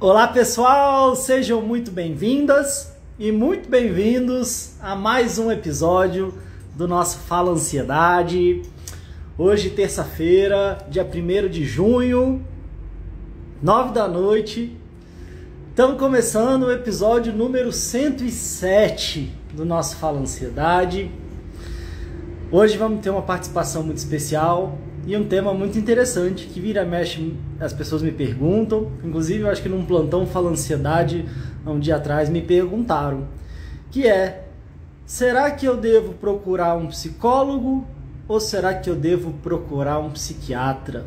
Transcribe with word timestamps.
Olá 0.00 0.28
pessoal, 0.28 1.16
sejam 1.16 1.60
muito 1.60 1.90
bem-vindas 1.90 2.92
e 3.18 3.32
muito 3.32 3.68
bem-vindos 3.68 4.76
a 4.80 4.94
mais 4.94 5.40
um 5.40 5.50
episódio 5.50 6.32
do 6.76 6.86
nosso 6.86 7.18
Fala 7.18 7.50
Ansiedade. 7.50 8.62
Hoje, 9.36 9.70
terça-feira, 9.70 10.78
dia 10.88 11.04
1 11.04 11.48
de 11.48 11.64
junho, 11.64 12.46
9 13.60 13.92
da 13.92 14.06
noite. 14.06 14.76
Estamos 15.70 15.98
começando 15.98 16.66
o 16.66 16.70
episódio 16.70 17.32
número 17.32 17.72
107 17.72 19.32
do 19.52 19.64
nosso 19.64 19.96
Fala 19.96 20.20
Ansiedade. 20.20 21.10
Hoje 22.52 22.78
vamos 22.78 23.00
ter 23.00 23.10
uma 23.10 23.22
participação 23.22 23.82
muito 23.82 23.98
especial 23.98 24.78
e 25.08 25.16
um 25.16 25.26
tema 25.26 25.54
muito 25.54 25.78
interessante 25.78 26.46
que 26.48 26.60
vira 26.60 26.84
mexe 26.84 27.34
as 27.58 27.72
pessoas 27.72 28.02
me 28.02 28.12
perguntam, 28.12 28.92
inclusive 29.02 29.40
eu 29.40 29.48
acho 29.48 29.62
que 29.62 29.68
num 29.68 29.86
plantão 29.86 30.26
fala 30.26 30.50
ansiedade 30.50 31.26
um 31.64 31.78
dia 31.78 31.96
atrás 31.96 32.28
me 32.28 32.42
perguntaram, 32.42 33.26
que 33.90 34.06
é 34.06 34.48
será 35.06 35.50
que 35.50 35.64
eu 35.64 35.78
devo 35.78 36.12
procurar 36.12 36.76
um 36.76 36.88
psicólogo 36.88 37.86
ou 38.28 38.38
será 38.38 38.74
que 38.74 38.90
eu 38.90 38.94
devo 38.94 39.32
procurar 39.42 39.98
um 39.98 40.10
psiquiatra? 40.10 41.06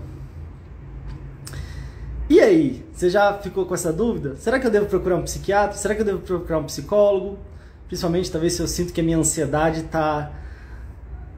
E 2.27 2.39
aí, 2.39 2.83
você 2.91 3.07
já 3.07 3.37
ficou 3.37 3.67
com 3.67 3.75
essa 3.75 3.93
dúvida? 3.93 4.35
Será 4.37 4.59
que 4.59 4.65
eu 4.65 4.71
devo 4.71 4.87
procurar 4.87 5.17
um 5.17 5.23
psiquiatra? 5.23 5.77
Será 5.77 5.93
que 5.93 6.01
eu 6.01 6.05
devo 6.05 6.19
procurar 6.19 6.57
um 6.57 6.63
psicólogo? 6.63 7.37
Principalmente 7.85 8.31
talvez 8.31 8.53
se 8.53 8.61
eu 8.61 8.67
sinto 8.67 8.93
que 8.93 9.01
a 9.01 9.03
minha 9.03 9.17
ansiedade 9.17 9.81
está 9.81 10.31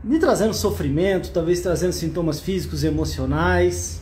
me 0.03 0.20
trazendo 0.20 0.53
sofrimento, 0.53 1.31
talvez 1.31 1.62
trazendo 1.62 1.93
sintomas 1.93 2.39
físicos 2.39 2.84
emocionais. 2.84 4.02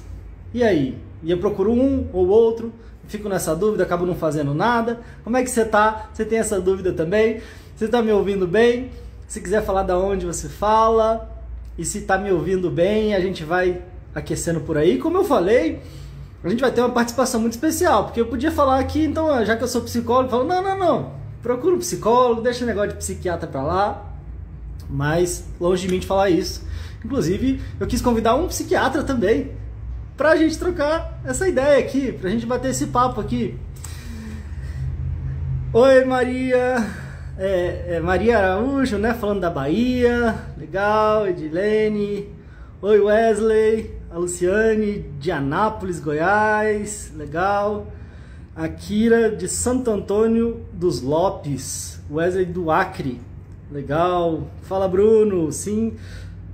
E 0.53 0.63
aí? 0.63 0.97
E 1.21 1.29
eu 1.29 1.37
procuro 1.37 1.71
um 1.71 2.07
ou 2.11 2.27
outro, 2.27 2.73
fico 3.07 3.29
nessa 3.29 3.55
dúvida, 3.55 3.83
acabo 3.83 4.05
não 4.05 4.15
fazendo 4.15 4.53
nada. 4.53 5.01
Como 5.23 5.37
é 5.37 5.43
que 5.43 5.49
você 5.49 5.63
tá? 5.63 6.09
Você 6.13 6.25
tem 6.25 6.39
essa 6.39 6.59
dúvida 6.59 6.91
também? 6.91 7.41
Você 7.75 7.85
está 7.85 8.01
me 8.01 8.11
ouvindo 8.11 8.47
bem? 8.47 8.89
Se 9.27 9.39
quiser 9.39 9.63
falar 9.63 9.83
da 9.83 9.97
onde 9.97 10.25
você 10.25 10.49
fala 10.49 11.29
e 11.77 11.85
se 11.85 11.99
está 11.99 12.17
me 12.17 12.31
ouvindo 12.31 12.69
bem, 12.69 13.13
a 13.13 13.19
gente 13.19 13.43
vai 13.43 13.81
aquecendo 14.13 14.61
por 14.61 14.77
aí. 14.77 14.97
Como 14.97 15.17
eu 15.17 15.23
falei, 15.23 15.81
a 16.43 16.49
gente 16.49 16.59
vai 16.59 16.71
ter 16.71 16.81
uma 16.81 16.89
participação 16.89 17.39
muito 17.39 17.53
especial, 17.53 18.05
porque 18.05 18.19
eu 18.19 18.25
podia 18.25 18.51
falar 18.51 18.79
aqui, 18.79 19.03
então, 19.03 19.45
já 19.45 19.55
que 19.55 19.63
eu 19.63 19.67
sou 19.67 19.81
psicólogo, 19.81 20.27
eu 20.27 20.31
falo, 20.31 20.43
não, 20.43 20.61
não, 20.61 20.77
não, 20.77 21.11
procura 21.41 21.75
um 21.75 21.79
psicólogo, 21.79 22.41
deixa 22.41 22.63
o 22.63 22.67
negócio 22.67 22.89
de 22.89 22.97
psiquiatra 22.97 23.47
para 23.47 23.61
lá, 23.61 24.10
mas 24.91 25.45
longe 25.59 25.87
de 25.87 25.93
mim 25.93 25.99
de 25.99 26.07
falar 26.07 26.29
isso. 26.29 26.63
Inclusive, 27.03 27.61
eu 27.79 27.87
quis 27.87 28.01
convidar 28.01 28.35
um 28.35 28.47
psiquiatra 28.47 29.03
também 29.03 29.51
para 30.17 30.31
a 30.31 30.35
gente 30.35 30.57
trocar 30.59 31.19
essa 31.25 31.47
ideia 31.47 31.79
aqui, 31.79 32.11
para 32.11 32.29
a 32.29 32.31
gente 32.31 32.45
bater 32.45 32.69
esse 32.69 32.87
papo 32.87 33.19
aqui. 33.19 33.57
Oi, 35.73 36.05
Maria. 36.05 36.85
É, 37.37 37.95
é 37.95 37.99
Maria 37.99 38.37
Araújo, 38.37 38.97
né? 38.97 39.13
Falando 39.13 39.39
da 39.39 39.49
Bahia. 39.49 40.35
Legal, 40.57 41.27
Edilene. 41.27 42.29
Oi, 42.81 42.99
Wesley. 42.99 43.95
A 44.11 44.17
Luciane 44.17 44.99
de 45.17 45.31
Anápolis, 45.31 45.99
Goiás. 45.99 47.11
Legal. 47.15 47.87
A 48.53 48.67
Kira 48.67 49.33
de 49.33 49.47
Santo 49.47 49.89
Antônio 49.89 50.65
dos 50.73 51.01
Lopes. 51.01 51.99
Wesley 52.11 52.45
do 52.45 52.69
Acre. 52.69 53.21
Legal. 53.71 54.49
Fala, 54.63 54.85
Bruno. 54.85 55.49
Sim, 55.49 55.93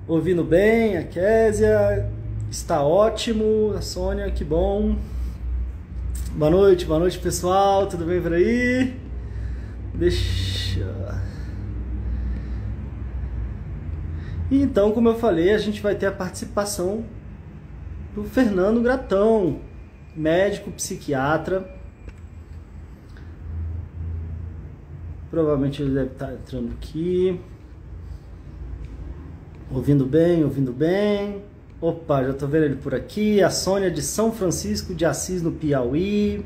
ouvindo 0.08 0.44
bem. 0.44 0.98
A 0.98 1.04
Késia 1.04 2.08
está 2.50 2.84
ótimo. 2.84 3.74
A 3.76 3.82
Sônia, 3.82 4.30
que 4.30 4.44
bom. 4.44 4.96
Boa 6.34 6.52
noite, 6.52 6.86
boa 6.86 7.00
noite, 7.00 7.18
pessoal. 7.18 7.88
Tudo 7.88 8.06
bem 8.06 8.22
por 8.22 8.34
aí? 8.34 8.96
Deixa. 9.96 11.20
Então, 14.52 14.92
como 14.92 15.10
eu 15.10 15.16
falei, 15.16 15.56
a 15.56 15.58
gente 15.58 15.82
vai 15.82 15.96
ter 15.96 16.06
a 16.06 16.12
participação 16.12 17.04
do 18.14 18.24
Fernando 18.26 18.80
Gratão, 18.80 19.60
médico 20.16 20.70
psiquiatra 20.72 21.77
Provavelmente 25.30 25.82
ele 25.82 25.94
deve 25.94 26.12
estar 26.12 26.34
entrando 26.34 26.72
aqui. 26.74 27.40
Ouvindo 29.70 30.06
bem, 30.06 30.44
ouvindo 30.44 30.72
bem. 30.72 31.44
Opa, 31.82 32.24
já 32.24 32.32
estou 32.32 32.48
vendo 32.48 32.64
ele 32.64 32.76
por 32.78 32.96
aqui. 32.96 33.44
A 33.44 33.50
Sônia 33.50 33.92
de 33.92 34.02
São 34.02 34.32
Francisco 34.32 34.96
de 34.96 35.06
Assis, 35.06 35.42
no 35.42 35.52
Piauí. 35.52 36.46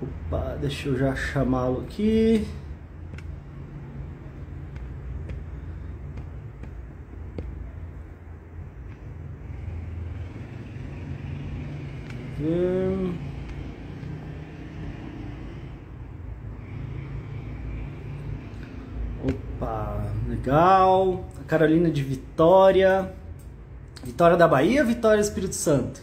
Opa, 0.00 0.56
deixa 0.60 0.88
eu 0.88 0.96
já 0.96 1.16
chamá-lo 1.16 1.80
aqui. 1.80 2.46
Hum. 12.40 13.27
Opa, 19.58 20.00
legal. 20.28 21.24
A 21.40 21.44
Carolina 21.44 21.90
de 21.90 22.02
Vitória. 22.02 23.12
Vitória 24.04 24.36
da 24.36 24.46
Bahia, 24.46 24.84
Vitória 24.84 25.20
Espírito 25.20 25.56
Santo. 25.56 26.00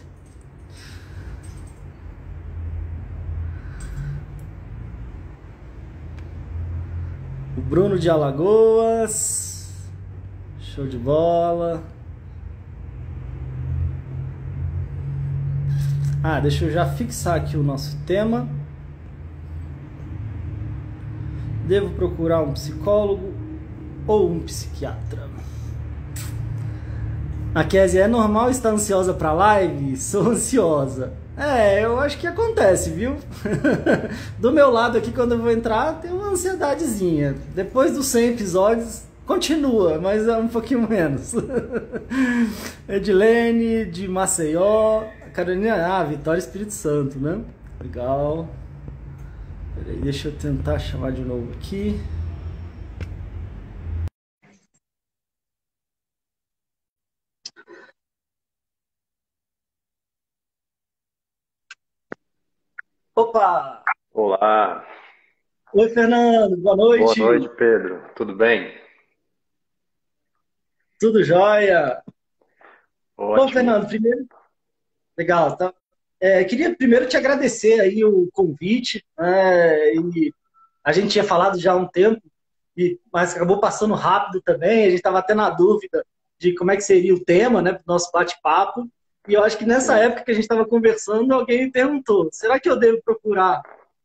O 7.56 7.60
Bruno 7.62 7.98
de 7.98 8.10
Alagoas. 8.10 9.72
Show 10.60 10.86
de 10.86 10.98
bola. 10.98 11.82
Ah, 16.22 16.40
deixa 16.40 16.66
eu 16.66 16.70
já 16.70 16.84
fixar 16.84 17.36
aqui 17.36 17.56
o 17.56 17.62
nosso 17.62 17.96
tema. 18.04 18.46
Devo 21.66 21.94
procurar 21.94 22.42
um 22.42 22.52
psicólogo 22.52 23.45
ou 24.06 24.30
um 24.30 24.40
psiquiatra? 24.40 25.26
A 27.54 27.64
Kézia, 27.64 28.04
é 28.04 28.08
normal 28.08 28.50
estar 28.50 28.68
ansiosa 28.68 29.14
para 29.14 29.32
live? 29.32 29.96
Sou 29.96 30.28
ansiosa. 30.28 31.12
É, 31.36 31.84
eu 31.84 31.98
acho 31.98 32.18
que 32.18 32.26
acontece, 32.26 32.90
viu? 32.90 33.16
Do 34.38 34.52
meu 34.52 34.70
lado 34.70 34.96
aqui, 34.98 35.10
quando 35.10 35.32
eu 35.32 35.38
vou 35.38 35.50
entrar, 35.50 36.00
tem 36.00 36.10
uma 36.10 36.28
ansiedadezinha. 36.28 37.34
Depois 37.54 37.94
dos 37.94 38.06
100 38.06 38.28
episódios, 38.28 39.04
continua, 39.26 39.98
mas 39.98 40.28
é 40.28 40.36
um 40.36 40.48
pouquinho 40.48 40.86
menos. 40.88 41.34
Edilene, 42.88 43.86
de 43.86 44.06
Maceió. 44.06 45.04
Carolina, 45.32 45.74
ah, 45.86 46.04
Vitória 46.04 46.38
Espírito 46.38 46.72
Santo, 46.72 47.18
né? 47.18 47.40
Legal. 47.82 48.48
Peraí, 49.74 49.98
deixa 49.98 50.28
eu 50.28 50.32
tentar 50.32 50.78
chamar 50.78 51.12
de 51.12 51.22
novo 51.22 51.52
aqui. 51.52 52.00
Opa! 63.18 63.82
Olá! 64.12 64.86
Oi, 65.72 65.88
Fernando, 65.88 66.54
boa 66.58 66.76
noite. 66.76 67.18
Boa 67.18 67.32
noite, 67.32 67.48
Pedro. 67.56 68.04
Tudo 68.14 68.36
bem? 68.36 68.78
Tudo 71.00 71.24
jóia? 71.24 72.02
Ótimo. 73.16 73.36
Bom, 73.36 73.48
Fernando, 73.48 73.88
primeiro. 73.88 74.26
Legal, 75.16 75.56
tá? 75.56 75.72
É, 76.20 76.44
queria 76.44 76.76
primeiro 76.76 77.08
te 77.08 77.16
agradecer 77.16 77.80
aí 77.80 78.04
o 78.04 78.28
convite. 78.34 79.02
Né, 79.18 79.94
e 79.94 80.30
a 80.84 80.92
gente 80.92 81.12
tinha 81.12 81.24
falado 81.24 81.58
já 81.58 81.72
há 81.72 81.76
um 81.76 81.88
tempo, 81.88 82.20
e, 82.76 83.00
mas 83.10 83.34
acabou 83.34 83.58
passando 83.58 83.94
rápido 83.94 84.42
também. 84.42 84.82
A 84.84 84.90
gente 84.90 84.96
estava 84.96 85.20
até 85.20 85.32
na 85.32 85.48
dúvida 85.48 86.04
de 86.38 86.54
como 86.54 86.70
é 86.70 86.76
que 86.76 86.82
seria 86.82 87.14
o 87.14 87.24
tema 87.24 87.62
né, 87.62 87.72
para 87.72 87.80
o 87.80 87.92
nosso 87.94 88.12
bate-papo. 88.12 88.86
E 89.28 89.34
eu 89.34 89.42
acho 89.42 89.58
que 89.58 89.64
nessa 89.64 89.98
época 89.98 90.24
que 90.24 90.30
a 90.30 90.34
gente 90.34 90.44
estava 90.44 90.64
conversando, 90.66 91.32
alguém 91.32 91.64
me 91.64 91.70
perguntou: 91.70 92.28
será 92.32 92.60
que 92.60 92.68
eu 92.68 92.78
devo 92.78 93.02
procurar 93.02 93.62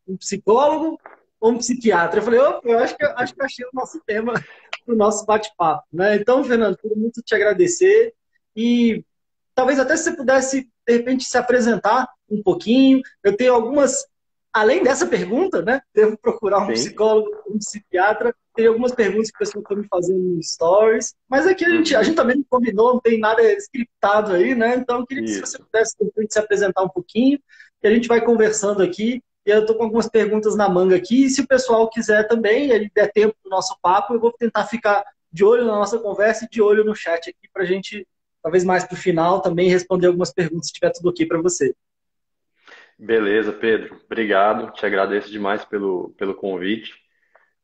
um 0.08 0.18
psicólogo 0.18 1.00
ou 1.40 1.52
um 1.52 1.58
psiquiatra? 1.58 2.20
Eu 2.20 2.24
falei: 2.24 2.40
opa, 2.40 2.68
eu 2.68 2.80
acho 2.80 2.98
que, 2.98 3.04
acho 3.04 3.36
que 3.36 3.44
achei 3.44 3.66
o 3.66 3.70
nosso 3.74 4.02
tema 4.06 4.34
para 4.86 4.94
o 4.94 4.98
nosso 4.98 5.26
bate-papo. 5.26 5.84
Né? 5.94 6.16
Então, 6.16 6.44
Fernando, 6.44 6.78
quero 6.78 6.96
muito 6.96 7.22
te 7.22 7.36
agradecer. 7.36 8.14
E 8.56 9.04
talvez 9.54 9.80
até 9.80 9.96
se 9.96 10.06
você 10.06 10.16
pudesse 10.16 10.70
de 10.88 10.94
repente 10.94 11.24
se 11.24 11.38
apresentar 11.38 12.10
um 12.30 12.42
pouquinho. 12.42 13.02
Eu 13.24 13.36
tenho 13.36 13.54
algumas, 13.54 14.06
além 14.53 14.83
dessa 14.83 15.07
pergunta, 15.07 15.62
né? 15.62 15.81
Devo 15.94 16.18
procurar 16.18 16.59
um 16.59 16.68
Sim. 16.68 16.74
psicólogo, 16.74 17.30
um 17.48 17.57
psiquiatra. 17.57 18.36
Tem 18.53 18.68
algumas 18.68 18.92
perguntas 18.92 19.31
que 19.31 19.38
o 19.38 19.39
pessoal 19.39 19.62
está 19.62 19.75
me 19.75 19.88
fazendo 19.88 20.19
no 20.19 20.44
stories. 20.44 21.15
Mas 21.30 21.48
aqui 21.48 21.63
a 21.63 21.69
gente, 21.69 21.95
a 21.95 22.03
gente 22.03 22.15
também 22.15 22.38
não 22.38 22.45
combinou, 22.50 22.94
não 22.94 23.00
tem 23.00 23.19
nada 23.19 23.42
scriptado 23.53 24.33
aí, 24.33 24.53
né? 24.53 24.75
Então 24.75 25.00
eu 25.00 25.07
queria 25.07 25.24
que 25.24 25.30
se 25.30 25.39
você 25.39 25.57
pudesse 25.57 25.95
se 26.30 26.39
apresentar 26.39 26.83
um 26.83 26.89
pouquinho. 26.89 27.39
e 27.81 27.88
a 27.88 27.92
gente 27.94 28.07
vai 28.07 28.21
conversando 28.24 28.83
aqui. 28.83 29.24
E 29.45 29.50
eu 29.50 29.62
estou 29.62 29.75
com 29.75 29.83
algumas 29.83 30.07
perguntas 30.07 30.56
na 30.56 30.69
manga 30.69 30.95
aqui. 30.95 31.25
E 31.25 31.30
se 31.30 31.42
o 31.42 31.48
pessoal 31.48 31.89
quiser 31.89 32.27
também, 32.27 32.69
ele 32.69 32.92
der 32.94 33.12
tempo 33.12 33.36
do 33.44 33.50
nosso 33.50 33.75
papo, 33.81 34.13
eu 34.13 34.19
vou 34.19 34.31
tentar 34.31 34.65
ficar 34.65 35.03
de 35.31 35.44
olho 35.44 35.65
na 35.65 35.74
nossa 35.74 35.98
conversa 35.98 36.45
e 36.45 36.50
de 36.50 36.62
olho 36.62 36.83
no 36.83 36.94
chat 36.94 37.30
aqui 37.30 37.50
para 37.53 37.63
a 37.63 37.65
gente, 37.65 38.06
talvez 38.44 38.63
mais 38.63 38.83
para 38.83 38.95
o 38.95 38.98
final, 38.98 39.42
também 39.42 39.69
responder 39.69 40.07
algumas 40.07 40.31
perguntas 40.33 40.68
se 40.68 40.74
tiver 40.74 40.92
tudo 40.92 41.09
aqui 41.09 41.25
para 41.25 41.42
você. 41.42 41.74
Beleza, 43.01 43.51
Pedro. 43.51 44.00
Obrigado. 44.06 44.71
Te 44.74 44.86
agradeço 44.86 45.31
demais 45.31 45.65
pelo, 45.65 46.12
pelo 46.18 46.36
convite. 46.36 46.94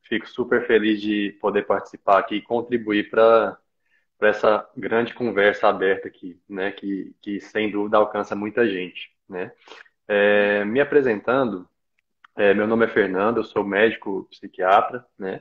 Fico 0.02 0.28
super 0.28 0.66
feliz 0.66 1.00
de 1.02 1.32
poder 1.40 1.66
participar 1.66 2.18
aqui 2.20 2.36
e 2.36 2.42
contribuir 2.42 3.10
para 3.10 3.58
essa 4.22 4.68
grande 4.76 5.14
conversa 5.14 5.68
aberta 5.68 6.08
aqui, 6.08 6.40
né? 6.48 6.72
Que, 6.72 7.14
que 7.22 7.40
sem 7.40 7.70
dúvida 7.70 7.98
alcança 7.98 8.36
muita 8.36 8.68
gente, 8.68 9.10
né? 9.28 9.52
É, 10.08 10.64
me 10.64 10.80
apresentando, 10.80 11.68
é, 12.36 12.54
meu 12.54 12.66
nome 12.66 12.86
é 12.86 12.88
Fernando, 12.88 13.38
eu 13.38 13.44
sou 13.44 13.64
médico 13.64 14.26
psiquiatra, 14.30 15.06
né? 15.18 15.40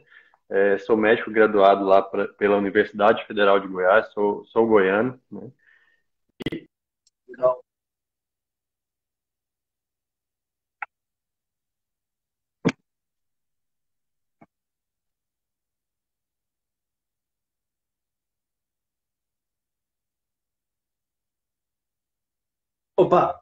É, 0.49 0.77
sou 0.79 0.97
médico 0.97 1.31
graduado 1.31 1.85
lá 1.85 2.01
pra, 2.01 2.27
pela 2.29 2.57
Universidade 2.57 3.25
Federal 3.27 3.59
de 3.59 3.67
Goiás, 3.67 4.07
sou, 4.13 4.45
sou 4.47 4.67
goiano, 4.67 5.19
né? 5.31 5.51
E... 6.51 6.67
Legal. 7.29 7.63
Opa! 22.97 23.39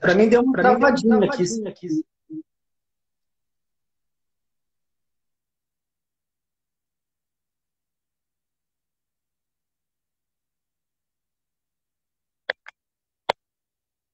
Para 0.00 0.14
mim 0.14 0.28
deu 0.28 0.40
uma 0.42 0.52
travadinha 0.52 1.16
aqui. 1.16 1.42
aqui. 1.66 2.04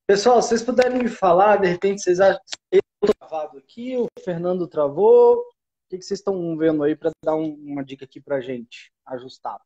Pessoal, 0.06 0.42
se 0.42 0.48
vocês 0.48 0.62
puderem 0.62 1.02
me 1.02 1.08
falar, 1.08 1.56
de 1.56 1.68
repente 1.68 2.02
vocês 2.02 2.20
acham 2.20 2.40
que 2.70 2.78
eu 2.78 2.80
estou 3.02 3.14
travado 3.14 3.58
aqui, 3.58 3.96
o 3.96 4.06
Fernando 4.24 4.66
travou. 4.66 5.36
O 5.36 5.44
que 5.90 6.02
vocês 6.02 6.20
estão 6.20 6.56
vendo 6.56 6.82
aí 6.82 6.96
para 6.96 7.10
dar 7.22 7.34
uma 7.34 7.84
dica 7.84 8.06
aqui 8.06 8.20
para 8.20 8.40
gente 8.40 8.90
ajustar? 9.06 9.60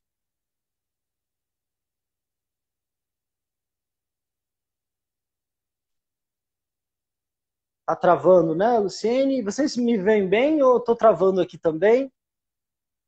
Tá 7.87 7.95
travando, 7.95 8.53
né, 8.53 8.81
Luciene? 8.81 9.43
Vocês 9.43 9.77
me 9.77 9.97
veem 9.97 10.29
bem 10.29 10.61
ou 10.61 10.81
tô 10.81 10.97
travando 10.97 11.41
aqui 11.41 11.57
também? 11.57 12.13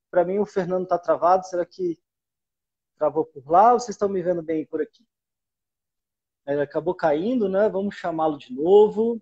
Para 0.09 0.25
mim 0.25 0.39
o 0.39 0.47
Fernando 0.47 0.87
tá 0.87 0.97
travado. 0.97 1.45
Será 1.45 1.67
que 1.67 2.01
travou 2.97 3.25
por 3.25 3.45
lá 3.51 3.73
ou 3.73 3.81
vocês 3.81 3.97
estão 3.97 4.09
me 4.09 4.23
vendo 4.23 4.41
bem 4.41 4.65
por 4.65 4.81
aqui? 4.81 5.05
Ele 6.47 6.63
acabou 6.63 6.95
caindo, 6.95 7.49
né? 7.49 7.69
Vamos 7.69 7.97
chamá-lo 7.97 8.39
de 8.39 8.55
novo. 8.55 9.21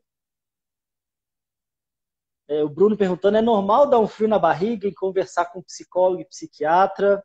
É, 2.48 2.62
o 2.62 2.68
Bruno 2.68 2.94
perguntando: 2.94 3.38
é 3.38 3.42
normal 3.42 3.88
dar 3.88 3.98
um 3.98 4.06
frio 4.06 4.28
na 4.28 4.38
barriga 4.38 4.86
e 4.86 4.94
conversar 4.94 5.46
com 5.46 5.62
psicólogo 5.62 6.20
e 6.20 6.28
psiquiatra? 6.28 7.24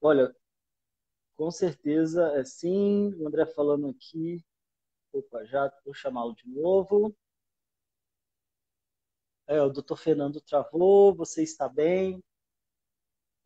Olha, 0.00 0.34
com 1.36 1.52
certeza 1.52 2.32
é 2.36 2.44
sim. 2.44 3.14
O 3.14 3.28
André 3.28 3.46
falando 3.46 3.88
aqui. 3.90 4.44
Opa, 5.16 5.42
já 5.46 5.72
vou 5.82 5.94
chamá-lo 5.94 6.34
de 6.34 6.46
novo. 6.46 7.16
É, 9.46 9.62
o 9.62 9.70
doutor 9.70 9.96
Fernando 9.96 10.42
travou, 10.42 11.14
você 11.14 11.42
está 11.42 11.66
bem? 11.70 12.22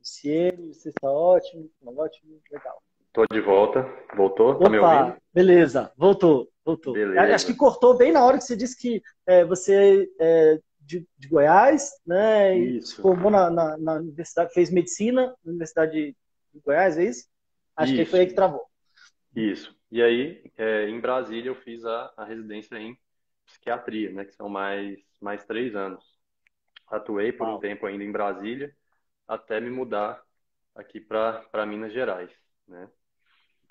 Luciene, 0.00 0.75
você 0.75 0.88
está 0.88 1.08
ótimo, 1.08 1.70
está 1.78 1.90
ótimo, 1.90 2.40
legal. 2.50 2.82
Estou 3.06 3.25
de 3.31 3.40
volta, 3.40 3.87
voltou, 4.17 4.55
Está 4.55 4.69
me 4.69 4.78
ouvindo? 4.78 5.17
Beleza, 5.32 5.93
voltou, 5.96 6.50
voltou. 6.64 6.93
Beleza. 6.93 7.34
Acho 7.34 7.46
que 7.46 7.55
cortou 7.55 7.96
bem 7.96 8.11
na 8.11 8.25
hora 8.25 8.38
que 8.38 8.44
você 8.44 8.56
disse 8.56 8.76
que 8.76 9.00
é, 9.25 9.44
você 9.44 10.11
é 10.19 10.61
de, 10.81 11.06
de, 11.17 11.28
Goiás, 11.28 11.93
né? 12.05 12.58
Isso. 12.58 13.00
formou 13.00 13.31
na, 13.31 13.49
na, 13.49 13.76
na, 13.76 13.94
universidade, 13.94 14.52
fez 14.52 14.72
medicina 14.72 15.37
na 15.44 15.50
Universidade 15.50 16.17
de 16.52 16.61
Goiás, 16.64 16.99
é 16.99 17.05
isso? 17.05 17.28
Acho 17.76 17.93
isso. 17.93 18.02
que 18.02 18.11
foi 18.11 18.20
aí 18.20 18.26
que 18.26 18.34
travou. 18.34 18.67
Isso. 19.37 19.78
E 19.90 20.02
aí, 20.02 20.50
é, 20.56 20.88
em 20.88 21.00
Brasília, 21.00 21.50
eu 21.50 21.54
fiz 21.56 21.84
a, 21.84 22.12
a 22.16 22.25
residência 22.25 22.76
em 22.76 22.96
psiquiatria, 23.44 24.12
né, 24.12 24.25
que 24.25 24.34
são 24.34 24.48
mais, 24.48 24.98
mais 25.20 25.44
três 25.44 25.75
anos. 25.75 26.04
Atuei 26.88 27.32
por 27.32 27.48
um 27.48 27.58
tempo 27.58 27.87
ainda 27.87 28.04
em 28.04 28.12
Brasília, 28.12 28.75
até 29.26 29.60
me 29.60 29.70
mudar 29.70 30.22
aqui 30.75 31.00
para 31.00 31.66
Minas 31.66 31.92
Gerais, 31.92 32.31
né? 32.66 32.88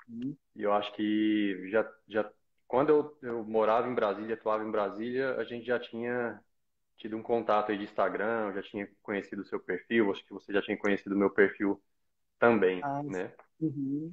Uhum. 0.08 0.36
E 0.56 0.62
eu 0.62 0.72
acho 0.72 0.92
que 0.94 1.68
já, 1.70 1.90
já 2.08 2.30
quando 2.66 2.90
eu, 2.90 3.18
eu 3.22 3.44
morava 3.44 3.88
em 3.88 3.94
Brasília, 3.94 4.34
atuava 4.34 4.64
em 4.64 4.70
Brasília, 4.70 5.36
a 5.36 5.44
gente 5.44 5.66
já 5.66 5.78
tinha 5.78 6.40
tido 6.96 7.16
um 7.16 7.22
contato 7.22 7.72
aí 7.72 7.78
de 7.78 7.84
Instagram, 7.84 8.48
eu 8.48 8.54
já 8.54 8.62
tinha 8.62 8.88
conhecido 9.02 9.42
o 9.42 9.44
seu 9.44 9.58
perfil, 9.58 10.10
acho 10.10 10.24
que 10.24 10.32
você 10.32 10.52
já 10.52 10.60
tinha 10.62 10.76
conhecido 10.76 11.14
o 11.14 11.18
meu 11.18 11.30
perfil 11.30 11.82
também, 12.38 12.80
ah, 12.82 13.02
né? 13.02 13.32
Uhum. 13.60 14.10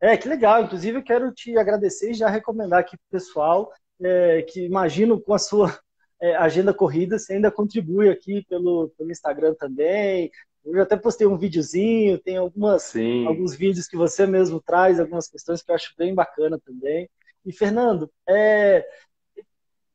É, 0.00 0.16
que 0.16 0.28
legal. 0.28 0.62
Inclusive, 0.62 0.98
eu 0.98 1.02
quero 1.02 1.32
te 1.32 1.56
agradecer 1.56 2.10
e 2.10 2.14
já 2.14 2.28
recomendar 2.28 2.80
aqui 2.80 2.96
para 2.96 3.06
o 3.06 3.20
pessoal 3.20 3.72
é, 4.00 4.42
que 4.42 4.64
imagino 4.64 5.20
com 5.20 5.34
a 5.34 5.38
sua 5.38 5.76
é, 6.20 6.36
agenda 6.36 6.72
corrida, 6.72 7.18
você 7.18 7.34
ainda 7.34 7.50
contribui 7.50 8.08
aqui 8.08 8.44
pelo, 8.48 8.90
pelo 8.96 9.10
Instagram 9.10 9.54
também. 9.54 10.30
Eu 10.64 10.74
já 10.74 10.82
até 10.82 10.96
postei 10.96 11.26
um 11.26 11.38
videozinho, 11.38 12.18
tem 12.18 12.36
algumas, 12.36 12.92
alguns 13.26 13.54
vídeos 13.54 13.86
que 13.86 13.96
você 13.96 14.26
mesmo 14.26 14.60
traz, 14.60 15.00
algumas 15.00 15.28
questões 15.28 15.62
que 15.62 15.70
eu 15.70 15.74
acho 15.74 15.94
bem 15.96 16.14
bacana 16.14 16.58
também. 16.58 17.08
E, 17.46 17.52
Fernando, 17.52 18.10
é, 18.28 18.84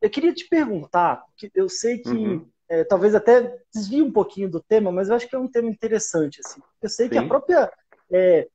eu 0.01 0.09
queria 0.09 0.33
te 0.33 0.47
perguntar, 0.47 1.23
que 1.37 1.51
eu 1.53 1.69
sei 1.69 1.99
que 1.99 2.09
uhum. 2.09 2.49
é, 2.67 2.83
talvez 2.83 3.13
até 3.13 3.55
desvie 3.73 4.01
um 4.01 4.11
pouquinho 4.11 4.49
do 4.49 4.61
tema, 4.61 4.91
mas 4.91 5.09
eu 5.09 5.15
acho 5.15 5.27
que 5.27 5.35
é 5.35 5.39
um 5.39 5.47
tema 5.47 5.69
interessante. 5.69 6.41
Assim. 6.43 6.61
Eu 6.81 6.89
sei 6.89 7.05
Sim. 7.05 7.11
que 7.11 7.17
a 7.19 7.27
própria 7.27 7.71
é, 8.11 8.47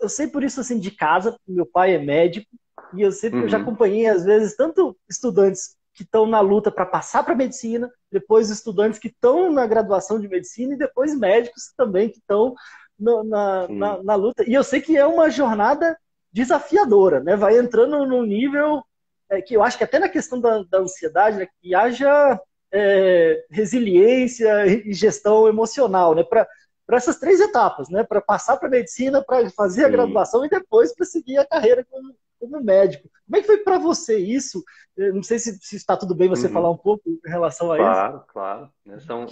eu 0.00 0.08
sei 0.08 0.26
por 0.26 0.42
isso 0.42 0.60
assim 0.60 0.78
de 0.78 0.90
casa, 0.90 1.36
meu 1.46 1.66
pai 1.66 1.94
é 1.94 1.98
médico 1.98 2.48
e 2.94 3.02
eu 3.02 3.12
sempre 3.12 3.38
uhum. 3.38 3.44
eu 3.44 3.48
já 3.48 3.58
acompanhei 3.58 4.06
às 4.06 4.24
vezes 4.24 4.56
tanto 4.56 4.96
estudantes 5.08 5.76
que 5.94 6.04
estão 6.04 6.26
na 6.26 6.40
luta 6.40 6.70
para 6.70 6.86
passar 6.86 7.24
para 7.24 7.34
medicina, 7.34 7.90
depois 8.10 8.50
estudantes 8.50 9.00
que 9.00 9.08
estão 9.08 9.52
na 9.52 9.66
graduação 9.66 10.20
de 10.20 10.28
medicina 10.28 10.74
e 10.74 10.78
depois 10.78 11.18
médicos 11.18 11.72
também 11.76 12.08
que 12.08 12.18
estão 12.18 12.54
na, 12.98 13.66
na, 13.68 14.02
na, 14.02 14.14
luta. 14.14 14.48
E 14.48 14.54
eu 14.54 14.62
sei 14.62 14.80
que 14.80 14.96
é 14.96 15.04
uma 15.04 15.28
jornada 15.28 15.98
desafiadora, 16.32 17.20
né? 17.20 17.34
Vai 17.34 17.58
entrando 17.58 18.06
num 18.06 18.22
nível 18.22 18.82
é, 19.28 19.42
que 19.42 19.54
eu 19.54 19.62
acho 19.62 19.76
que 19.76 19.84
até 19.84 19.98
na 19.98 20.08
questão 20.08 20.40
da, 20.40 20.62
da 20.62 20.78
ansiedade, 20.78 21.38
né, 21.38 21.48
que 21.60 21.74
haja 21.74 22.40
é, 22.72 23.44
resiliência 23.50 24.66
e 24.66 24.92
gestão 24.92 25.48
emocional, 25.48 26.14
né? 26.14 26.22
Para 26.22 26.46
para 26.88 26.96
essas 26.96 27.20
três 27.20 27.38
etapas, 27.38 27.90
né? 27.90 28.02
Para 28.02 28.22
passar 28.22 28.56
para 28.56 28.70
medicina, 28.70 29.22
para 29.22 29.50
fazer 29.50 29.84
a 29.84 29.90
graduação 29.90 30.42
e 30.42 30.48
depois 30.48 30.94
para 30.94 31.04
seguir 31.04 31.36
a 31.36 31.44
carreira 31.44 31.84
como, 31.84 32.16
como, 32.40 32.64
médico. 32.64 33.10
Como 33.26 33.36
é 33.36 33.42
que 33.42 33.46
foi 33.46 33.58
para 33.58 33.76
você 33.76 34.16
isso? 34.16 34.64
Eu 34.96 35.14
não 35.14 35.22
sei 35.22 35.38
se, 35.38 35.58
se, 35.60 35.76
está 35.76 35.98
tudo 35.98 36.14
bem 36.14 36.30
você 36.30 36.46
uhum. 36.46 36.52
falar 36.54 36.70
um 36.70 36.78
pouco 36.78 37.02
em 37.06 37.20
relação 37.28 37.70
a 37.70 37.76
claro, 37.76 37.92
isso. 37.92 38.00
Claro, 38.00 38.24
claro. 38.32 38.72
Né? 38.86 38.98
São, 39.00 39.26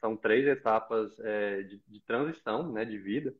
são 0.00 0.16
três 0.16 0.48
etapas 0.48 1.16
é, 1.20 1.62
de, 1.62 1.80
de, 1.86 2.00
transição, 2.00 2.72
né? 2.72 2.84
De 2.84 2.98
vida 2.98 3.32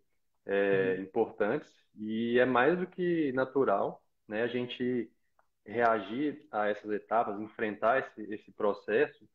é, 0.47 0.95
uhum. 0.97 1.03
importantes 1.03 1.69
e 1.99 2.39
é 2.39 2.45
mais 2.45 2.79
do 2.79 2.87
que 2.87 3.33
natural, 3.33 4.01
né? 4.29 4.45
A 4.45 4.47
gente 4.47 5.11
reagir 5.67 6.47
a 6.53 6.69
essas 6.69 6.93
etapas, 6.93 7.41
enfrentar 7.41 7.99
esse, 7.99 8.33
esse 8.33 8.53
processo 8.53 9.29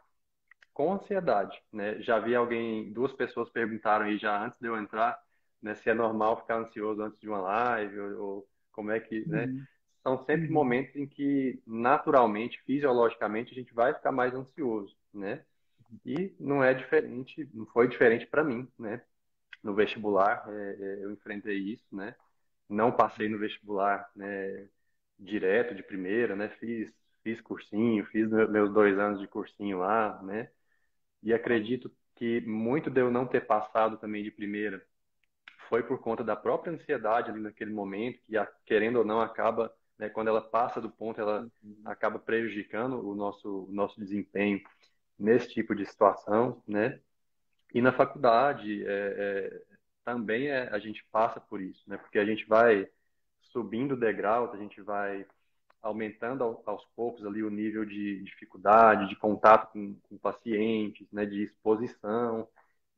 com 0.73 0.93
ansiedade, 0.93 1.61
né? 1.71 2.01
Já 2.01 2.19
vi 2.19 2.35
alguém, 2.35 2.91
duas 2.91 3.13
pessoas 3.13 3.49
perguntaram 3.49 4.05
aí 4.05 4.17
já 4.17 4.45
antes 4.45 4.59
de 4.59 4.67
eu 4.67 4.77
entrar, 4.77 5.21
né, 5.61 5.75
se 5.75 5.89
é 5.89 5.93
normal 5.93 6.41
ficar 6.41 6.57
ansioso 6.57 7.01
antes 7.01 7.19
de 7.19 7.27
uma 7.29 7.39
live 7.39 7.99
ou, 7.99 8.19
ou 8.19 8.47
como 8.71 8.91
é 8.91 8.99
que, 8.99 9.27
né? 9.27 9.45
Uhum. 9.45 9.63
São 10.03 10.25
sempre 10.25 10.47
uhum. 10.47 10.53
momentos 10.53 10.95
em 10.95 11.05
que 11.05 11.61
naturalmente, 11.67 12.61
fisiologicamente, 12.63 13.51
a 13.51 13.55
gente 13.55 13.73
vai 13.73 13.93
ficar 13.93 14.11
mais 14.11 14.33
ansioso, 14.33 14.95
né? 15.13 15.43
E 16.05 16.33
não 16.39 16.63
é 16.63 16.73
diferente, 16.73 17.47
não 17.53 17.65
foi 17.67 17.87
diferente 17.87 18.25
para 18.25 18.43
mim, 18.43 18.67
né? 18.79 19.01
No 19.61 19.75
vestibular, 19.75 20.43
é, 20.47 20.77
é, 20.79 21.03
eu 21.03 21.11
enfrentei 21.11 21.57
isso, 21.57 21.85
né? 21.95 22.15
Não 22.67 22.91
passei 22.91 23.29
no 23.29 23.37
vestibular, 23.37 24.09
né? 24.15 24.67
Direto 25.19 25.75
de 25.75 25.83
primeira, 25.83 26.35
né? 26.35 26.49
Fiz 26.59 26.91
fiz 27.23 27.39
cursinho, 27.41 28.05
fiz 28.07 28.27
meus 28.49 28.73
dois 28.73 28.97
anos 28.97 29.19
de 29.19 29.27
cursinho 29.27 29.79
lá, 29.79 30.21
né? 30.23 30.49
E 31.23 31.33
acredito 31.33 31.91
que 32.15 32.41
muito 32.41 32.89
de 32.89 33.01
eu 33.01 33.11
não 33.11 33.25
ter 33.25 33.45
passado 33.45 33.97
também 33.97 34.23
de 34.23 34.31
primeira 34.31 34.83
foi 35.69 35.83
por 35.83 35.99
conta 35.99 36.23
da 36.23 36.35
própria 36.35 36.73
ansiedade 36.73 37.31
ali 37.31 37.39
naquele 37.39 37.71
momento, 37.71 38.19
que 38.25 38.35
querendo 38.65 38.97
ou 38.97 39.05
não 39.05 39.21
acaba 39.21 39.73
né, 40.01 40.09
quando 40.09 40.29
ela 40.29 40.41
passa 40.41 40.81
do 40.81 40.89
ponto, 40.89 41.21
ela 41.21 41.47
uhum. 41.63 41.81
acaba 41.85 42.17
prejudicando 42.17 43.07
o 43.07 43.13
nosso, 43.13 43.65
o 43.65 43.71
nosso 43.71 43.99
desempenho 43.99 44.59
nesse 45.17 45.47
tipo 45.49 45.75
de 45.75 45.85
situação, 45.85 46.61
né? 46.67 46.99
E 47.71 47.81
na 47.81 47.93
faculdade 47.93 48.83
é, 48.83 48.89
é, 48.89 49.61
também 50.03 50.47
é, 50.47 50.67
a 50.69 50.79
gente 50.79 51.05
passa 51.11 51.39
por 51.39 51.61
isso, 51.61 51.87
né? 51.87 51.97
Porque 51.97 52.17
a 52.17 52.25
gente 52.25 52.47
vai 52.47 52.89
subindo 53.43 53.95
degraus, 53.95 54.51
a 54.53 54.57
gente 54.57 54.81
vai 54.81 55.23
aumentando 55.81 56.43
aos 56.65 56.85
poucos 56.95 57.25
ali 57.25 57.43
o 57.43 57.49
nível 57.49 57.85
de 57.85 58.21
dificuldade, 58.23 59.09
de 59.09 59.15
contato 59.15 59.71
com, 59.71 59.95
com 60.09 60.17
pacientes, 60.17 61.07
né? 61.11 61.25
De 61.25 61.43
exposição 61.43 62.47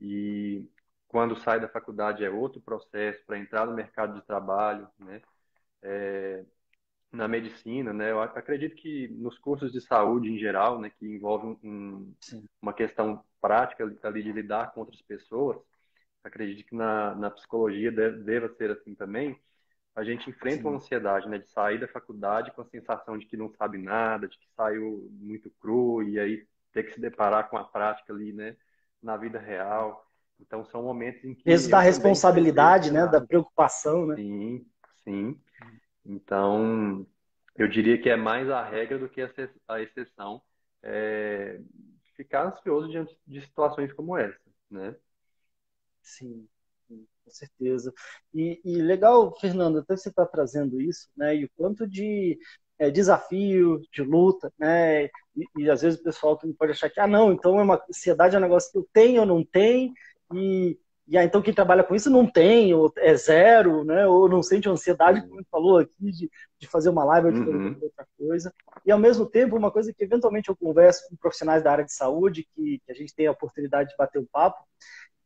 e 0.01 0.67
quando 1.07 1.35
sai 1.37 1.59
da 1.59 1.69
faculdade 1.69 2.23
é 2.25 2.29
outro 2.29 2.61
processo 2.61 3.23
para 3.25 3.37
entrar 3.39 3.65
no 3.65 3.73
mercado 3.73 4.15
de 4.15 4.25
trabalho, 4.25 4.87
né? 4.99 5.21
É, 5.81 6.45
na 7.11 7.27
medicina, 7.27 7.93
né? 7.93 8.11
Eu 8.11 8.21
acredito 8.21 8.75
que 8.75 9.07
nos 9.09 9.37
cursos 9.37 9.71
de 9.71 9.79
saúde 9.81 10.29
em 10.31 10.39
geral, 10.39 10.79
né, 10.81 10.89
que 10.89 11.05
envolvem 11.05 11.57
um, 11.63 12.13
uma 12.61 12.73
questão 12.73 13.23
prática 13.41 13.83
ali 14.03 14.23
de 14.23 14.31
lidar 14.31 14.73
com 14.73 14.81
outras 14.81 15.01
pessoas, 15.03 15.57
acredito 16.23 16.65
que 16.67 16.75
na, 16.75 17.15
na 17.15 17.29
psicologia 17.31 17.91
deve, 17.91 18.23
deva 18.23 18.49
ser 18.55 18.71
assim 18.71 18.95
também. 18.95 19.39
A 19.95 20.03
gente 20.03 20.29
enfrenta 20.29 20.63
Sim. 20.63 20.67
uma 20.67 20.77
ansiedade, 20.77 21.29
né, 21.29 21.38
de 21.38 21.47
sair 21.50 21.79
da 21.79 21.88
faculdade 21.88 22.51
com 22.51 22.62
a 22.62 22.65
sensação 22.65 23.17
de 23.17 23.25
que 23.25 23.38
não 23.38 23.50
sabe 23.51 23.77
nada, 23.77 24.27
de 24.27 24.38
que 24.38 24.47
saiu 24.55 25.07
muito 25.12 25.51
cru 25.59 26.01
e 26.01 26.19
aí 26.19 26.47
ter 26.71 26.83
que 26.83 26.93
se 26.93 27.00
deparar 27.00 27.50
com 27.50 27.57
a 27.57 27.63
prática 27.63 28.12
ali, 28.12 28.33
né, 28.33 28.55
na 29.01 29.15
vida 29.17 29.39
real. 29.39 30.07
Então 30.39 30.65
são 30.65 30.81
momentos 30.81 31.23
em 31.23 31.35
que 31.35 31.43
peso 31.43 31.69
da 31.69 31.79
responsabilidade, 31.79 32.91
né, 32.91 33.05
da 33.07 33.21
preocupação, 33.21 34.07
né? 34.07 34.15
Sim, 34.15 34.65
sim. 35.03 35.39
Então, 36.05 37.05
eu 37.55 37.67
diria 37.67 38.01
que 38.01 38.09
é 38.09 38.15
mais 38.15 38.50
a 38.50 38.63
regra 38.63 38.97
do 38.97 39.07
que 39.07 39.21
a 39.21 39.81
exceção 39.81 40.41
é, 40.81 41.59
ficar 42.15 42.47
ansioso 42.47 42.89
diante 42.89 43.17
de 43.25 43.41
situações 43.41 43.93
como 43.93 44.17
essa, 44.17 44.39
né? 44.69 44.95
Sim, 46.01 46.47
com 47.24 47.32
certeza. 47.32 47.94
E, 48.34 48.62
e 48.63 48.82
legal, 48.82 49.34
Fernando, 49.39 49.80
até 49.80 49.96
você 49.96 50.10
está 50.10 50.25
trazendo 50.25 50.82
isso, 50.82 51.10
né? 51.15 51.36
E 51.36 51.46
o 51.46 51.50
quanto 51.56 51.88
de 51.88 52.38
é, 52.80 52.89
desafio, 52.89 53.82
de 53.92 54.01
luta, 54.01 54.51
né? 54.58 55.06
E, 55.06 55.12
e, 55.58 55.70
às 55.70 55.82
vezes 55.82 56.00
o 56.00 56.03
pessoal 56.03 56.39
pode 56.58 56.72
achar 56.72 56.89
que, 56.89 57.00
ah, 57.00 57.08
não, 57.08 57.32
então 57.32 57.60
é 57.60 57.63
uma 57.63 57.84
ansiedade 57.89 58.36
é 58.36 58.39
um 58.39 58.42
negócio 58.42 58.72
que 58.72 58.77
eu 58.77 58.88
tenho 58.94 59.22
ou 59.22 59.27
não 59.27 59.44
tenho, 59.44 59.94
e 60.34 60.77
e 61.06 61.18
aí, 61.18 61.25
então 61.25 61.42
quem 61.42 61.53
trabalha 61.53 61.84
com 61.84 61.94
isso 61.94 62.10
não 62.10 62.25
tem, 62.25 62.74
ou 62.74 62.92
é 62.98 63.13
zero, 63.15 63.84
né? 63.84 64.08
Ou 64.08 64.30
não 64.30 64.42
sente 64.42 64.70
ansiedade, 64.70 65.22
como 65.22 65.36
gente 65.36 65.50
falou 65.50 65.77
aqui, 65.77 66.12
de, 66.12 66.32
de 66.58 66.68
fazer 66.68 66.89
uma 66.89 67.03
live 67.03 67.27
ou 67.27 67.34
de 67.34 67.39
fazer 67.39 67.58
uhum. 67.58 67.77
outra 67.82 68.08
coisa. 68.18 68.53
E 68.86 68.92
ao 68.92 68.98
mesmo 68.98 69.25
tempo, 69.25 69.58
uma 69.58 69.70
coisa 69.70 69.94
que 69.94 70.03
eventualmente 70.03 70.50
eu 70.50 70.56
converso 70.56 71.08
com 71.10 71.15
profissionais 71.18 71.62
da 71.62 71.72
área 71.72 71.84
de 71.84 71.94
saúde, 71.94 72.48
que, 72.56 72.80
que 72.86 72.92
a 72.92 72.96
gente 72.96 73.13
tem 73.13 73.27
a 73.27 73.32
oportunidade 73.32 73.89
de 73.89 73.98
bater 73.98 74.20
um 74.20 74.25
papo, 74.32 74.63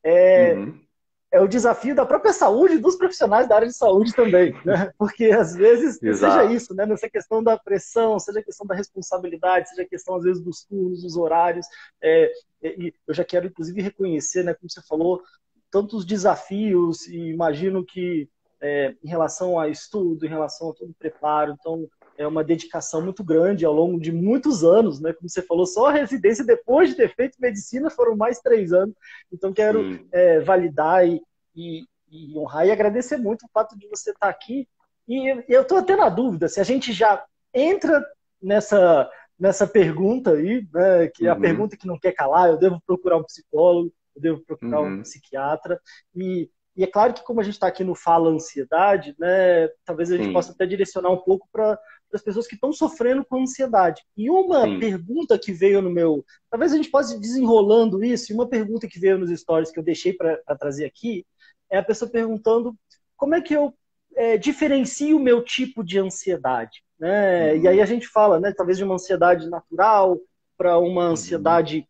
é, 0.04 0.56
uhum. 0.56 0.82
É 1.32 1.42
o 1.42 1.48
desafio 1.48 1.94
da 1.94 2.06
própria 2.06 2.32
saúde 2.32 2.78
dos 2.78 2.96
profissionais 2.96 3.48
da 3.48 3.56
área 3.56 3.68
de 3.68 3.74
saúde 3.74 4.14
também, 4.14 4.54
né? 4.64 4.92
Porque 4.98 5.26
às 5.26 5.56
vezes, 5.56 6.02
Exato. 6.02 6.40
seja 6.40 6.54
isso, 6.54 6.74
né? 6.74 6.86
Nessa 6.86 7.10
questão 7.10 7.44
da 7.44 7.58
pressão, 7.58 8.18
seja 8.20 8.40
a 8.40 8.44
questão 8.44 8.66
da 8.66 8.76
responsabilidade, 8.76 9.70
seja 9.70 9.82
a 9.82 9.88
questão, 9.88 10.16
às 10.16 10.24
vezes, 10.24 10.42
dos 10.42 10.64
turnos, 10.64 11.02
dos 11.02 11.18
horários. 11.18 11.68
É, 12.02 12.32
e 12.64 12.94
eu 13.06 13.14
já 13.14 13.26
quero, 13.26 13.48
inclusive, 13.48 13.82
reconhecer, 13.82 14.44
né, 14.44 14.54
como 14.54 14.70
você 14.70 14.82
falou, 14.82 15.22
tantos 15.70 16.06
desafios 16.06 17.06
e 17.08 17.18
imagino 17.30 17.86
que 17.86 18.30
é, 18.62 18.96
em 19.04 19.10
relação 19.10 19.60
a 19.60 19.68
estudo, 19.68 20.26
em 20.26 20.30
relação 20.30 20.70
a 20.70 20.74
todo 20.74 20.90
o 20.90 20.96
preparo, 20.96 21.56
então 21.60 21.88
é 22.18 22.28
uma 22.28 22.44
dedicação 22.44 23.02
muito 23.02 23.24
grande 23.24 23.66
ao 23.66 23.74
longo 23.74 24.00
de 24.00 24.12
muitos 24.12 24.64
anos, 24.64 25.00
né? 25.00 25.14
Como 25.14 25.30
você 25.30 25.42
falou, 25.42 25.66
só 25.66 25.88
a 25.88 25.94
residência 25.94 26.44
depois 26.44 26.90
de 26.90 26.96
ter 26.96 27.14
feito 27.16 27.40
medicina 27.40 27.90
foram 27.90 28.16
mais 28.16 28.40
três 28.40 28.74
anos. 28.74 28.96
Então 29.32 29.54
quero 29.54 30.06
é, 30.12 30.40
validar 30.40 31.08
e, 31.08 31.22
e, 31.56 31.86
e, 32.10 32.38
honrar 32.38 32.66
e 32.66 32.72
agradecer 32.72 33.18
muito 33.18 33.46
o 33.46 33.50
fato 33.54 33.78
de 33.78 33.88
você 33.88 34.12
estar 34.12 34.30
aqui. 34.30 34.68
E 35.08 35.44
eu 35.48 35.62
estou 35.62 35.78
até 35.78 35.96
na 35.96 36.10
dúvida 36.10 36.48
se 36.50 36.60
a 36.60 36.64
gente 36.64 36.92
já 36.92 37.24
entra 37.54 38.06
nessa 38.42 39.10
nessa 39.40 39.68
pergunta 39.68 40.32
aí, 40.32 40.68
né? 40.74 41.08
Que 41.08 41.28
é 41.28 41.30
a 41.30 41.36
uhum. 41.36 41.42
pergunta 41.42 41.78
que 41.78 41.86
não 41.86 42.00
quer 42.00 42.12
calar. 42.12 42.50
Eu 42.50 42.58
devo 42.58 42.82
procurar 42.86 43.18
um 43.18 43.24
psicólogo 43.24 43.94
eu 44.18 44.22
devo 44.22 44.40
procurar 44.42 44.82
uhum. 44.82 45.00
um 45.00 45.02
psiquiatra. 45.02 45.80
E, 46.16 46.50
e, 46.76 46.84
é 46.84 46.88
claro 46.88 47.14
que, 47.14 47.24
como 47.24 47.40
a 47.40 47.44
gente 47.44 47.54
está 47.54 47.68
aqui 47.68 47.84
no 47.84 47.96
Fala 47.96 48.30
Ansiedade, 48.30 49.16
né, 49.18 49.68
talvez 49.86 50.12
a 50.12 50.18
gente 50.18 50.28
Sim. 50.28 50.34
possa 50.34 50.52
até 50.52 50.66
direcionar 50.66 51.12
um 51.12 51.18
pouco 51.18 51.48
para 51.52 51.80
as 52.14 52.22
pessoas 52.22 52.48
que 52.48 52.56
estão 52.56 52.72
sofrendo 52.72 53.26
com 53.26 53.42
ansiedade. 53.42 54.04
E 54.16 54.30
uma 54.30 54.64
Sim. 54.64 54.80
pergunta 54.80 55.38
que 55.38 55.52
veio 55.52 55.82
no 55.82 55.90
meu. 55.90 56.26
Talvez 56.50 56.74
a 56.74 56.78
gente 56.78 56.90
possa 56.90 57.16
ir 57.16 57.20
desenrolando 57.20 58.04
isso, 58.04 58.32
e 58.32 58.36
uma 58.36 58.48
pergunta 58.48 58.88
que 58.88 59.00
veio 59.00 59.18
nos 59.18 59.30
stories 59.30 59.72
que 59.72 59.80
eu 59.80 59.84
deixei 59.84 60.14
para 60.14 60.38
trazer 60.58 60.86
aqui 60.86 61.26
é 61.70 61.78
a 61.78 61.84
pessoa 61.84 62.10
perguntando 62.10 62.74
como 63.16 63.36
é 63.36 63.42
que 63.42 63.54
eu 63.54 63.74
é, 64.16 64.38
diferencio 64.38 65.18
o 65.18 65.20
meu 65.20 65.44
tipo 65.44 65.84
de 65.84 66.00
ansiedade. 66.00 66.84
Né? 67.00 67.54
Uhum. 67.54 67.62
E 67.62 67.68
aí 67.68 67.82
a 67.82 67.86
gente 67.86 68.08
fala, 68.08 68.40
né, 68.40 68.52
talvez 68.52 68.78
de 68.78 68.84
uma 68.84 68.96
ansiedade 68.96 69.50
natural 69.50 70.18
para 70.58 70.78
uma 70.80 71.06
uhum. 71.06 71.12
ansiedade 71.12 71.88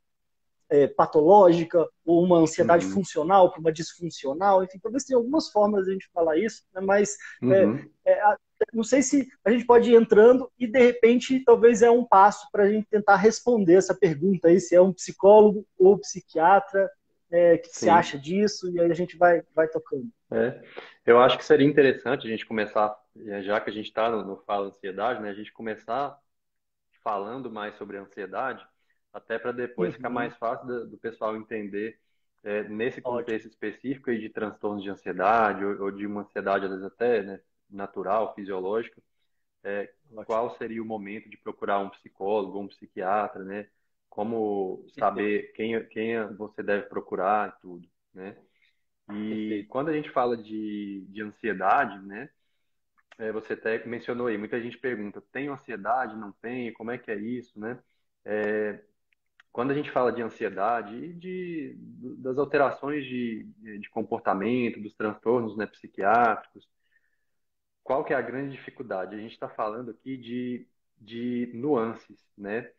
é, 0.69 0.87
patológica 0.87 1.87
ou 2.05 2.23
uma 2.23 2.39
ansiedade 2.39 2.85
uhum. 2.87 2.91
funcional 2.91 3.49
para 3.49 3.59
uma 3.61 3.71
disfuncional, 3.71 4.63
enfim, 4.63 4.79
talvez 4.79 5.05
tenha 5.05 5.17
algumas 5.17 5.49
formas 5.49 5.85
de 5.85 5.91
a 5.91 5.93
gente 5.93 6.09
falar 6.13 6.37
isso, 6.37 6.63
né? 6.73 6.81
mas 6.81 7.15
é, 7.43 7.65
uhum. 7.65 7.89
é, 8.05 8.21
não 8.73 8.83
sei 8.83 9.01
se 9.01 9.27
a 9.43 9.51
gente 9.51 9.65
pode 9.65 9.91
ir 9.91 9.95
entrando 9.95 10.51
e 10.59 10.67
de 10.67 10.79
repente 10.79 11.43
talvez 11.43 11.81
é 11.81 11.89
um 11.89 12.05
passo 12.05 12.47
para 12.51 12.63
a 12.63 12.69
gente 12.69 12.87
tentar 12.87 13.15
responder 13.15 13.75
essa 13.75 13.95
pergunta 13.95 14.47
aí, 14.47 14.59
se 14.59 14.75
é 14.75 14.81
um 14.81 14.93
psicólogo 14.93 15.65
ou 15.77 15.97
psiquiatra, 15.97 16.89
é, 17.29 17.57
que 17.57 17.69
se 17.69 17.89
acha 17.89 18.17
disso, 18.17 18.69
e 18.71 18.79
aí 18.79 18.89
a 18.89 18.95
gente 18.95 19.17
vai, 19.17 19.43
vai 19.53 19.67
tocando. 19.67 20.07
É, 20.31 20.61
eu 21.05 21.19
acho 21.19 21.37
que 21.37 21.45
seria 21.45 21.67
interessante 21.67 22.25
a 22.25 22.29
gente 22.29 22.45
começar, 22.45 22.95
já 23.41 23.59
que 23.59 23.69
a 23.69 23.73
gente 23.73 23.87
está 23.87 24.09
no, 24.09 24.23
no 24.23 24.37
Fala 24.37 24.67
Ansiedade, 24.67 25.21
né, 25.21 25.29
a 25.29 25.33
gente 25.33 25.51
começar 25.51 26.17
falando 27.03 27.49
mais 27.51 27.75
sobre 27.75 27.97
a 27.97 28.01
ansiedade, 28.01 28.65
até 29.13 29.39
para 29.39 29.51
depois 29.51 29.89
uhum. 29.89 29.95
ficar 29.95 30.09
mais 30.09 30.35
fácil 30.35 30.67
do, 30.67 30.87
do 30.87 30.97
pessoal 30.97 31.35
entender 31.35 31.97
é, 32.43 32.63
nesse 32.63 33.01
contexto 33.01 33.47
Ótimo. 33.47 33.51
específico 33.51 34.13
de 34.13 34.29
transtornos 34.29 34.83
de 34.83 34.89
ansiedade 34.89 35.65
ou, 35.65 35.83
ou, 35.83 35.91
de 35.91 36.05
uma 36.05 36.21
ansiedade 36.21 36.65
às 36.65 36.71
vezes 36.71 36.85
até 36.85 37.23
né, 37.23 37.39
natural, 37.69 38.33
fisiológica, 38.35 39.01
é, 39.63 39.91
qual 40.25 40.55
seria 40.57 40.81
o 40.81 40.85
momento 40.85 41.29
de 41.29 41.37
procurar 41.37 41.79
um 41.79 41.89
psicólogo, 41.89 42.59
um 42.59 42.67
psiquiatra, 42.67 43.43
né? 43.43 43.67
Como 44.09 44.85
saber 44.97 45.51
quem, 45.53 45.83
quem 45.89 46.25
você 46.35 46.63
deve 46.63 46.87
procurar 46.87 47.49
e 47.49 47.61
tudo, 47.61 47.87
né? 48.13 48.37
E 49.13 49.65
quando 49.69 49.89
a 49.89 49.93
gente 49.93 50.09
fala 50.09 50.35
de, 50.37 51.05
de 51.09 51.21
ansiedade, 51.21 51.99
né? 52.05 52.29
É, 53.17 53.31
você 53.31 53.53
até 53.53 53.83
mencionou 53.85 54.27
aí, 54.27 54.37
muita 54.37 54.61
gente 54.61 54.77
pergunta, 54.77 55.21
tem 55.31 55.47
ansiedade, 55.47 56.15
não 56.15 56.31
tem? 56.33 56.71
Como 56.73 56.91
é 56.91 56.97
que 56.97 57.11
é 57.11 57.15
isso, 57.15 57.59
né? 57.59 57.79
É, 58.23 58.79
quando 59.51 59.71
a 59.71 59.73
gente 59.73 59.89
fala 59.89 60.11
de 60.11 60.21
ansiedade 60.21 60.95
e 60.95 61.13
de, 61.13 61.75
das 62.19 62.37
alterações 62.37 63.03
de, 63.05 63.43
de 63.79 63.89
comportamento, 63.89 64.79
dos 64.79 64.93
transtornos 64.93 65.57
né, 65.57 65.65
psiquiátricos, 65.65 66.69
qual 67.87 68.03
que 68.03 68.13
é 68.13 68.17
a 68.17 68.21
grande 68.21 68.51
dificuldade? 68.51 69.15
A 69.15 69.17
gente 69.17 69.31
está 69.31 69.47
falando 69.47 69.91
aqui 69.91 70.17
de, 70.17 70.67
de 70.99 71.49
nuances, 71.53 72.19
né? 72.37 72.69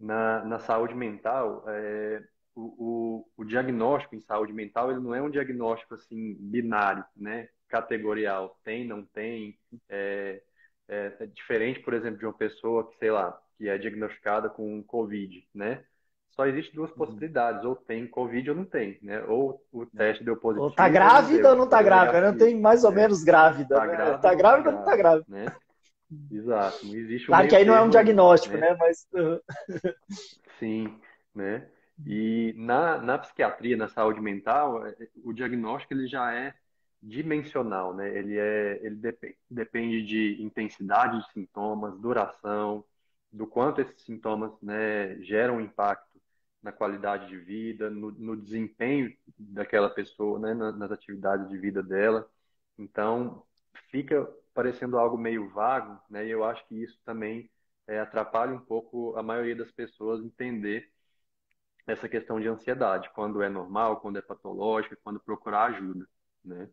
Na, 0.00 0.42
na 0.44 0.58
saúde 0.58 0.94
mental, 0.94 1.64
é, 1.68 2.22
o, 2.54 2.62
o, 2.78 3.28
o, 3.36 3.44
diagnóstico 3.44 4.14
em 4.14 4.20
saúde 4.20 4.52
mental 4.52 4.90
ele 4.90 5.00
não 5.00 5.14
é 5.14 5.20
um 5.20 5.28
diagnóstico 5.28 5.94
assim 5.94 6.34
binário, 6.40 7.04
né? 7.14 7.50
Categorial, 7.68 8.58
tem, 8.64 8.86
não 8.86 9.04
tem. 9.04 9.58
É, 9.86 10.42
é, 10.88 11.16
é 11.20 11.26
diferente, 11.26 11.80
por 11.80 11.92
exemplo, 11.92 12.18
de 12.18 12.24
uma 12.24 12.32
pessoa 12.32 12.88
que, 12.88 12.96
sei 12.96 13.10
lá, 13.10 13.38
que 13.58 13.68
é 13.68 13.76
diagnosticada 13.76 14.48
com 14.48 14.82
Covid, 14.82 15.46
né? 15.52 15.84
Só 16.38 16.46
existe 16.46 16.72
duas 16.72 16.90
uhum. 16.92 16.96
possibilidades, 16.96 17.64
ou 17.64 17.74
tem 17.74 18.06
Covid 18.06 18.50
ou 18.50 18.56
não 18.56 18.64
tem, 18.64 18.96
né? 19.02 19.24
Ou 19.24 19.60
o 19.72 19.84
teste 19.84 20.22
deu 20.22 20.36
positivo. 20.36 20.66
Ou 20.66 20.70
tá 20.70 20.88
grávida 20.88 21.50
ou 21.50 21.56
não 21.56 21.68
tá 21.68 21.82
grávida, 21.82 22.30
não 22.30 22.38
tem 22.38 22.60
mais 22.60 22.84
ou 22.84 22.92
é. 22.92 22.94
menos 22.94 23.24
grávida. 23.24 23.74
Tá, 23.74 23.84
né? 23.84 23.92
grávida, 23.96 24.18
tá 24.18 24.34
grávida 24.34 24.70
ou 24.70 24.76
não 24.76 24.84
tá 24.84 24.96
grávida. 24.96 25.26
Né? 25.28 25.46
Exato, 26.30 26.86
não 26.86 26.94
existe 26.94 27.24
um 27.24 27.26
Claro 27.26 27.48
que 27.48 27.56
aí 27.56 27.64
não 27.64 27.74
é 27.74 27.82
um 27.82 27.90
diagnóstico, 27.90 28.56
né? 28.56 28.70
né? 28.70 28.76
Mas... 28.78 29.08
Sim, 30.60 30.96
né? 31.34 31.66
E 32.06 32.54
na, 32.56 32.98
na 32.98 33.18
psiquiatria, 33.18 33.76
na 33.76 33.88
saúde 33.88 34.20
mental, 34.20 34.86
é, 34.86 34.94
o 35.24 35.32
diagnóstico 35.32 35.92
ele 35.92 36.06
já 36.06 36.32
é 36.32 36.54
dimensional, 37.02 37.92
né? 37.92 38.16
Ele, 38.16 38.38
é, 38.38 38.78
ele 38.80 38.94
depende, 38.94 39.36
depende 39.50 40.02
de 40.04 40.40
intensidade 40.40 41.18
de 41.18 41.32
sintomas, 41.32 41.98
duração, 41.98 42.84
do 43.32 43.46
quanto 43.46 43.80
esses 43.80 44.00
sintomas 44.02 44.52
né, 44.62 45.16
geram 45.20 45.60
impacto 45.60 46.07
na 46.62 46.72
qualidade 46.72 47.28
de 47.28 47.38
vida, 47.38 47.90
no, 47.90 48.10
no 48.12 48.36
desempenho 48.36 49.16
daquela 49.38 49.90
pessoa, 49.90 50.38
né, 50.38 50.54
nas, 50.54 50.76
nas 50.78 50.90
atividades 50.92 51.48
de 51.48 51.58
vida 51.58 51.82
dela. 51.82 52.28
Então, 52.78 53.44
fica 53.90 54.24
parecendo 54.54 54.98
algo 54.98 55.16
meio 55.18 55.48
vago, 55.50 56.00
né? 56.10 56.26
E 56.26 56.30
eu 56.30 56.44
acho 56.44 56.66
que 56.68 56.82
isso 56.82 56.98
também 57.04 57.50
é, 57.86 58.00
atrapalha 58.00 58.52
um 58.54 58.60
pouco 58.60 59.16
a 59.16 59.22
maioria 59.22 59.56
das 59.56 59.70
pessoas 59.72 60.24
entender 60.24 60.90
essa 61.88 62.08
questão 62.08 62.40
de 62.40 62.48
ansiedade, 62.48 63.10
quando 63.14 63.42
é 63.42 63.48
normal, 63.48 64.00
quando 64.00 64.18
é 64.18 64.22
patológica, 64.22 64.96
quando 65.02 65.18
procurar 65.20 65.66
ajuda, 65.74 66.08
né? 66.44 66.68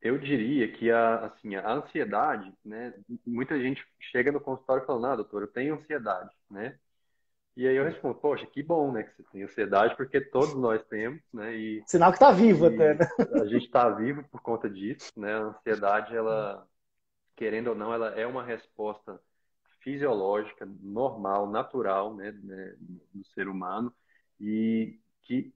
Eu 0.00 0.18
diria 0.18 0.70
que 0.72 0.90
a, 0.90 1.26
assim, 1.26 1.54
a 1.54 1.72
ansiedade, 1.72 2.52
né? 2.64 2.92
Muita 3.26 3.58
gente 3.60 3.86
chega 4.00 4.32
no 4.32 4.40
consultório 4.40 4.84
falando, 4.86 5.06
ah, 5.06 5.16
doutor, 5.16 5.42
eu 5.42 5.48
tenho 5.52 5.74
ansiedade, 5.76 6.30
né? 6.50 6.78
E 7.56 7.68
aí 7.68 7.76
eu 7.76 7.84
respondo, 7.84 8.14
poxa, 8.14 8.46
que 8.46 8.62
bom, 8.62 8.92
né, 8.92 9.02
que 9.02 9.14
você 9.14 9.22
tem 9.30 9.42
ansiedade, 9.42 9.96
porque 9.96 10.20
todos 10.20 10.54
nós 10.54 10.82
temos, 10.84 11.20
né? 11.32 11.54
E, 11.54 11.82
Sinal 11.86 12.10
que 12.10 12.16
está 12.16 12.32
vivo 12.32 12.66
até, 12.66 12.94
né? 12.94 13.06
A 13.42 13.46
gente 13.46 13.66
está 13.66 13.90
vivo 13.90 14.24
por 14.30 14.40
conta 14.40 14.70
disso, 14.70 15.12
né? 15.16 15.34
A 15.34 15.40
ansiedade, 15.40 16.16
ela, 16.16 16.66
querendo 17.36 17.68
ou 17.68 17.74
não, 17.74 17.92
ela 17.92 18.08
é 18.18 18.26
uma 18.26 18.42
resposta 18.42 19.20
fisiológica, 19.80 20.66
normal, 20.80 21.50
natural, 21.50 22.14
né, 22.14 22.32
né 22.42 22.74
do 23.12 23.24
ser 23.34 23.48
humano 23.48 23.92
e 24.40 24.98
que 25.22 25.52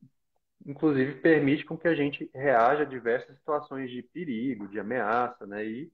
inclusive 0.64 1.20
permite 1.20 1.64
com 1.64 1.76
que 1.76 1.88
a 1.88 1.94
gente 1.94 2.30
reaja 2.34 2.82
a 2.82 2.86
diversas 2.86 3.36
situações 3.36 3.90
de 3.90 4.02
perigo, 4.02 4.68
de 4.68 4.80
ameaça, 4.80 5.46
né? 5.46 5.64
E 5.64 5.92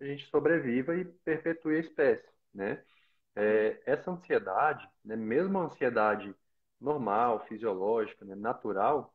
a 0.00 0.04
gente 0.04 0.26
sobreviva 0.26 0.96
e 0.96 1.04
perpetue 1.04 1.76
a 1.76 1.80
espécie, 1.80 2.28
né? 2.54 2.82
É, 3.36 3.80
essa 3.86 4.10
ansiedade, 4.10 4.88
né, 5.04 5.16
mesmo 5.16 5.58
a 5.58 5.64
ansiedade 5.64 6.34
normal, 6.80 7.46
fisiológica, 7.46 8.24
né, 8.24 8.34
natural, 8.34 9.14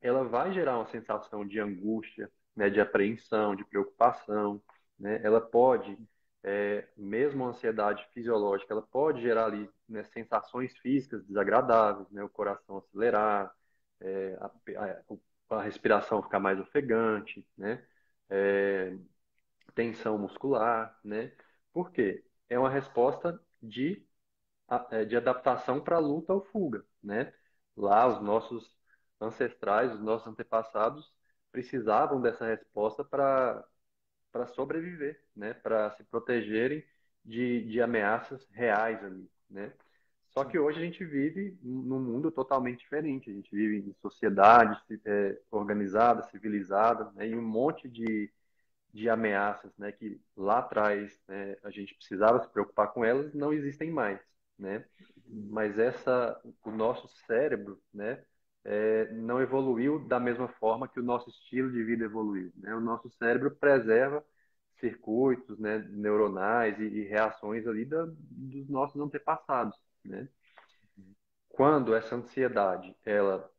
ela 0.00 0.24
vai 0.24 0.52
gerar 0.52 0.76
uma 0.78 0.86
sensação 0.86 1.46
de 1.46 1.58
angústia, 1.60 2.30
né, 2.56 2.70
de 2.70 2.80
apreensão, 2.80 3.56
de 3.56 3.64
preocupação, 3.64 4.62
né? 4.98 5.20
Ela 5.24 5.40
pode, 5.40 5.98
é, 6.42 6.86
mesmo 6.96 7.44
a 7.44 7.48
ansiedade 7.48 8.06
fisiológica, 8.12 8.72
ela 8.74 8.82
pode 8.82 9.20
gerar 9.22 9.46
ali 9.46 9.68
né, 9.88 10.04
sensações 10.04 10.76
físicas 10.78 11.24
desagradáveis, 11.24 12.08
né? 12.10 12.22
O 12.22 12.28
coração 12.28 12.78
acelerar, 12.78 13.52
é, 14.00 14.38
a, 14.40 15.56
a, 15.56 15.62
respiração 15.62 16.22
ficar 16.22 16.40
mais 16.40 16.58
ofegante, 16.60 17.46
né? 17.56 17.84
É, 18.30 18.96
tensão 19.74 20.18
muscular, 20.18 20.98
né? 21.04 21.32
Por 21.72 21.90
quê? 21.92 22.24
É 22.48 22.58
uma 22.58 22.70
resposta 22.70 23.40
de, 23.62 24.06
é, 24.90 25.04
de 25.04 25.16
adaptação 25.16 25.80
para 25.82 25.98
luta 25.98 26.32
ou 26.34 26.42
fuga, 26.42 26.84
né? 27.02 27.32
Lá 27.76 28.06
os 28.06 28.22
nossos 28.22 28.76
ancestrais, 29.20 29.92
os 29.94 30.00
nossos 30.00 30.28
antepassados 30.28 31.12
precisavam 31.52 32.20
dessa 32.20 32.46
resposta 32.46 33.04
para 33.04 33.64
para 34.32 34.46
sobreviver, 34.48 35.22
né? 35.36 35.54
Para 35.54 35.90
se 35.92 36.04
protegerem 36.04 36.84
de, 37.24 37.64
de 37.66 37.80
ameaças 37.80 38.46
reais 38.50 39.02
ali, 39.04 39.30
né? 39.48 39.72
Só 40.30 40.44
que 40.44 40.58
hoje 40.58 40.80
a 40.80 40.84
gente 40.84 41.04
vive 41.04 41.56
num 41.62 42.00
mundo 42.00 42.30
totalmente 42.30 42.80
diferente. 42.80 43.30
A 43.30 43.32
gente 43.32 43.50
vive 43.54 43.88
em 43.88 43.94
sociedade 44.02 44.76
é, 45.04 45.40
organizada, 45.50 46.24
civilizada, 46.24 47.10
né, 47.12 47.28
e 47.28 47.36
um 47.36 47.42
monte 47.42 47.88
de, 47.88 48.30
de 48.94 49.10
ameaças 49.10 49.76
né, 49.76 49.92
que 49.92 50.20
lá 50.36 50.60
atrás 50.60 51.20
né, 51.28 51.56
a 51.64 51.70
gente 51.70 51.94
precisava 51.94 52.40
se 52.40 52.48
preocupar 52.50 52.92
com 52.92 53.04
elas, 53.04 53.34
não 53.34 53.52
existem 53.52 53.90
mais. 53.90 54.20
Né? 54.58 54.84
Mas 55.26 55.78
essa, 55.78 56.40
o 56.64 56.70
nosso 56.70 57.08
cérebro 57.26 57.82
né, 57.92 58.24
é, 58.64 59.12
não 59.12 59.40
evoluiu 59.42 60.06
da 60.06 60.20
mesma 60.20 60.48
forma 60.48 60.88
que 60.88 61.00
o 61.00 61.02
nosso 61.02 61.28
estilo 61.28 61.72
de 61.72 61.82
vida 61.84 62.04
evoluiu. 62.04 62.52
Né? 62.56 62.74
O 62.74 62.80
nosso 62.80 63.10
cérebro 63.10 63.50
preserva 63.50 64.24
circuitos 64.80 65.58
né, 65.58 65.78
neuronais 65.90 66.78
e, 66.78 66.84
e 66.84 67.04
reações 67.04 67.66
ali 67.66 67.84
da, 67.84 68.06
dos 68.06 68.68
nossos 68.68 69.00
antepassados 69.00 69.78
né? 70.04 70.28
Quando 71.48 71.94
essa 71.94 72.14
ansiedade 72.16 72.94
ela 73.04 73.50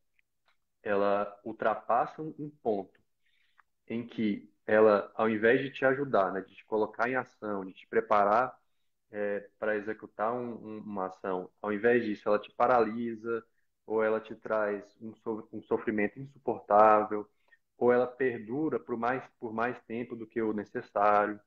ela 0.83 1.39
ultrapassa 1.43 2.21
um 2.21 2.49
ponto 2.61 2.99
em 3.87 4.05
que 4.07 4.51
ela, 4.65 5.11
ao 5.15 5.29
invés 5.29 5.61
de 5.61 5.71
te 5.71 5.85
ajudar, 5.85 6.31
né, 6.33 6.41
de 6.41 6.55
te 6.55 6.65
colocar 6.65 7.09
em 7.09 7.15
ação, 7.15 7.65
de 7.65 7.73
te 7.73 7.87
preparar 7.87 8.57
é, 9.11 9.49
para 9.59 9.75
executar 9.77 10.33
um, 10.33 10.53
um, 10.55 10.79
uma 10.79 11.07
ação, 11.07 11.49
ao 11.61 11.71
invés 11.73 12.03
disso, 12.05 12.27
ela 12.27 12.39
te 12.39 12.51
paralisa, 12.51 13.45
ou 13.85 14.03
ela 14.03 14.19
te 14.19 14.35
traz 14.35 14.83
um, 15.01 15.13
so, 15.15 15.47
um 15.53 15.61
sofrimento 15.63 16.19
insuportável, 16.19 17.29
ou 17.77 17.91
ela 17.93 18.07
perdura 18.07 18.79
por 18.79 18.97
mais, 18.97 19.23
por 19.39 19.53
mais 19.53 19.79
tempo 19.83 20.15
do 20.15 20.27
que 20.27 20.41
o 20.41 20.53
necessário, 20.53 21.39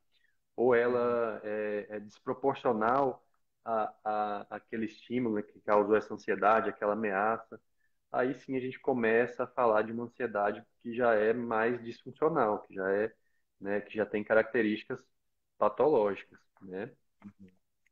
ou 0.55 0.75
ela 0.75 1.39
é, 1.43 1.87
é 1.89 1.99
desproporcional 1.99 3.25
a, 3.65 3.93
a, 4.03 4.47
aquele 4.57 4.85
estímulo 4.85 5.41
que 5.43 5.59
causou 5.61 5.95
essa 5.95 6.13
ansiedade, 6.13 6.69
aquela 6.69 6.93
ameaça, 6.93 7.59
aí 8.11 8.33
sim 8.33 8.55
a 8.55 8.59
gente 8.59 8.79
começa 8.79 9.43
a 9.43 9.47
falar 9.47 9.83
de 9.83 9.91
uma 9.91 10.03
ansiedade 10.05 10.63
que 10.81 10.93
já 10.93 11.13
é 11.13 11.33
mais 11.33 11.83
disfuncional, 11.83 12.61
que 12.63 12.73
já 12.73 12.89
é, 12.91 13.11
né, 13.59 13.81
que 13.81 13.95
já 13.95 14.05
tem 14.05 14.23
características 14.23 14.99
patológicas, 15.57 16.39
né? 16.61 16.89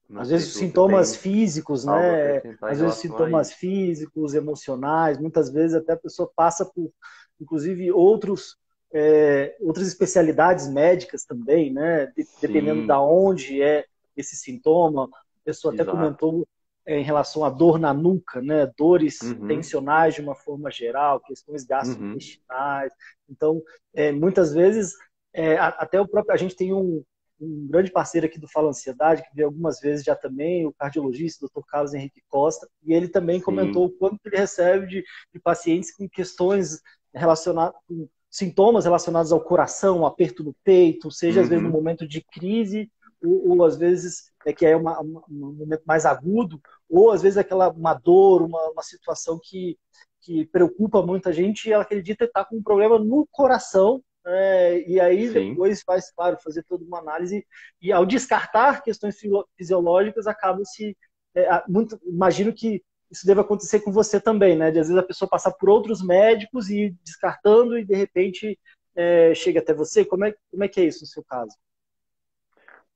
Não 0.09 0.21
às 0.21 0.29
vezes 0.29 0.53
sintomas 0.53 1.15
físicos, 1.15 1.85
né? 1.85 2.41
Às 2.61 2.79
vezes 2.79 2.95
sintomas 2.97 3.53
físicos, 3.53 4.33
emocionais, 4.33 5.19
muitas 5.19 5.51
vezes 5.51 5.75
até 5.75 5.93
a 5.93 5.97
pessoa 5.97 6.31
passa 6.35 6.65
por, 6.65 6.91
inclusive, 7.39 7.91
outros 7.91 8.57
é, 8.93 9.57
outras 9.59 9.87
especialidades 9.87 10.67
médicas 10.69 11.25
também, 11.25 11.73
né? 11.73 12.11
Dependendo 12.41 12.87
da 12.87 13.01
onde 13.01 13.61
é 13.61 13.85
esse 14.15 14.35
sintoma, 14.35 15.09
pessoa 15.43 15.73
até 15.73 15.83
Exato. 15.83 15.97
comentou 15.97 16.41
é, 16.41 16.56
em 16.87 17.03
relação 17.03 17.43
à 17.43 17.49
dor 17.49 17.77
na 17.77 17.93
nuca, 17.93 18.41
né? 18.41 18.71
Dores 18.77 19.21
uhum. 19.21 19.47
tensionais 19.47 20.15
de 20.15 20.21
uma 20.21 20.35
forma 20.35 20.71
geral, 20.71 21.19
questões 21.19 21.65
gastrointestinais. 21.65 22.91
Uhum. 22.91 23.29
Então, 23.29 23.61
é, 23.93 24.11
muitas 24.11 24.53
vezes, 24.53 24.93
é, 25.33 25.57
até 25.57 25.99
o 25.99 26.07
próprio 26.07 26.33
a 26.33 26.37
gente 26.37 26.55
tem 26.55 26.73
um, 26.73 27.03
um 27.41 27.67
grande 27.69 27.91
parceiro 27.91 28.25
aqui 28.25 28.39
do 28.39 28.47
Fala 28.47 28.69
Ansiedade, 28.69 29.21
que 29.23 29.35
veio 29.35 29.47
algumas 29.47 29.79
vezes 29.79 30.05
já 30.05 30.15
também, 30.15 30.65
o 30.65 30.73
cardiologista, 30.73 31.45
o 31.45 31.49
Dr. 31.49 31.65
Carlos 31.67 31.93
Henrique 31.93 32.23
Costa, 32.29 32.67
e 32.83 32.93
ele 32.93 33.09
também 33.09 33.41
comentou 33.41 33.85
o 33.85 33.91
quanto 33.91 34.19
ele 34.25 34.37
recebe 34.37 34.87
de, 34.87 35.03
de 35.33 35.39
pacientes 35.39 35.93
com 35.93 36.07
questões 36.07 36.81
relacionadas 37.13 37.75
com 37.87 38.07
sintomas 38.29 38.85
relacionados 38.85 39.31
ao 39.31 39.41
coração, 39.41 39.99
um 39.99 40.05
aperto 40.05 40.43
no 40.43 40.53
peito, 40.63 41.09
seja 41.09 41.39
uhum. 41.39 41.43
às 41.43 41.49
vezes 41.49 41.63
no 41.63 41.69
uhum. 41.69 41.75
momento 41.75 42.07
de 42.07 42.21
crise 42.21 42.89
ou, 43.23 43.49
ou 43.49 43.65
às 43.65 43.77
vezes 43.77 44.31
é 44.45 44.53
que 44.53 44.65
é 44.65 44.75
uma, 44.75 44.99
uma, 44.99 45.23
um 45.29 45.53
momento 45.53 45.83
mais 45.85 46.05
agudo, 46.05 46.61
ou 46.89 47.11
às 47.11 47.21
vezes 47.21 47.37
aquela 47.37 47.69
uma 47.69 47.93
dor, 47.93 48.41
uma, 48.41 48.71
uma 48.71 48.83
situação 48.83 49.39
que, 49.43 49.77
que 50.21 50.45
preocupa 50.45 51.01
muita 51.01 51.31
gente 51.33 51.67
e 51.67 51.73
ela 51.73 51.83
acredita 51.83 52.25
estar 52.25 52.45
com 52.45 52.57
um 52.57 52.63
problema 52.63 52.99
no 52.99 53.27
coração, 53.31 54.03
é, 54.25 54.81
e 54.87 54.99
aí 54.99 55.29
Sim. 55.29 55.49
depois 55.51 55.81
faz, 55.83 56.11
claro, 56.11 56.37
fazer 56.43 56.63
toda 56.63 56.83
uma 56.83 56.99
análise 56.99 57.45
e 57.81 57.91
ao 57.93 58.05
descartar 58.05 58.83
questões 58.83 59.17
fisiológicas 59.57 60.27
acaba 60.27 60.63
se 60.65 60.97
é, 61.33 61.63
muito, 61.67 61.99
imagino 62.05 62.51
que 62.53 62.83
isso 63.09 63.25
deve 63.25 63.39
acontecer 63.41 63.79
com 63.79 63.91
você 63.91 64.19
também, 64.19 64.57
né? 64.57 64.69
De 64.69 64.79
às 64.79 64.87
vezes 64.87 65.01
a 65.01 65.05
pessoa 65.05 65.29
passar 65.29 65.51
por 65.51 65.69
outros 65.69 66.03
médicos 66.03 66.69
e 66.69 66.87
ir 66.87 66.95
descartando 67.03 67.77
e 67.77 67.85
de 67.85 67.95
repente 67.95 68.59
é, 68.95 69.33
chega 69.33 69.59
até 69.59 69.73
você. 69.73 70.03
Como 70.03 70.25
é, 70.25 70.35
como 70.51 70.63
é 70.63 70.67
que 70.67 70.81
é 70.81 70.85
isso 70.85 71.01
no 71.01 71.07
seu 71.07 71.23
caso? 71.23 71.55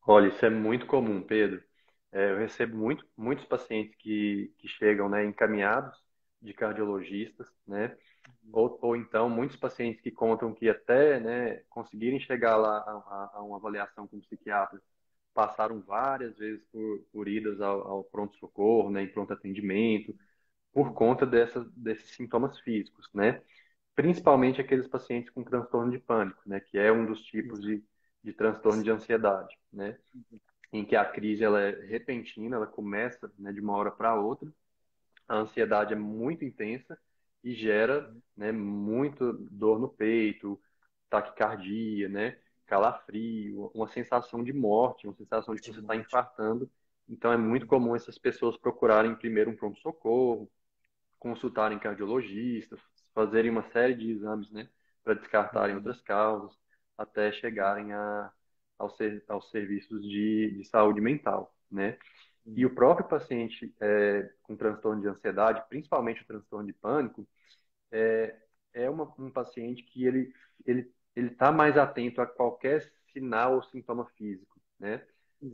Olha, 0.06 0.28
isso 0.28 0.46
é 0.46 0.50
muito 0.50 0.86
comum, 0.86 1.22
Pedro. 1.22 1.64
É, 2.12 2.32
eu 2.32 2.38
recebo 2.40 2.76
muito, 2.78 3.06
muitos 3.18 3.46
pacientes 3.46 3.96
que, 3.98 4.54
que 4.58 4.68
chegam 4.68 5.08
né, 5.10 5.24
encaminhados 5.26 5.98
de 6.42 6.54
cardiologistas, 6.54 7.48
né? 7.68 7.96
Ou, 8.52 8.78
ou 8.82 8.96
então 8.96 9.30
muitos 9.30 9.56
pacientes 9.58 10.02
que 10.02 10.12
contam 10.12 10.54
que 10.54 10.68
até 10.70 11.20
né, 11.20 11.64
conseguirem 11.70 12.20
chegar 12.20 12.58
lá 12.58 12.78
a, 12.80 13.32
a 13.36 13.44
uma 13.44 13.58
avaliação 13.58 14.08
com 14.08 14.18
um 14.18 14.22
psiquiatra 14.22 14.82
passaram 15.34 15.82
várias 15.82 16.38
vezes 16.38 16.64
por, 16.72 17.00
por 17.14 17.28
idas 17.28 17.62
ao, 17.62 17.88
ao 17.88 18.04
pronto-socorro, 18.06 18.90
né, 18.92 19.04
em 19.04 19.08
pronto 19.12 19.34
atendimento, 19.34 20.16
por 20.74 20.94
conta 20.94 21.26
dessas, 21.26 21.70
desses 21.74 22.12
sintomas 22.16 22.60
físicos, 22.62 23.08
né? 23.14 23.42
Principalmente 23.96 24.62
aqueles 24.62 24.88
pacientes 24.88 25.32
com 25.32 25.44
transtorno 25.44 25.92
de 25.92 26.00
pânico, 26.00 26.42
né, 26.48 26.60
que 26.62 26.78
é 26.78 26.92
um 26.92 27.06
dos 27.06 27.22
tipos 27.24 27.62
de, 27.62 27.84
de 28.24 28.34
transtorno 28.34 28.84
de 28.84 28.92
ansiedade, 28.92 29.58
né? 29.74 29.98
Em 30.74 30.86
que 30.86 30.96
a 30.96 31.06
crise 31.06 31.44
ela 31.44 31.60
é 31.62 31.86
repentina, 31.86 32.56
ela 32.56 32.68
começa 32.68 33.32
né, 33.38 33.52
de 33.52 33.60
uma 33.60 33.76
hora 33.76 33.92
para 33.92 34.16
outra, 34.16 34.52
a 35.28 35.38
ansiedade 35.38 35.94
é 35.94 35.96
muito 35.96 36.46
intensa 36.46 36.98
e 37.44 37.54
gera 37.54 38.14
né, 38.36 38.52
muito 38.52 39.34
dor 39.34 39.80
no 39.80 39.90
peito, 39.90 40.62
taquicardia, 41.10 42.10
né, 42.10 42.38
calafrio, 42.66 43.72
uma 43.74 43.88
sensação 43.88 44.44
de 44.44 44.54
morte, 44.54 45.08
uma 45.08 45.16
sensação 45.16 45.56
de 45.56 45.62
que 45.62 45.74
você 45.74 45.80
está 45.82 45.96
infartando. 45.96 46.70
Então 47.10 47.32
é 47.32 47.38
muito 47.38 47.68
comum 47.68 47.96
essas 47.96 48.18
pessoas 48.18 48.58
procurarem 48.58 49.16
primeiro 49.16 49.52
um 49.52 49.56
pronto-socorro, 49.56 50.50
consultarem 51.20 51.80
cardiologistas, 51.80 52.80
fazerem 53.14 53.52
uma 53.52 53.64
série 53.72 53.96
de 53.96 54.12
exames, 54.12 54.52
né, 54.52 54.70
para 55.04 55.14
descartarem 55.16 55.76
outras 55.76 56.02
causas 56.02 56.58
até 56.98 57.32
chegarem 57.32 57.94
a, 57.94 58.32
aos, 58.82 58.98
aos 59.28 59.50
serviços 59.52 60.02
de, 60.04 60.52
de 60.58 60.66
saúde 60.66 61.02
mental, 61.02 61.54
né? 61.72 61.98
E 62.46 62.66
o 62.66 62.74
próprio 62.74 63.08
paciente 63.08 63.74
é, 63.80 64.32
com 64.44 64.56
transtorno 64.56 65.02
de 65.02 65.08
ansiedade, 65.08 65.64
principalmente 65.70 66.24
o 66.24 66.26
transtorno 66.26 66.66
de 66.68 66.74
pânico, 66.74 67.28
é, 67.92 68.36
é 68.74 68.90
uma, 68.90 69.14
um 69.20 69.32
paciente 69.32 69.84
que 69.84 70.06
ele 70.06 70.34
ele 70.66 70.92
ele 71.16 71.28
está 71.28 71.52
mais 71.52 71.78
atento 71.78 72.22
a 72.22 72.26
qualquer 72.26 72.82
sinal 73.12 73.56
ou 73.56 73.64
sintoma 73.64 74.06
físico, 74.18 74.60
né? 74.80 75.06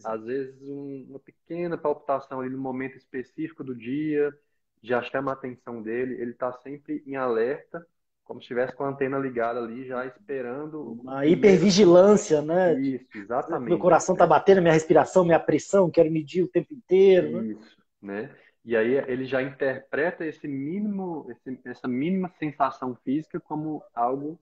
Às 0.05 0.23
vezes 0.23 0.61
um, 0.61 1.05
uma 1.09 1.19
pequena 1.19 1.77
palpitação 1.77 2.41
ali 2.41 2.49
no 2.49 2.57
momento 2.57 2.97
específico 2.97 3.63
do 3.63 3.75
dia 3.75 4.37
já 4.83 5.01
chama 5.01 5.31
a 5.31 5.33
atenção 5.33 5.81
dele, 5.81 6.21
ele 6.21 6.31
está 6.31 6.51
sempre 6.61 7.03
em 7.05 7.15
alerta, 7.15 7.85
como 8.27 8.41
se 8.41 8.43
estivesse 8.43 8.75
com 8.75 8.83
a 8.83 8.89
antena 8.89 9.17
ligada 9.17 9.59
ali, 9.59 9.87
já 9.87 10.05
esperando. 10.05 10.99
Uma 11.01 11.25
hipervigilância, 11.25 12.41
né? 12.41 12.77
Isso, 12.79 13.05
exatamente. 13.15 13.69
Meu 13.69 13.79
coração 13.79 14.13
está 14.13 14.27
batendo, 14.27 14.61
minha 14.61 14.73
respiração, 14.73 15.23
minha 15.23 15.39
pressão, 15.39 15.89
quero 15.89 16.11
medir 16.11 16.43
o 16.43 16.47
tempo 16.47 16.73
inteiro. 16.73 17.41
Né? 17.41 17.47
Isso, 17.47 17.77
né? 18.01 18.21
né? 18.23 18.35
E 18.65 18.75
aí 18.75 18.95
ele 19.07 19.25
já 19.25 19.41
interpreta 19.41 20.25
esse 20.25 20.45
mínimo, 20.45 21.25
esse, 21.31 21.57
essa 21.63 21.87
mínima 21.87 22.29
sensação 22.37 22.93
física 23.03 23.39
como 23.39 23.81
algo 23.95 24.37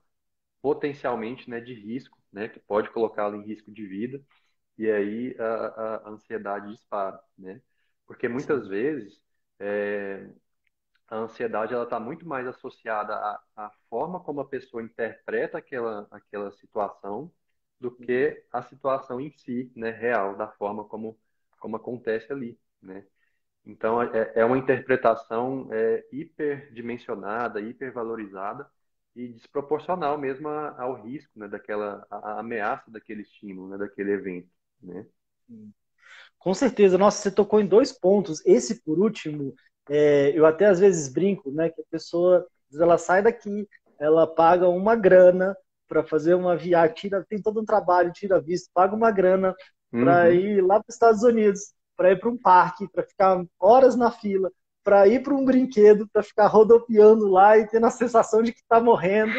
potencialmente 0.64 1.48
né, 1.48 1.62
de 1.62 1.76
risco, 1.76 2.18
né, 2.34 2.50
que 2.50 2.60
pode 2.60 2.90
colocá-lo 2.90 3.36
em 3.36 3.46
risco 3.46 3.72
de 3.72 3.86
vida, 3.86 4.20
e 4.80 4.90
aí 4.90 5.36
a, 5.38 6.02
a 6.06 6.10
ansiedade 6.10 6.72
dispara, 6.72 7.20
né? 7.38 7.62
Porque 8.08 8.28
muitas 8.28 8.64
Sim. 8.64 8.70
vezes 8.70 9.22
é, 9.60 10.28
a 11.08 11.18
ansiedade 11.18 11.74
ela 11.74 11.84
está 11.84 12.00
muito 12.00 12.28
mais 12.28 12.48
associada 12.48 13.14
à, 13.16 13.44
à, 13.56 13.72
forma 13.90 14.20
como 14.20 14.42
a 14.42 14.48
pessoa 14.48 14.84
interpreta 14.84 15.58
aquela, 15.58 16.08
aquela 16.12 16.52
situação 16.52 17.32
do 17.80 17.92
que 17.92 18.44
a 18.52 18.62
situação 18.64 19.20
em 19.22 19.32
si, 19.38 19.72
né, 19.76 19.92
real, 19.92 20.36
da 20.36 20.48
forma 20.48 20.86
como, 20.86 21.18
como 21.60 21.76
acontece 21.76 22.32
ali, 22.32 22.60
né? 22.82 23.06
Então, 23.66 24.02
é, 24.02 24.32
é 24.36 24.46
uma 24.46 24.58
interpretação 24.58 25.68
é, 25.72 26.06
hiperdimensionada, 26.12 27.60
hipervalorizada 27.60 28.70
e 29.16 29.28
desproporcional 29.30 30.18
mesmo 30.18 30.48
ao 30.50 31.02
risco, 31.02 31.32
né, 31.40 31.48
daquela 31.48 32.06
a 32.10 32.40
ameaça 32.40 32.92
daquele 32.92 33.24
estímulo, 33.24 33.70
né, 33.70 33.78
daquele 33.78 34.12
evento, 34.12 34.50
né? 34.82 35.06
Com 36.38 36.54
certeza, 36.54 36.98
nossa, 36.98 37.22
você 37.22 37.32
tocou 37.32 37.60
em 37.60 37.68
dois 37.68 37.92
pontos. 37.92 38.46
Esse, 38.46 38.82
por 38.84 39.00
último, 39.00 39.56
é, 39.90 40.32
eu 40.36 40.46
até 40.46 40.66
às 40.66 40.80
vezes 40.80 41.12
brinco, 41.12 41.52
né, 41.52 41.70
que 41.70 41.82
a 41.82 41.86
pessoa, 41.90 42.46
ela 42.74 42.98
sai 42.98 43.22
daqui, 43.22 43.68
ela 44.00 44.28
paga 44.28 44.68
uma 44.68 44.96
grana 44.96 45.56
para 45.88 46.04
fazer 46.04 46.34
uma 46.34 46.56
viagem, 46.56 46.96
tira, 46.96 47.26
tem 47.28 47.42
todo 47.42 47.62
um 47.62 47.66
trabalho, 47.66 48.12
tira 48.12 48.42
visto, 48.42 48.70
paga 48.74 48.96
uma 48.96 49.12
grana 49.12 49.56
para 49.92 50.26
uhum. 50.26 50.32
ir 50.32 50.62
lá 50.62 50.80
para 50.80 50.90
os 50.90 50.96
Estados 50.96 51.24
Unidos, 51.24 51.74
para 51.96 52.12
ir 52.12 52.20
para 52.20 52.30
um 52.30 52.38
parque, 52.38 52.88
para 52.88 53.04
ficar 53.04 53.44
horas 53.60 53.96
na 53.96 54.12
fila, 54.12 54.52
para 54.84 55.08
ir 55.08 55.24
para 55.24 55.34
um 55.34 55.46
brinquedo, 55.46 56.08
para 56.12 56.22
ficar 56.22 56.48
rodopiando 56.48 57.28
lá 57.28 57.58
e 57.58 57.68
tendo 57.68 57.86
a 57.88 57.92
sensação 57.92 58.44
de 58.44 58.52
que 58.52 58.60
está 58.60 58.80
morrendo, 58.80 59.34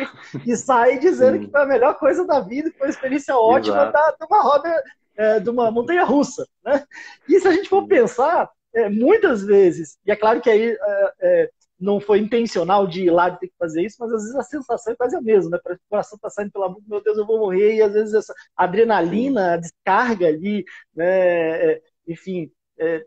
e 0.44 0.56
sair 0.56 0.98
dizendo 0.98 1.38
que 1.38 1.50
foi 1.50 1.62
a 1.62 1.66
melhor 1.66 1.94
coisa 1.98 2.26
da 2.26 2.40
vida, 2.40 2.70
que 2.70 2.78
foi 2.78 2.88
uma 2.88 2.92
experiência 2.92 3.36
ótima 3.36 3.86
da, 3.86 4.16
de 4.18 4.26
uma 4.28 4.42
roda, 4.42 4.82
é, 5.16 5.40
de 5.40 5.50
uma 5.50 5.70
montanha 5.70 6.04
russa. 6.04 6.46
Né? 6.64 6.84
E 7.28 7.38
se 7.38 7.46
a 7.46 7.52
gente 7.52 7.68
for 7.68 7.86
pensar, 7.86 8.50
é, 8.76 8.90
muitas 8.90 9.42
vezes, 9.42 9.98
e 10.04 10.12
é 10.12 10.16
claro 10.16 10.40
que 10.40 10.50
aí 10.50 10.70
é, 10.70 11.12
é, 11.20 11.50
não 11.80 11.98
foi 11.98 12.18
intencional 12.18 12.86
de 12.86 13.04
ir 13.04 13.10
lá 13.10 13.30
de 13.30 13.40
ter 13.40 13.48
que 13.48 13.56
fazer 13.58 13.82
isso, 13.82 13.96
mas 13.98 14.12
às 14.12 14.22
vezes 14.22 14.36
a 14.36 14.42
sensação 14.42 14.92
é 14.92 14.96
quase 14.96 15.16
a 15.16 15.20
mesma, 15.20 15.50
né? 15.52 15.58
O 15.74 15.78
coração 15.88 16.16
está 16.16 16.28
saindo 16.28 16.52
pela 16.52 16.68
boca, 16.68 16.82
meu 16.86 17.02
Deus, 17.02 17.16
eu 17.16 17.26
vou 17.26 17.38
morrer, 17.38 17.76
e 17.76 17.82
às 17.82 17.94
vezes 17.94 18.14
essa 18.14 18.34
adrenalina, 18.54 19.54
a 19.54 19.56
descarga 19.56 20.28
ali, 20.28 20.64
né? 20.94 21.72
É, 21.72 21.82
enfim, 22.06 22.50
é, 22.78 23.04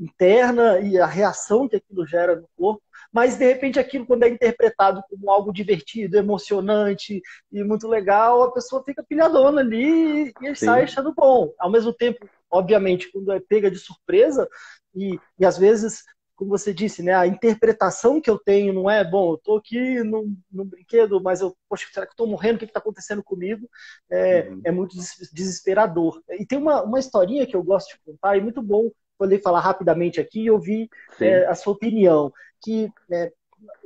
interna 0.00 0.80
e 0.80 0.98
a 0.98 1.06
reação 1.06 1.68
que 1.68 1.76
aquilo 1.76 2.06
gera 2.06 2.36
no 2.36 2.48
corpo, 2.56 2.82
mas 3.12 3.36
de 3.36 3.46
repente 3.46 3.78
aquilo, 3.78 4.06
quando 4.06 4.24
é 4.24 4.28
interpretado 4.28 5.02
como 5.08 5.30
algo 5.30 5.52
divertido, 5.52 6.16
emocionante 6.16 7.22
e 7.50 7.62
muito 7.62 7.86
legal, 7.86 8.42
a 8.42 8.52
pessoa 8.52 8.82
fica 8.84 9.04
pilhadona 9.04 9.60
ali 9.60 10.32
e 10.42 10.54
Sim. 10.54 10.66
sai 10.66 10.82
achando 10.84 11.14
bom. 11.14 11.52
Ao 11.58 11.70
mesmo 11.70 11.92
tempo, 11.92 12.28
obviamente, 12.50 13.10
quando 13.12 13.32
é 13.32 13.40
pega 13.40 13.70
de 13.70 13.78
surpresa, 13.78 14.48
e, 14.94 15.18
e 15.38 15.44
às 15.44 15.56
vezes, 15.58 16.04
como 16.34 16.50
você 16.50 16.72
disse, 16.72 17.02
né, 17.02 17.14
a 17.14 17.26
interpretação 17.26 18.20
que 18.20 18.30
eu 18.30 18.38
tenho 18.38 18.72
não 18.72 18.90
é, 18.90 19.04
bom, 19.04 19.30
eu 19.30 19.34
estou 19.36 19.58
aqui 19.58 20.02
num, 20.02 20.36
num, 20.50 20.64
brinquedo, 20.64 21.20
mas 21.22 21.40
eu, 21.40 21.56
poxa, 21.68 21.86
será 21.92 22.06
que 22.06 22.12
estou 22.12 22.26
morrendo? 22.26 22.56
O 22.56 22.58
que 22.58 22.64
está 22.64 22.80
acontecendo 22.80 23.22
comigo? 23.22 23.68
É, 24.10 24.48
uhum. 24.48 24.60
é, 24.64 24.70
muito 24.70 24.96
desesperador. 25.32 26.22
E 26.30 26.44
tem 26.44 26.58
uma, 26.58 26.82
uma 26.82 26.98
historinha 26.98 27.46
que 27.46 27.54
eu 27.54 27.62
gosto 27.62 27.94
de 27.94 28.00
contar, 28.04 28.36
e 28.36 28.40
muito 28.40 28.62
bom 28.62 28.90
poder 29.18 29.40
falar 29.40 29.60
rapidamente 29.60 30.20
aqui 30.20 30.42
e 30.42 30.50
ouvir 30.50 30.88
é, 31.20 31.46
a 31.46 31.54
sua 31.54 31.74
opinião, 31.74 32.32
que 32.60 32.90
é, 33.10 33.32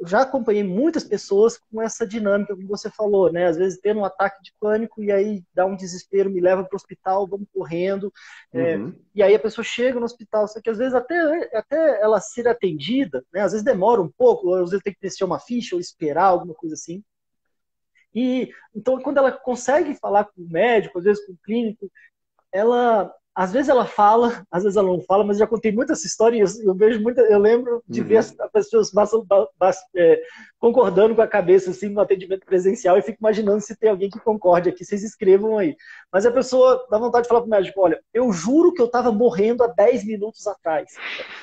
já 0.05 0.23
acompanhei 0.23 0.63
muitas 0.63 1.05
pessoas 1.05 1.59
com 1.59 1.83
essa 1.83 2.07
dinâmica 2.07 2.57
que 2.57 2.65
você 2.65 2.91
falou, 2.91 3.31
né? 3.33 3.47
Às 3.47 3.57
vezes 3.57 3.81
tendo 3.81 4.01
um 4.01 4.05
ataque 4.05 4.43
de 4.43 4.53
pânico 4.61 5.03
e 5.03 5.11
aí 5.11 5.43
dá 5.55 5.67
um 5.67 5.77
desespero, 5.77 6.31
me 6.31 6.41
leva 6.41 6.65
para 6.65 6.75
o 6.75 6.77
hospital, 6.77 7.27
vamos 7.27 7.49
correndo. 7.53 8.13
É, 8.53 8.77
uhum. 8.77 8.95
e 9.15 9.23
aí 9.23 9.35
a 9.35 9.39
pessoa 9.39 9.65
chega 9.65 9.99
no 9.99 10.05
hospital, 10.05 10.47
só 10.49 10.61
que 10.61 10.71
às 10.71 10.79
vezes 10.79 10.95
até, 10.95 11.17
até 11.57 12.01
ela 12.01 12.21
ser 12.21 12.47
atendida, 12.49 13.25
né? 13.33 13.41
Às 13.41 13.53
vezes 13.53 13.65
demora 13.65 14.01
um 14.01 14.11
pouco, 14.11 14.55
às 14.55 14.71
vezes 14.71 14.83
tem 14.83 14.93
que 14.93 15.01
preencher 15.01 15.25
uma 15.25 15.41
ficha 15.41 15.75
ou 15.75 15.81
esperar, 15.81 16.27
alguma 16.27 16.55
coisa 16.55 16.75
assim. 16.75 17.03
E 18.15 18.51
então 18.75 19.01
quando 19.01 19.19
ela 19.19 19.33
consegue 19.33 19.95
falar 19.95 20.25
com 20.25 20.43
o 20.43 20.49
médico, 20.49 20.99
às 20.99 21.05
vezes 21.05 21.25
com 21.27 21.33
o 21.33 21.39
clínico, 21.43 21.91
ela 22.53 23.13
às 23.37 23.53
vezes 23.53 23.69
ela 23.69 23.85
fala, 23.85 24.47
às 24.51 24.63
vezes 24.63 24.79
ela 24.79 24.89
não 24.89 25.03
fala, 25.03 25.23
mas 25.23 25.37
já 25.37 25.47
contei 25.47 25.71
muitas 25.71 26.03
histórias. 26.07 26.59
Eu 26.59 26.75
vejo 26.75 27.03
muita, 27.03 27.21
eu 27.21 27.39
lembro 27.39 27.83
de 27.87 28.01
uhum. 28.01 28.07
ver 28.07 28.17
as 28.17 28.35
pessoas 28.51 28.91
é, 29.95 30.23
concordando 30.59 31.15
com 31.15 31.21
a 31.21 31.29
cabeça 31.29 31.71
assim 31.71 31.91
no 31.91 32.01
atendimento 32.01 32.47
presencial 32.47 32.97
e 32.97 33.03
fico 33.03 33.19
imaginando 33.21 33.61
se 33.61 33.77
tem 33.77 33.91
alguém 33.91 34.09
que 34.09 34.19
concorde 34.19 34.71
aqui. 34.71 34.87
Vocês 34.87 35.03
escrevam 35.05 35.59
aí. 35.59 35.77
Mas 36.11 36.25
a 36.25 36.33
pessoa 36.33 36.87
dá 36.91 36.97
vontade 36.97 37.25
de 37.25 37.29
falar 37.29 37.43
para 37.43 37.49
o 37.49 37.51
médico: 37.51 37.79
olha, 37.79 38.01
eu 38.15 38.33
juro 38.33 38.73
que 38.73 38.81
eu 38.81 38.87
estava 38.87 39.13
morrendo 39.13 39.63
há 39.63 39.67
10 39.67 40.07
minutos 40.07 40.47
atrás. 40.47 40.95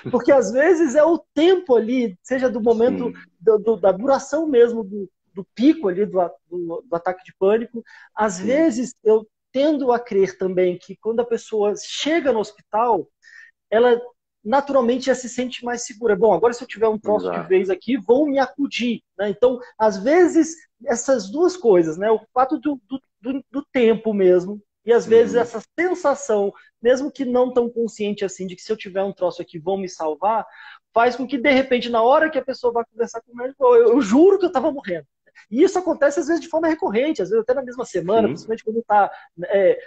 Porque 0.10 0.32
às 0.32 0.52
vezes 0.52 0.96
é 0.96 1.04
o 1.04 1.24
tempo 1.32 1.76
ali, 1.76 2.18
seja 2.24 2.50
do 2.50 2.60
momento 2.60 3.14
do, 3.40 3.60
do, 3.60 3.76
da 3.78 3.92
duração 3.92 4.48
mesmo 4.48 4.84
do, 4.84 5.08
do 5.32 5.46
pico 5.54 5.90
ali 5.90 6.08
do, 6.08 6.20
do, 6.50 6.84
do, 6.90 6.96
ataque 6.96 7.24
de 7.24 7.36
pânico. 7.38 7.84
Às 8.16 8.34
Sim. 8.34 8.46
vezes 8.46 8.96
eu 9.04 9.28
tendo 9.54 9.94
a 9.94 10.00
crer 10.00 10.38
também 10.38 10.78
que 10.78 10.98
quando 10.98 11.22
a 11.22 11.26
pessoa 11.26 11.74
chega 11.78 12.34
no 12.34 12.40
hospital, 12.40 13.08
ela 13.70 14.02
naturalmente 14.44 15.06
já 15.06 15.16
se 15.16 15.30
sente 15.30 15.64
mais 15.64 15.86
segura. 15.86 16.16
Bom, 16.16 16.34
agora 16.34 16.54
se 16.54 16.64
eu 16.64 16.68
tiver 16.68 16.88
um 16.88 17.00
troço 17.00 17.28
Exato. 17.28 17.44
de 17.44 17.48
vez 17.48 17.70
aqui, 17.70 17.96
vou 17.98 18.28
me 18.28 18.40
acudir. 18.40 19.02
Né? 19.18 19.30
Então, 19.30 19.60
às 19.78 19.98
vezes, 19.98 20.56
essas 20.86 21.30
duas 21.30 21.56
coisas, 21.56 21.98
né? 21.98 22.12
o 22.12 22.20
fato 22.34 22.60
do, 22.60 22.82
do, 23.22 23.46
do 23.50 23.66
tempo 23.72 24.14
mesmo, 24.14 24.62
e 24.86 24.92
às 24.92 25.06
vezes 25.06 25.36
uhum. 25.36 25.42
essa 25.42 25.62
sensação, 25.80 26.54
mesmo 26.82 27.10
que 27.10 27.24
não 27.24 27.54
tão 27.54 27.70
consciente 27.70 28.26
assim, 28.26 28.46
de 28.46 28.56
que 28.56 28.62
se 28.62 28.70
eu 28.70 28.76
tiver 28.76 29.04
um 29.04 29.14
troço 29.14 29.42
aqui 29.42 29.58
vão 29.58 29.78
me 29.78 29.88
salvar, 29.88 30.46
faz 30.94 31.16
com 31.16 31.26
que, 31.26 31.38
de 31.38 31.52
repente, 31.52 31.90
na 31.90 32.02
hora 32.02 32.30
que 32.30 32.38
a 32.38 32.44
pessoa 32.44 32.74
vai 32.74 32.84
conversar 32.92 33.22
com 33.22 33.32
o 33.32 33.36
médico, 33.36 33.64
eu, 33.64 33.94
eu 33.94 34.02
juro 34.02 34.38
que 34.38 34.46
eu 34.46 34.50
estava 34.50 34.72
morrendo. 34.72 35.08
E 35.50 35.64
isso 35.64 35.78
acontece 35.78 36.20
às 36.20 36.28
vezes 36.28 36.42
de 36.42 36.50
forma 36.50 36.68
recorrente, 36.68 37.22
às 37.22 37.30
vezes 37.30 37.44
até 37.44 37.54
na 37.54 37.64
mesma 37.64 37.86
semana, 37.86 38.28
Sim. 38.28 38.34
principalmente 38.34 38.64
quando 38.64 38.80
está 38.80 39.12
é, 39.46 39.80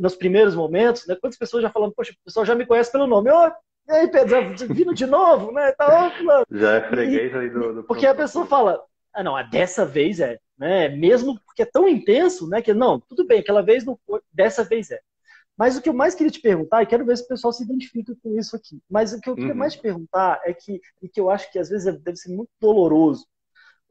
nos 0.00 0.16
primeiros 0.16 0.54
momentos, 0.54 1.06
né? 1.06 1.16
Quantas 1.20 1.38
pessoas 1.38 1.62
já 1.62 1.70
falando, 1.70 1.94
poxa, 1.94 2.12
o 2.12 2.24
pessoal 2.24 2.46
já 2.46 2.54
me 2.54 2.66
conhece 2.66 2.92
pelo 2.92 3.06
nome, 3.06 3.30
oh, 3.30 3.52
e 3.86 3.92
aí, 3.92 4.08
Pedro, 4.08 4.56
vindo 4.74 4.94
de 4.94 5.06
novo, 5.06 5.52
né? 5.52 5.72
Tá, 5.72 6.10
Já 6.50 6.72
é 6.76 6.88
freguês 6.88 7.34
aí 7.34 7.50
do, 7.50 7.74
do 7.74 7.84
Porque 7.84 8.06
a 8.06 8.14
pessoa 8.14 8.46
fala, 8.46 8.82
ah, 9.12 9.22
não, 9.22 9.36
dessa 9.50 9.84
vez 9.84 10.20
é, 10.20 10.38
né? 10.58 10.88
Mesmo 10.88 11.38
porque 11.44 11.62
é 11.62 11.66
tão 11.66 11.86
intenso, 11.86 12.48
né? 12.48 12.62
Que 12.62 12.72
não, 12.72 12.98
tudo 12.98 13.26
bem, 13.26 13.40
aquela 13.40 13.62
vez 13.62 13.84
não 13.84 13.98
foi, 14.06 14.20
dessa 14.32 14.64
vez 14.64 14.90
é. 14.90 15.00
Mas 15.56 15.76
o 15.76 15.82
que 15.82 15.88
eu 15.88 15.94
mais 15.94 16.14
queria 16.14 16.32
te 16.32 16.40
perguntar, 16.40 16.82
e 16.82 16.86
quero 16.86 17.04
ver 17.04 17.16
se 17.16 17.24
o 17.24 17.28
pessoal 17.28 17.52
se 17.52 17.62
identifica 17.62 18.12
com 18.22 18.36
isso 18.36 18.56
aqui, 18.56 18.80
mas 18.90 19.12
o 19.12 19.20
que 19.20 19.30
eu 19.30 19.36
queria 19.36 19.52
uhum. 19.52 19.58
mais 19.58 19.74
te 19.74 19.80
perguntar 19.80 20.40
é 20.44 20.52
que, 20.52 20.80
e 21.00 21.08
que 21.08 21.20
eu 21.20 21.30
acho 21.30 21.50
que 21.52 21.58
às 21.58 21.68
vezes 21.68 21.84
deve 22.00 22.16
ser 22.16 22.34
muito 22.34 22.50
doloroso, 22.60 23.24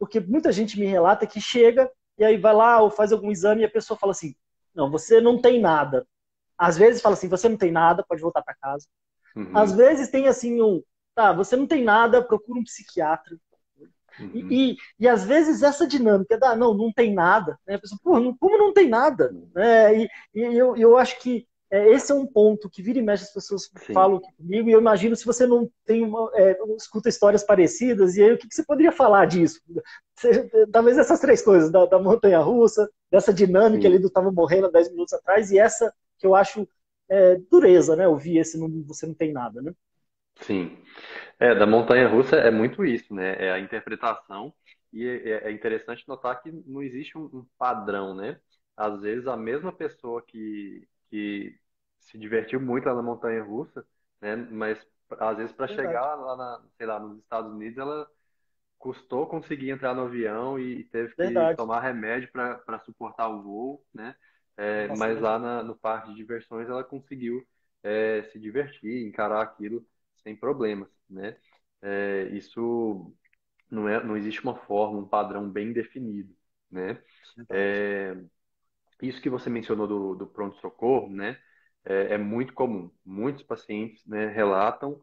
porque 0.03 0.19
muita 0.19 0.51
gente 0.51 0.77
me 0.77 0.85
relata 0.85 1.25
que 1.25 1.39
chega 1.39 1.89
e 2.17 2.25
aí 2.25 2.37
vai 2.37 2.53
lá 2.53 2.81
ou 2.81 2.91
faz 2.91 3.13
algum 3.13 3.31
exame 3.31 3.61
e 3.61 3.65
a 3.65 3.71
pessoa 3.71 3.97
fala 3.97 4.11
assim: 4.11 4.35
não, 4.75 4.91
você 4.91 5.21
não 5.21 5.41
tem 5.41 5.61
nada. 5.61 6.05
Às 6.57 6.77
vezes 6.77 7.01
fala 7.01 7.13
assim: 7.13 7.29
você 7.29 7.47
não 7.47 7.55
tem 7.55 7.71
nada, 7.71 8.03
pode 8.05 8.21
voltar 8.21 8.41
para 8.41 8.53
casa. 8.53 8.85
Uhum. 9.33 9.57
Às 9.57 9.71
vezes 9.71 10.09
tem 10.09 10.27
assim 10.27 10.61
um: 10.61 10.83
tá, 11.15 11.31
você 11.31 11.55
não 11.55 11.65
tem 11.65 11.85
nada, 11.85 12.21
procura 12.21 12.59
um 12.59 12.65
psiquiatra. 12.65 13.37
Uhum. 14.19 14.31
E, 14.33 14.71
e, 14.73 14.77
e, 14.99 15.07
às 15.07 15.23
vezes 15.23 15.63
essa 15.63 15.87
dinâmica 15.87 16.37
da 16.37 16.53
não, 16.53 16.73
não 16.73 16.91
tem 16.91 17.13
nada, 17.13 17.57
né? 17.65 17.75
A 17.75 17.79
pessoa, 17.79 17.97
Pô, 18.03 18.19
não, 18.19 18.35
como 18.35 18.57
não 18.57 18.73
tem 18.73 18.89
nada? 18.89 19.31
Uhum. 19.31 19.51
É, 19.55 20.01
e, 20.01 20.09
e 20.35 20.41
eu, 20.41 20.75
eu 20.75 20.97
acho 20.97 21.17
que 21.21 21.47
esse 21.73 22.11
é 22.11 22.15
um 22.15 22.25
ponto 22.25 22.69
que 22.69 22.81
vira 22.81 22.99
e 22.99 23.01
mexe 23.01 23.23
as 23.23 23.33
pessoas 23.33 23.69
Sim. 23.75 23.93
falam 23.93 24.19
comigo, 24.19 24.69
e 24.69 24.73
eu 24.73 24.79
imagino 24.79 25.15
se 25.15 25.25
você 25.25 25.47
não 25.47 25.69
tem 25.85 26.03
uma, 26.03 26.29
é, 26.35 26.55
escuta 26.77 27.09
histórias 27.09 27.43
parecidas, 27.43 28.15
e 28.15 28.23
aí 28.23 28.33
o 28.33 28.37
que, 28.37 28.47
que 28.47 28.53
você 28.53 28.63
poderia 28.63 28.91
falar 28.91 29.25
disso? 29.25 29.59
Você, 30.15 30.47
talvez 30.71 30.97
essas 30.97 31.19
três 31.19 31.41
coisas, 31.41 31.71
da, 31.71 31.85
da 31.85 31.97
montanha 31.99 32.39
russa, 32.39 32.89
dessa 33.09 33.33
dinâmica 33.33 33.81
Sim. 33.81 33.87
ali 33.87 33.99
do 33.99 34.07
estava 34.07 34.31
morrendo 34.31 34.67
há 34.67 34.71
10 34.71 34.91
minutos 34.91 35.13
atrás, 35.13 35.51
e 35.51 35.57
essa 35.57 35.91
que 36.19 36.27
eu 36.27 36.35
acho 36.35 36.67
é, 37.09 37.37
dureza, 37.49 37.95
né? 37.95 38.07
Ouvir 38.07 38.37
esse 38.37 38.57
não, 38.57 38.69
você 38.83 39.05
não 39.05 39.13
tem 39.13 39.33
nada, 39.33 39.61
né? 39.61 39.73
Sim. 40.41 40.77
É, 41.39 41.55
da 41.55 41.65
montanha 41.65 42.07
russa 42.07 42.35
é 42.35 42.51
muito 42.51 42.85
isso, 42.85 43.13
né? 43.13 43.35
É 43.37 43.51
a 43.51 43.59
interpretação, 43.59 44.53
e 44.91 45.07
é, 45.07 45.49
é 45.49 45.51
interessante 45.51 46.07
notar 46.07 46.41
que 46.41 46.51
não 46.65 46.81
existe 46.81 47.17
um, 47.17 47.25
um 47.25 47.45
padrão, 47.57 48.13
né? 48.13 48.39
Às 48.77 49.01
vezes 49.01 49.27
a 49.27 49.35
mesma 49.35 49.71
pessoa 49.71 50.21
que, 50.21 50.87
que 51.09 51.55
se 52.05 52.17
divertiu 52.17 52.59
muito 52.61 52.85
lá 52.85 52.95
na 52.95 53.01
montanha 53.03 53.43
russa, 53.43 53.85
né? 54.21 54.35
Mas 54.35 54.85
às 55.19 55.37
vezes 55.37 55.53
para 55.53 55.67
chegar 55.67 56.15
lá 56.15 56.35
na, 56.35 56.63
sei 56.77 56.85
lá, 56.87 56.99
nos 56.99 57.19
Estados 57.19 57.51
Unidos, 57.53 57.77
ela 57.77 58.07
custou 58.77 59.27
conseguir 59.27 59.69
entrar 59.71 59.93
no 59.93 60.03
avião 60.03 60.59
e 60.59 60.83
teve 60.85 61.15
que 61.15 61.47
Verdade. 61.47 61.57
tomar 61.57 61.81
remédio 61.81 62.31
para 62.31 62.79
suportar 62.85 63.29
o 63.29 63.41
voo, 63.43 63.85
né? 63.93 64.15
É, 64.57 64.89
mas 64.89 65.19
lá 65.19 65.39
na, 65.39 65.63
no 65.63 65.75
parque 65.77 66.09
de 66.11 66.15
diversões 66.15 66.69
ela 66.69 66.83
conseguiu 66.83 67.45
é, 67.83 68.23
se 68.31 68.39
divertir, 68.39 69.07
encarar 69.07 69.41
aquilo 69.41 69.85
sem 70.23 70.35
problemas, 70.35 70.89
né? 71.09 71.37
É, 71.81 72.23
isso 72.33 73.13
não 73.69 73.87
é, 73.89 74.03
não 74.03 74.17
existe 74.17 74.41
uma 74.43 74.55
forma, 74.55 74.99
um 74.99 75.07
padrão 75.07 75.49
bem 75.49 75.73
definido, 75.73 76.35
né? 76.71 77.01
É, 77.49 78.15
isso 79.01 79.21
que 79.21 79.29
você 79.29 79.49
mencionou 79.49 79.87
do, 79.87 80.15
do 80.15 80.27
pronto 80.27 80.57
socorro, 80.59 81.09
né? 81.09 81.39
É, 81.85 82.15
é 82.15 82.17
muito 82.17 82.53
comum. 82.53 82.89
Muitos 83.05 83.43
pacientes 83.43 84.05
né, 84.05 84.27
relatam 84.27 85.01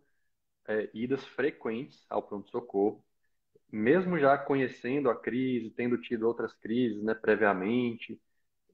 é, 0.69 0.91
idas 0.95 1.25
frequentes 1.27 2.05
ao 2.11 2.23
pronto-socorro, 2.23 3.05
mesmo 3.73 4.19
já 4.19 4.37
conhecendo 4.39 5.11
a 5.11 5.17
crise, 5.17 5.71
tendo 5.71 5.99
tido 5.99 6.27
outras 6.27 6.53
crises 6.55 7.03
né, 7.03 7.15
previamente, 7.15 8.21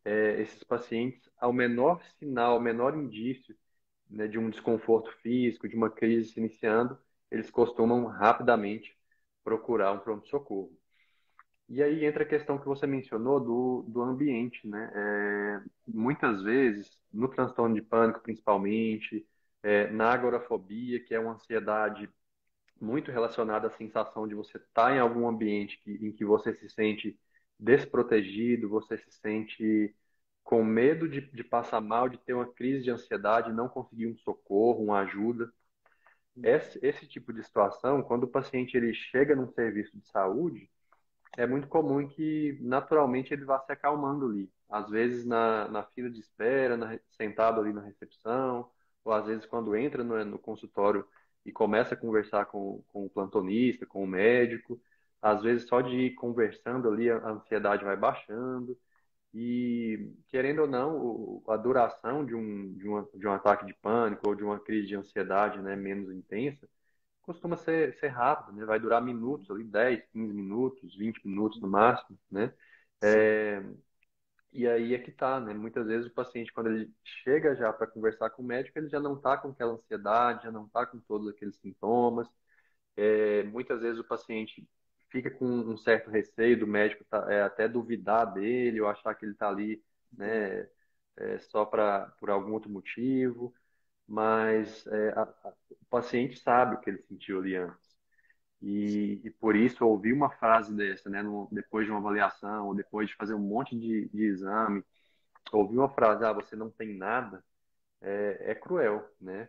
é, 0.05 0.41
esses 0.41 0.63
pacientes, 0.65 1.29
ao 1.39 1.53
menor 1.53 2.03
sinal, 2.19 2.55
ao 2.55 2.61
menor 2.61 2.97
indício 2.97 3.57
né, 4.11 4.29
de 4.29 4.39
um 4.39 4.51
desconforto 4.51 5.11
físico, 5.23 5.69
de 5.69 5.77
uma 5.77 5.91
crise 5.91 6.33
se 6.33 6.41
iniciando, 6.41 6.99
eles 7.31 7.51
costumam 7.51 8.07
rapidamente 8.07 8.97
procurar 9.45 9.93
um 9.93 9.99
pronto-socorro. 10.01 10.73
E 11.69 11.83
aí 11.83 12.05
entra 12.05 12.23
a 12.23 12.27
questão 12.27 12.59
que 12.59 12.67
você 12.67 12.87
mencionou 12.87 13.41
do, 13.41 13.83
do 13.89 14.03
ambiente, 14.03 14.67
né? 14.69 14.91
É, 14.95 15.61
muitas 15.89 16.43
vezes, 16.43 16.91
no 17.13 17.29
transtorno 17.29 17.75
de 17.75 17.83
pânico 17.83 18.21
principalmente, 18.23 19.27
é, 19.63 19.91
na 19.91 20.13
agorafobia, 20.13 21.01
que 21.05 21.13
é 21.15 21.19
uma 21.19 21.33
ansiedade 21.33 22.09
muito 22.81 23.11
relacionada 23.11 23.69
à 23.69 23.71
sensação 23.71 24.29
de 24.29 24.35
você 24.35 24.59
estar 24.59 24.95
em 24.95 25.01
algum 25.01 25.29
ambiente 25.29 25.79
que, 25.83 25.93
em 25.93 26.13
que 26.13 26.25
você 26.25 26.55
se 26.55 26.69
sente 26.71 27.19
desprotegido, 27.59 28.69
você 28.69 28.99
se 28.99 29.11
sente 29.13 29.95
com 30.45 30.65
medo 30.65 31.09
de, 31.09 31.21
de 31.23 31.45
passar 31.45 31.81
mal, 31.81 32.09
de 32.09 32.19
ter 32.19 32.35
uma 32.35 32.47
crise 32.53 32.85
de 32.85 32.91
ansiedade, 32.91 33.53
não 33.53 33.69
conseguir 33.69 34.07
um 34.09 34.17
socorro, 34.19 34.85
uma 34.85 35.01
ajuda. 35.01 35.53
Esse, 36.43 36.79
esse 36.83 37.07
tipo 37.07 37.33
de 37.33 37.43
situação, 37.43 38.03
quando 38.03 38.25
o 38.25 38.29
paciente 38.29 38.77
ele 38.77 38.95
chega 38.95 39.35
num 39.35 39.49
serviço 39.53 39.97
de 39.99 40.07
saúde, 40.09 40.71
é 41.37 41.47
muito 41.47 41.69
comum 41.69 42.07
que 42.09 42.59
naturalmente 42.61 43.33
ele 43.33 43.45
vá 43.45 43.61
se 43.61 43.73
acalmando 43.73 44.27
ali. 44.27 44.51
Às 44.69 44.89
vezes 44.91 45.25
na, 45.25 45.69
na 45.69 45.85
fila 45.85 46.11
de 46.11 46.21
espera, 46.21 46.77
na, 46.77 46.99
sentado 47.11 47.61
ali 47.61 47.73
na 47.73 47.83
recepção, 47.83 48.71
ou 49.05 49.13
às 49.13 49.27
vezes 49.27 49.47
quando 49.47 49.77
entra 49.77 50.03
no, 50.03 50.25
no 50.25 50.39
consultório 50.39 51.07
e 51.45 51.53
começa 51.53 51.95
a 51.95 51.97
conversar 51.97 52.47
com, 52.47 52.83
com 52.89 53.07
o 53.07 53.11
plantonista, 53.11 53.87
com 53.87 54.03
o 54.03 54.07
médico, 54.07 54.81
às 55.23 55.43
vezes 55.43 55.69
só 55.69 55.81
de 55.81 55.97
ir 55.97 56.15
conversando 56.15 56.89
ali 56.89 57.11
a 57.11 57.17
ansiedade 57.29 57.85
vai 57.85 57.97
baixando. 57.97 58.77
E, 59.35 60.13
querendo 60.29 60.63
ou 60.63 60.69
não, 60.69 61.43
a 61.49 61.57
duração 61.57 62.25
de 62.25 62.35
um, 62.35 62.73
de, 62.75 62.89
uma, 62.89 63.09
de 63.15 63.27
um 63.27 63.33
ataque 63.33 63.67
de 63.67 63.75
pânico 63.75 64.29
ou 64.29 64.35
de 64.35 64.43
uma 64.43 64.59
crise 64.59 64.89
de 64.89 64.97
ansiedade 64.97 65.61
né, 65.61 65.77
menos 65.77 66.11
intensa 66.11 66.67
costuma 67.27 67.57
ser, 67.57 67.95
ser 67.99 68.09
rápido, 68.09 68.57
né? 68.57 68.65
vai 68.65 68.81
durar 68.81 69.03
minutos, 69.03 69.51
ali 69.51 69.65
10, 69.65 70.05
15 70.13 70.33
minutos, 70.33 70.97
20 70.97 71.27
minutos 71.27 71.61
no 71.61 71.69
máximo, 71.69 72.19
né? 72.31 72.53
É, 73.03 73.63
e 74.53 74.67
aí 74.67 74.95
é 74.95 74.99
que 74.99 75.13
tá, 75.13 75.39
né? 75.41 75.53
Muitas 75.55 75.87
vezes 75.87 76.07
o 76.07 76.15
paciente, 76.15 76.53
quando 76.53 76.69
ele 76.69 76.93
chega 77.25 77.55
já 77.57 77.73
para 77.73 77.87
conversar 77.87 78.31
com 78.31 78.43
o 78.43 78.47
médico, 78.47 78.79
ele 78.79 78.89
já 78.89 79.01
não 79.01 79.15
está 79.17 79.37
com 79.37 79.49
aquela 79.51 79.73
ansiedade, 79.75 80.45
já 80.45 80.51
não 80.53 80.67
está 80.67 80.87
com 80.87 80.99
todos 81.01 81.29
aqueles 81.29 81.57
sintomas. 81.59 82.27
É, 82.97 83.43
muitas 83.45 83.81
vezes 83.81 84.01
o 84.01 84.05
paciente 84.05 84.67
fica 85.11 85.31
com 85.31 85.47
um 85.47 85.77
certo 85.77 86.11
receio 86.11 86.59
do 86.59 86.67
médico 86.67 87.05
tá, 87.05 87.27
é, 87.33 87.43
até 87.43 87.69
duvidar 87.69 88.33
dele 88.33 88.81
ou 88.81 88.89
achar 88.89 89.15
que 89.15 89.25
ele 89.25 89.33
está 89.33 89.49
ali, 89.49 89.83
né? 90.13 90.69
É, 91.17 91.39
só 91.39 91.65
para 91.65 92.07
por 92.21 92.31
algum 92.31 92.53
outro 92.53 92.71
motivo 92.71 93.55
mas 94.09 94.87
é, 94.87 95.11
a, 95.11 95.23
a, 95.23 95.53
o 95.71 95.87
paciente 95.91 96.39
sabe 96.39 96.77
o 96.77 96.81
que 96.81 96.91
ele 96.91 97.03
sentiu 97.03 97.41
ali 97.41 97.57
antes. 97.57 97.97
E, 98.63 99.21
e 99.25 99.31
por 99.31 99.57
isso, 99.57 99.87
ouvir 99.87 100.13
uma 100.13 100.31
frase 100.31 100.75
dessa, 100.75 101.11
né, 101.11 101.23
no, 101.23 101.49
depois 101.53 101.87
de 101.87 101.93
uma 101.93 102.01
avaliação, 102.01 102.69
ou 102.69 102.75
depois 102.75 103.09
de 103.09 103.17
fazer 103.17 103.35
um 103.35 103.39
monte 103.39 103.79
de, 103.79 104.09
de 104.09 104.25
exame, 104.25 104.85
ouvir 105.53 105.79
uma 105.79 105.89
frase, 105.89 106.25
ah, 106.25 106.33
você 106.33 106.57
não 106.57 106.71
tem 106.71 106.97
nada, 106.97 107.45
é, 108.01 108.53
é 108.53 108.55
cruel, 108.55 109.09
né? 109.21 109.49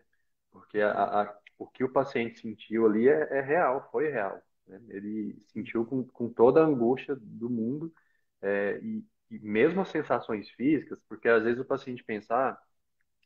Porque 0.51 0.81
a, 0.81 1.35
o 1.57 1.67
que 1.67 1.83
o 1.83 1.91
paciente 1.91 2.39
sentiu 2.39 2.85
ali 2.85 3.07
é, 3.09 3.39
é 3.39 3.41
real, 3.41 3.89
foi 3.91 4.09
real. 4.09 4.41
Né? 4.67 4.79
Ele 4.89 5.39
sentiu 5.53 5.85
com, 5.85 6.03
com 6.05 6.29
toda 6.29 6.61
a 6.61 6.65
angústia 6.65 7.15
do 7.19 7.49
mundo 7.49 7.93
é, 8.41 8.79
e, 8.81 9.05
e 9.31 9.39
mesmo 9.39 9.81
as 9.81 9.89
sensações 9.89 10.49
físicas, 10.51 10.99
porque 11.09 11.27
às 11.27 11.43
vezes 11.43 11.59
o 11.59 11.65
paciente 11.65 12.03
pensar, 12.03 12.51
ah, 12.51 12.66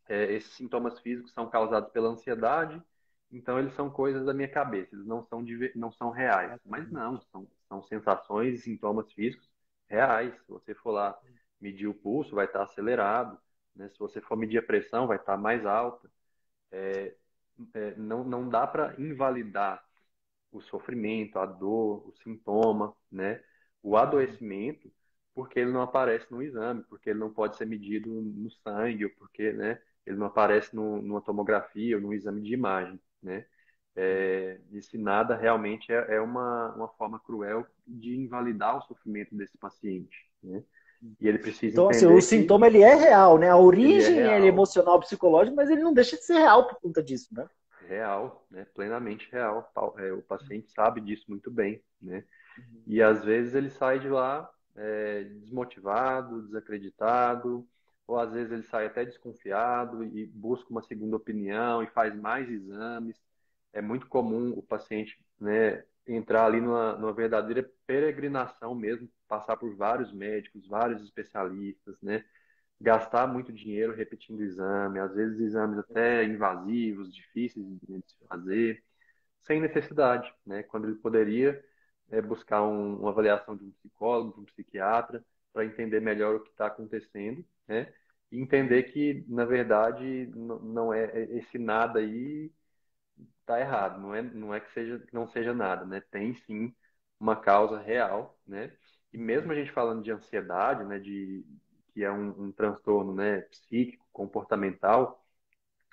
é, 0.10 0.34
esses 0.34 0.52
sintomas 0.54 1.00
físicos 1.00 1.32
são 1.34 1.50
causados 1.50 1.92
pela 1.92 2.10
ansiedade, 2.10 2.82
então 3.32 3.58
eles 3.58 3.74
são 3.76 3.90
coisas 3.90 4.26
da 4.26 4.34
minha 4.34 4.48
cabeça, 4.48 4.96
eles 4.96 5.06
não 5.06 5.24
são, 5.26 5.44
não 5.76 5.92
são 5.92 6.10
reais. 6.10 6.60
Mas 6.66 6.90
não, 6.92 7.20
são, 7.32 7.48
são 7.68 7.82
sensações 7.84 8.56
e 8.56 8.64
sintomas 8.64 9.12
físicos 9.14 9.50
reais. 9.88 10.34
Se 10.34 10.50
você 10.50 10.74
for 10.76 10.92
lá 10.92 11.18
medir 11.60 11.88
o 11.88 11.94
pulso, 11.94 12.36
vai 12.36 12.46
estar 12.46 12.64
acelerado. 12.64 13.40
Né? 13.76 13.90
Se 13.90 14.00
você 14.00 14.20
for 14.22 14.36
medir 14.36 14.58
a 14.58 14.64
pressão, 14.64 15.08
vai 15.08 15.18
estar 15.18 15.38
mais 15.38 15.66
alta. 15.66 16.10
É, 16.72 17.16
é, 17.74 17.96
não, 17.96 18.24
não 18.24 18.50
dá 18.50 18.68
para 18.68 18.96
invalidar 19.00 19.84
o 20.52 20.62
sofrimento, 20.62 21.40
a 21.40 21.46
dor, 21.46 22.08
o 22.08 22.14
sintoma, 22.24 22.94
né? 23.12 23.42
o 23.82 23.98
adoecimento, 23.98 24.92
porque 25.34 25.60
ele 25.60 25.72
não 25.72 25.82
aparece 25.82 26.30
no 26.32 26.42
exame, 26.42 26.84
porque 26.84 27.10
ele 27.10 27.20
não 27.20 27.34
pode 27.34 27.56
ser 27.58 27.66
medido 27.66 28.10
no 28.10 28.52
sangue, 28.52 29.06
ou 29.06 29.12
porque 29.12 29.54
né, 29.54 29.82
ele 30.06 30.18
não 30.18 30.28
aparece 30.28 30.76
no, 30.76 31.02
numa 31.02 31.22
tomografia 31.22 31.96
ou 31.96 32.02
num 32.02 32.14
exame 32.14 32.42
de 32.42 32.54
imagem, 32.54 33.00
né? 33.22 33.46
É, 33.96 34.58
esse 34.72 34.98
nada 34.98 35.36
realmente 35.36 35.92
é, 35.92 36.16
é, 36.16 36.22
uma, 36.22 36.74
uma 36.76 36.88
forma 36.88 37.20
cruel 37.20 37.68
de 37.86 38.16
invalidar 38.16 38.78
o 38.78 38.82
sofrimento 38.84 39.36
desse 39.36 39.58
paciente, 39.58 40.18
né? 40.42 40.64
E 41.20 41.28
ele 41.28 41.40
precisa 41.40 41.74
então, 41.74 41.90
assim, 41.90 42.06
o 42.06 42.16
que... 42.16 42.22
sintoma 42.22 42.68
ele 42.68 42.82
é 42.82 42.96
real, 42.96 43.38
né? 43.38 43.50
A 43.50 43.58
origem 43.58 44.18
ele 44.18 44.28
é, 44.28 44.40
é 44.40 44.46
emocional, 44.46 45.00
psicológica, 45.00 45.56
mas 45.56 45.70
ele 45.70 45.82
não 45.82 45.94
deixa 45.94 46.16
de 46.16 46.24
ser 46.24 46.36
real 46.36 46.68
por 46.68 46.80
conta 46.80 47.02
disso, 47.02 47.28
né? 47.34 47.48
Real, 47.88 48.46
né? 48.50 48.66
Plenamente 48.74 49.28
real. 49.32 49.70
É, 49.98 50.14
o 50.14 50.22
paciente 50.22 50.72
sabe 50.72 51.02
disso 51.02 51.26
muito 51.28 51.50
bem, 51.50 51.82
né? 52.02 52.24
Uhum. 52.58 52.84
E 52.86 53.02
às 53.02 53.26
vezes 53.26 53.56
ele 53.56 53.72
sai 53.72 54.00
de 54.00 54.08
lá 54.08 54.50
é, 54.76 55.24
desmotivado, 55.24 56.44
desacreditado, 56.44 57.68
ou 58.12 58.19
às 58.19 58.34
vezes 58.34 58.52
ele 58.52 58.63
sai 58.63 58.88
até 58.88 59.06
desconfiado 59.06 60.04
e 60.04 60.26
busca 60.28 60.69
uma 60.69 60.82
segunda 60.84 61.15
opinião 61.15 61.82
e 61.82 61.88
faz 61.88 62.13
mais 62.13 62.50
exames. 62.50 63.15
É 63.71 63.82
muito 63.82 64.08
comum 64.08 64.52
o 64.52 64.62
paciente 64.62 65.17
né, 65.39 65.86
entrar 66.06 66.45
ali 66.45 66.60
numa, 66.60 66.97
numa 66.97 67.13
verdadeira 67.13 67.71
peregrinação 67.88 68.76
mesmo, 68.76 69.10
passar 69.30 69.56
por 69.56 69.74
vários 69.78 70.12
médicos, 70.12 70.67
vários 70.67 71.02
especialistas, 71.04 71.95
né? 72.02 72.26
gastar 72.82 73.28
muito 73.28 73.54
dinheiro 73.54 73.95
repetindo 73.95 74.43
exame, 74.43 75.00
às 75.00 75.13
vezes 75.15 75.39
exames 75.39 75.80
até 75.80 76.26
invasivos, 76.26 77.13
difíceis 77.13 77.65
de 77.80 78.04
fazer, 78.28 78.84
sem 79.43 79.62
necessidade, 79.62 80.34
né? 80.45 80.63
Quando 80.63 80.88
ele 80.88 80.95
poderia 80.97 81.63
é, 82.10 82.21
buscar 82.21 82.63
um, 82.63 82.97
uma 83.00 83.12
avaliação 83.12 83.56
de 83.56 83.63
um 83.63 83.71
psicólogo, 83.71 84.34
de 84.34 84.39
um 84.41 84.45
psiquiatra, 84.45 85.24
para 85.54 85.65
entender 85.65 86.02
melhor 86.02 86.36
o 86.36 86.39
que 86.41 86.50
está 86.50 86.67
acontecendo, 86.67 87.45
né? 87.67 87.93
E 88.32 88.39
entender 88.39 88.84
que, 88.84 89.26
na 89.28 89.46
verdade, 89.46 90.28
não 90.36 90.94
é, 90.94 91.06
é 91.06 91.38
esse 91.38 91.58
nada 91.60 92.00
aí 92.00 92.52
está 93.41 93.60
errado, 93.60 94.00
não 94.02 94.15
é, 94.15 94.22
não 94.22 94.54
é 94.54 94.60
que 94.60 94.72
seja, 94.74 95.04
não 95.12 95.28
seja 95.28 95.54
nada, 95.54 95.86
né? 95.86 96.02
Tem 96.12 96.34
sim 96.36 96.74
uma 97.20 97.36
causa 97.36 97.80
real, 97.80 98.39
né? 98.48 98.72
E 99.13 99.17
mesmo 99.17 99.52
a 99.52 99.56
gente 99.56 99.72
falando 99.72 100.04
de 100.04 100.12
ansiedade, 100.12 100.84
né, 100.86 101.00
de 101.00 101.46
que 101.94 102.04
é 102.04 102.12
um, 102.12 102.46
um 102.46 102.52
transtorno, 102.52 103.13
né, 103.13 103.41
psíquico, 103.41 104.06
comportamental, 104.13 105.26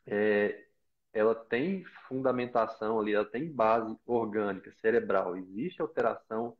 é, 0.06 0.66
ela 1.12 1.34
tem 1.34 1.84
fundamentação 2.08 3.00
ali, 3.00 3.14
ela 3.14 3.24
tem 3.24 3.50
base 3.52 3.96
orgânica, 4.06 4.72
cerebral. 4.80 5.36
Existe 5.36 5.82
alteração 5.82 6.56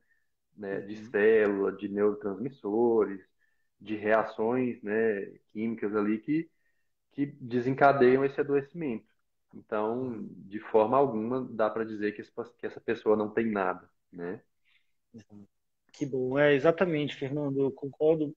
né, 0.57 0.81
de 0.81 0.95
uhum. 0.95 1.09
célula, 1.11 1.71
de 1.71 1.87
neurotransmissores, 1.89 3.21
de 3.79 3.95
reações 3.95 4.81
né, 4.83 5.25
químicas 5.51 5.95
ali 5.95 6.19
que, 6.19 6.49
que 7.11 7.25
desencadeiam 7.25 8.25
esse 8.25 8.39
adoecimento. 8.39 9.07
Então, 9.53 10.27
de 10.29 10.59
forma 10.59 10.97
alguma, 10.97 11.41
dá 11.51 11.69
para 11.69 11.83
dizer 11.83 12.11
que, 12.11 12.21
que 12.57 12.65
essa 12.65 12.79
pessoa 12.79 13.15
não 13.15 13.29
tem 13.29 13.49
nada, 13.49 13.89
né? 14.11 14.41
Que 15.91 16.05
bom, 16.05 16.37
é 16.37 16.53
exatamente, 16.53 17.15
Fernando, 17.15 17.59
eu 17.59 17.71
concordo 17.71 18.35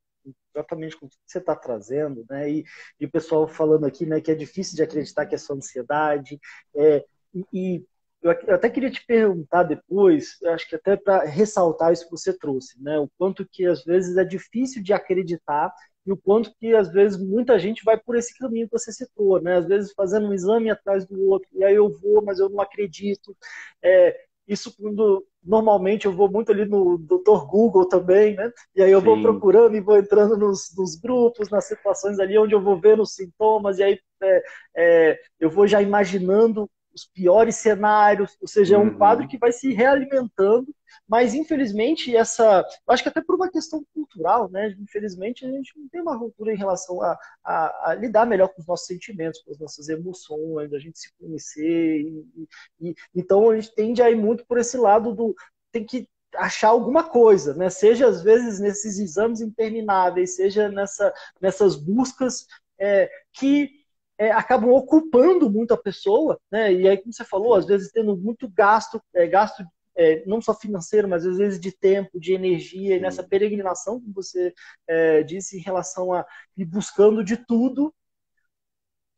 exatamente 0.55 0.97
com 0.97 1.07
o 1.07 1.09
que 1.09 1.17
você 1.27 1.39
está 1.39 1.55
trazendo, 1.55 2.25
né? 2.31 2.51
E, 2.51 2.65
e, 2.99 3.05
o 3.05 3.11
pessoal 3.11 3.47
falando 3.47 3.85
aqui, 3.85 4.07
né, 4.07 4.21
que 4.21 4.31
é 4.31 4.35
difícil 4.35 4.77
de 4.77 4.83
acreditar 4.83 5.27
que 5.27 5.35
é 5.35 5.39
só 5.39 5.55
ansiedade, 5.55 6.41
é, 6.75 7.05
e, 7.35 7.45
e 7.53 7.87
eu 8.23 8.55
até 8.55 8.71
queria 8.71 8.91
te 8.91 9.05
perguntar 9.05 9.65
depois, 9.65 10.39
acho 10.47 10.69
que 10.69 10.77
até 10.77 10.97
para 10.97 11.25
ressaltar 11.25 11.93
isso 11.93 12.05
que 12.05 12.11
você 12.11 12.37
trouxe, 12.37 12.81
né? 12.81 12.99
O 12.99 13.09
quanto 13.19 13.45
que 13.45 13.67
às 13.67 13.85
vezes 13.85 14.17
é 14.17 14.25
difícil 14.25 14.83
de 14.83 14.93
acreditar 14.93 15.73
e 16.07 16.13
o 16.13 16.17
quanto 16.17 16.53
que 16.59 16.75
às 16.75 16.93
vezes 16.93 17.19
muita 17.19 17.59
gente 17.59 17.85
vai 17.85 17.97
por 17.99 18.17
esse 18.17 18.37
caminho 18.39 18.67
que 18.67 18.79
você 18.79 18.93
citou, 18.93 19.41
né? 19.41 19.57
Às 19.57 19.67
vezes 19.67 19.93
fazendo 19.93 20.29
um 20.29 20.35
exame 20.35 20.71
atrás 20.71 21.07
do 21.07 21.21
outro, 21.29 21.49
e 21.53 21.65
aí 21.65 21.75
eu 21.75 21.89
vou, 21.89 22.23
mas 22.23 22.39
eu 22.39 22.49
não 22.49 22.61
acredito. 22.61 23.37
É, 23.83 24.17
isso 24.47 24.75
quando 24.77 25.25
normalmente 25.43 26.07
eu 26.07 26.13
vou 26.13 26.31
muito 26.31 26.53
ali 26.53 26.65
no 26.65 26.99
Dr. 26.99 27.47
Google 27.47 27.89
também, 27.89 28.35
né? 28.37 28.53
E 28.75 28.83
aí 28.83 28.91
eu 28.91 29.01
Sim. 29.01 29.07
vou 29.07 29.23
procurando 29.23 29.77
e 29.77 29.81
vou 29.81 29.99
entrando 29.99 30.37
nos, 30.37 30.73
nos, 30.77 30.95
grupos, 30.97 31.51
nas 31.51 31.67
situações 31.67 32.19
ali 32.21 32.39
onde 32.39 32.55
eu 32.55 32.61
vou 32.61 32.79
vendo 32.81 33.03
os 33.03 33.15
sintomas, 33.15 33.79
e 33.79 33.83
aí 33.83 34.01
é, 34.23 34.43
é, 34.77 35.21
eu 35.41 35.51
vou 35.51 35.67
já 35.67 35.83
imaginando 35.83 36.71
os 36.95 37.07
piores 37.07 37.57
cenários, 37.57 38.37
ou 38.41 38.49
seja, 38.49 38.77
é 38.77 38.79
um 38.79 38.89
uhum. 38.89 38.99
quadro 38.99 39.29
que 39.29 39.39
vai 39.39 39.53
se 39.53 39.73
realimentando, 39.73 40.75
mas 41.09 41.35
infelizmente 41.35 42.15
essa, 42.15 42.65
acho 42.87 43.03
que 43.03 43.09
até 43.09 43.21
por 43.21 43.35
uma 43.35 43.51
questão 43.51 43.85
cultural, 43.95 44.51
né? 44.51 44.75
Infelizmente 44.79 45.45
a 45.45 45.51
gente 45.51 45.73
não 45.79 45.89
tem 45.89 46.01
uma 46.01 46.19
cultura 46.19 46.53
em 46.53 46.57
relação 46.57 47.03
a, 47.03 47.19
a, 47.45 47.91
a 47.91 47.95
lidar 47.95 48.27
melhor 48.27 48.49
com 48.49 48.61
os 48.61 48.67
nossos 48.67 48.87
sentimentos, 48.87 49.43
com 49.43 49.51
as 49.51 49.59
nossas 49.59 49.89
emoções, 49.89 50.73
a 50.73 50.79
gente 50.79 50.99
se 50.99 51.13
conhecer, 51.19 52.01
e, 52.01 52.49
e, 52.81 52.95
então 53.15 53.51
a 53.51 53.55
gente 53.57 53.75
tende 53.75 54.03
a 54.03 54.11
ir 54.11 54.17
muito 54.17 54.45
por 54.47 54.59
esse 54.59 54.77
lado 54.77 55.15
do 55.15 55.35
tem 55.73 55.85
que 55.85 56.07
achar 56.35 56.69
alguma 56.69 57.05
coisa, 57.05 57.55
né? 57.55 57.69
Seja 57.71 58.07
às 58.07 58.23
vezes 58.23 58.61
nesses 58.61 58.99
exames 58.99 59.41
intermináveis, 59.41 60.37
seja 60.37 60.69
nessa, 60.69 61.13
nessas 61.41 61.77
buscas 61.77 62.47
é, 62.79 63.11
que 63.33 63.82
é, 64.19 64.31
acabam 64.31 64.71
ocupando 64.71 65.51
muito 65.51 65.75
a 65.75 65.77
pessoa, 65.77 66.39
né? 66.51 66.73
E 66.73 66.89
aí, 66.89 66.97
como 66.97 67.13
você 67.13 67.25
falou, 67.25 67.55
às 67.55 67.67
vezes 67.67 67.91
tendo 67.91 68.17
muito 68.17 68.49
gasto, 68.49 69.03
é, 69.15 69.27
gasto 69.27 69.65
é, 69.95 70.25
não 70.27 70.41
só 70.41 70.55
financeiro, 70.55 71.09
mas 71.09 71.27
às 71.27 71.37
vezes 71.39 71.61
de 71.61 71.73
tempo, 71.73 72.19
de 72.19 72.33
energia, 72.33 72.97
e 72.97 73.01
nessa 73.01 73.23
peregrinação, 73.23 74.01
como 74.01 74.13
você 74.15 74.55
é, 74.87 75.23
disse, 75.23 75.59
em 75.59 75.61
relação 75.61 76.13
a 76.13 76.25
ir 76.57 76.65
buscando 76.65 77.23
de 77.25 77.37
tudo. 77.37 77.95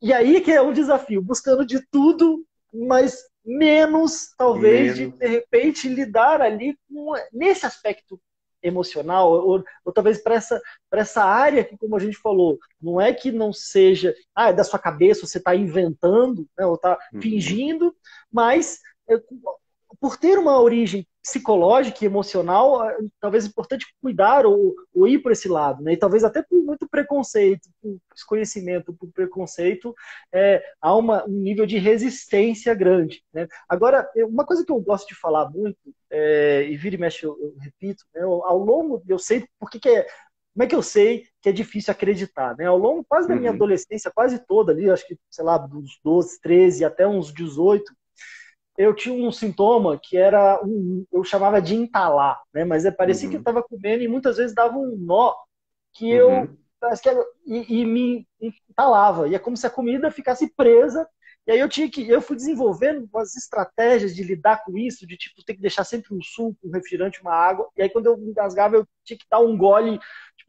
E 0.01 0.13
aí 0.13 0.41
que 0.41 0.51
é 0.51 0.61
um 0.61 0.73
desafio, 0.73 1.21
buscando 1.21 1.65
de 1.65 1.79
tudo, 1.89 2.45
mas 2.73 3.23
menos, 3.43 4.33
talvez, 4.37 4.97
menos. 4.97 5.13
de 5.13 5.19
de 5.19 5.27
repente 5.27 5.87
lidar 5.87 6.41
ali 6.41 6.77
com, 6.87 7.13
nesse 7.31 7.65
aspecto 7.65 8.19
emocional, 8.65 9.31
ou, 9.31 9.63
ou 9.83 9.93
talvez 9.93 10.21
para 10.21 10.35
essa, 10.35 10.61
essa 10.91 11.23
área 11.23 11.63
que, 11.63 11.77
como 11.77 11.95
a 11.95 11.99
gente 11.99 12.17
falou, 12.17 12.57
não 12.81 12.99
é 12.99 13.13
que 13.13 13.31
não 13.31 13.53
seja, 13.53 14.13
ah, 14.33 14.49
é 14.49 14.53
da 14.53 14.63
sua 14.63 14.79
cabeça, 14.79 15.25
você 15.25 15.37
está 15.37 15.55
inventando, 15.55 16.47
né, 16.57 16.65
ou 16.65 16.75
está 16.75 16.97
uhum. 17.13 17.21
fingindo, 17.21 17.95
mas 18.31 18.79
por 20.05 20.17
ter 20.17 20.37
uma 20.37 20.61
origem 20.61 21.07
psicológica 21.19 21.97
e 22.03 22.05
emocional, 22.05 22.87
é, 22.87 22.95
talvez 23.19 23.43
é 23.43 23.47
importante 23.47 23.87
cuidar 23.99 24.45
ou, 24.45 24.75
ou, 24.93 25.07
ir 25.07 25.17
por 25.17 25.31
esse 25.31 25.49
lado, 25.49 25.81
né? 25.81 25.93
E 25.93 25.97
talvez 25.97 26.23
até 26.23 26.43
por 26.43 26.61
muito 26.63 26.87
preconceito, 26.87 27.67
por 27.81 27.97
desconhecimento, 28.13 28.93
por 28.93 29.11
preconceito, 29.11 29.95
é, 30.31 30.63
há 30.79 30.95
uma, 30.95 31.25
um 31.25 31.31
nível 31.31 31.65
de 31.65 31.79
resistência 31.79 32.75
grande, 32.75 33.23
né? 33.33 33.47
Agora, 33.67 34.07
uma 34.27 34.45
coisa 34.45 34.63
que 34.63 34.71
eu 34.71 34.79
gosto 34.79 35.07
de 35.07 35.15
falar 35.15 35.49
muito, 35.49 35.79
é, 36.11 36.67
e 36.69 36.77
vira 36.77 36.93
e 36.93 36.99
mexe 36.99 37.25
eu, 37.25 37.35
eu 37.41 37.55
repito, 37.59 38.05
né? 38.13 38.21
ao 38.21 38.59
longo, 38.59 39.01
eu 39.09 39.17
sei 39.17 39.43
porque 39.59 39.79
que 39.79 39.89
é, 39.89 40.05
como 40.53 40.63
é 40.63 40.67
que 40.67 40.75
eu 40.75 40.83
sei 40.83 41.23
que 41.41 41.49
é 41.49 41.51
difícil 41.51 41.91
acreditar, 41.91 42.55
né? 42.55 42.67
Ao 42.67 42.77
longo 42.77 43.03
quase 43.03 43.27
da 43.27 43.35
minha 43.35 43.49
uhum. 43.49 43.55
adolescência, 43.55 44.11
quase 44.13 44.37
toda 44.45 44.71
ali, 44.71 44.87
acho 44.87 45.07
que, 45.07 45.17
sei 45.31 45.43
lá, 45.43 45.57
dos 45.57 45.99
12, 46.03 46.39
13 46.41 46.85
até 46.85 47.07
uns 47.07 47.33
18, 47.33 47.91
eu 48.77 48.93
tinha 48.93 49.15
um 49.15 49.31
sintoma 49.31 49.99
que 50.01 50.17
era 50.17 50.61
um, 50.63 51.05
eu 51.11 51.23
chamava 51.23 51.61
de 51.61 51.75
entalar, 51.75 52.41
né? 52.53 52.65
Mas 52.65 52.85
é 52.85 52.91
parecia 52.91 53.25
uhum. 53.25 53.31
que 53.31 53.37
eu 53.37 53.41
estava 53.41 53.63
comendo 53.63 54.03
e 54.03 54.07
muitas 54.07 54.37
vezes 54.37 54.53
dava 54.53 54.77
um 54.77 54.97
nó 54.97 55.33
que 55.93 56.09
eu 56.09 56.29
uhum. 56.29 56.57
e, 57.45 57.81
e, 57.81 57.85
me 57.85 58.27
entalava. 58.69 59.27
E 59.27 59.35
é 59.35 59.39
como 59.39 59.55
se 59.55 59.65
a 59.65 59.69
comida 59.69 60.11
ficasse 60.11 60.53
presa. 60.55 61.07
E 61.47 61.51
aí 61.51 61.59
eu 61.59 61.69
tinha 61.69 61.89
que 61.89 62.09
eu 62.09 62.21
fui 62.21 62.35
desenvolvendo 62.35 63.07
umas 63.13 63.35
estratégias 63.35 64.15
de 64.15 64.23
lidar 64.23 64.63
com 64.65 64.77
isso, 64.77 65.05
de 65.05 65.15
tipo 65.15 65.43
ter 65.45 65.53
que 65.53 65.61
deixar 65.61 65.83
sempre 65.83 66.13
um 66.13 66.21
suco, 66.21 66.57
um 66.63 66.71
refrigerante, 66.71 67.21
uma 67.21 67.33
água. 67.33 67.69
E 67.77 67.83
aí 67.83 67.89
quando 67.89 68.07
eu 68.07 68.17
me 68.17 68.31
engasgava 68.31 68.75
eu 68.75 68.87
tinha 69.03 69.17
que 69.17 69.25
dar 69.29 69.39
um 69.39 69.55
gole, 69.55 69.99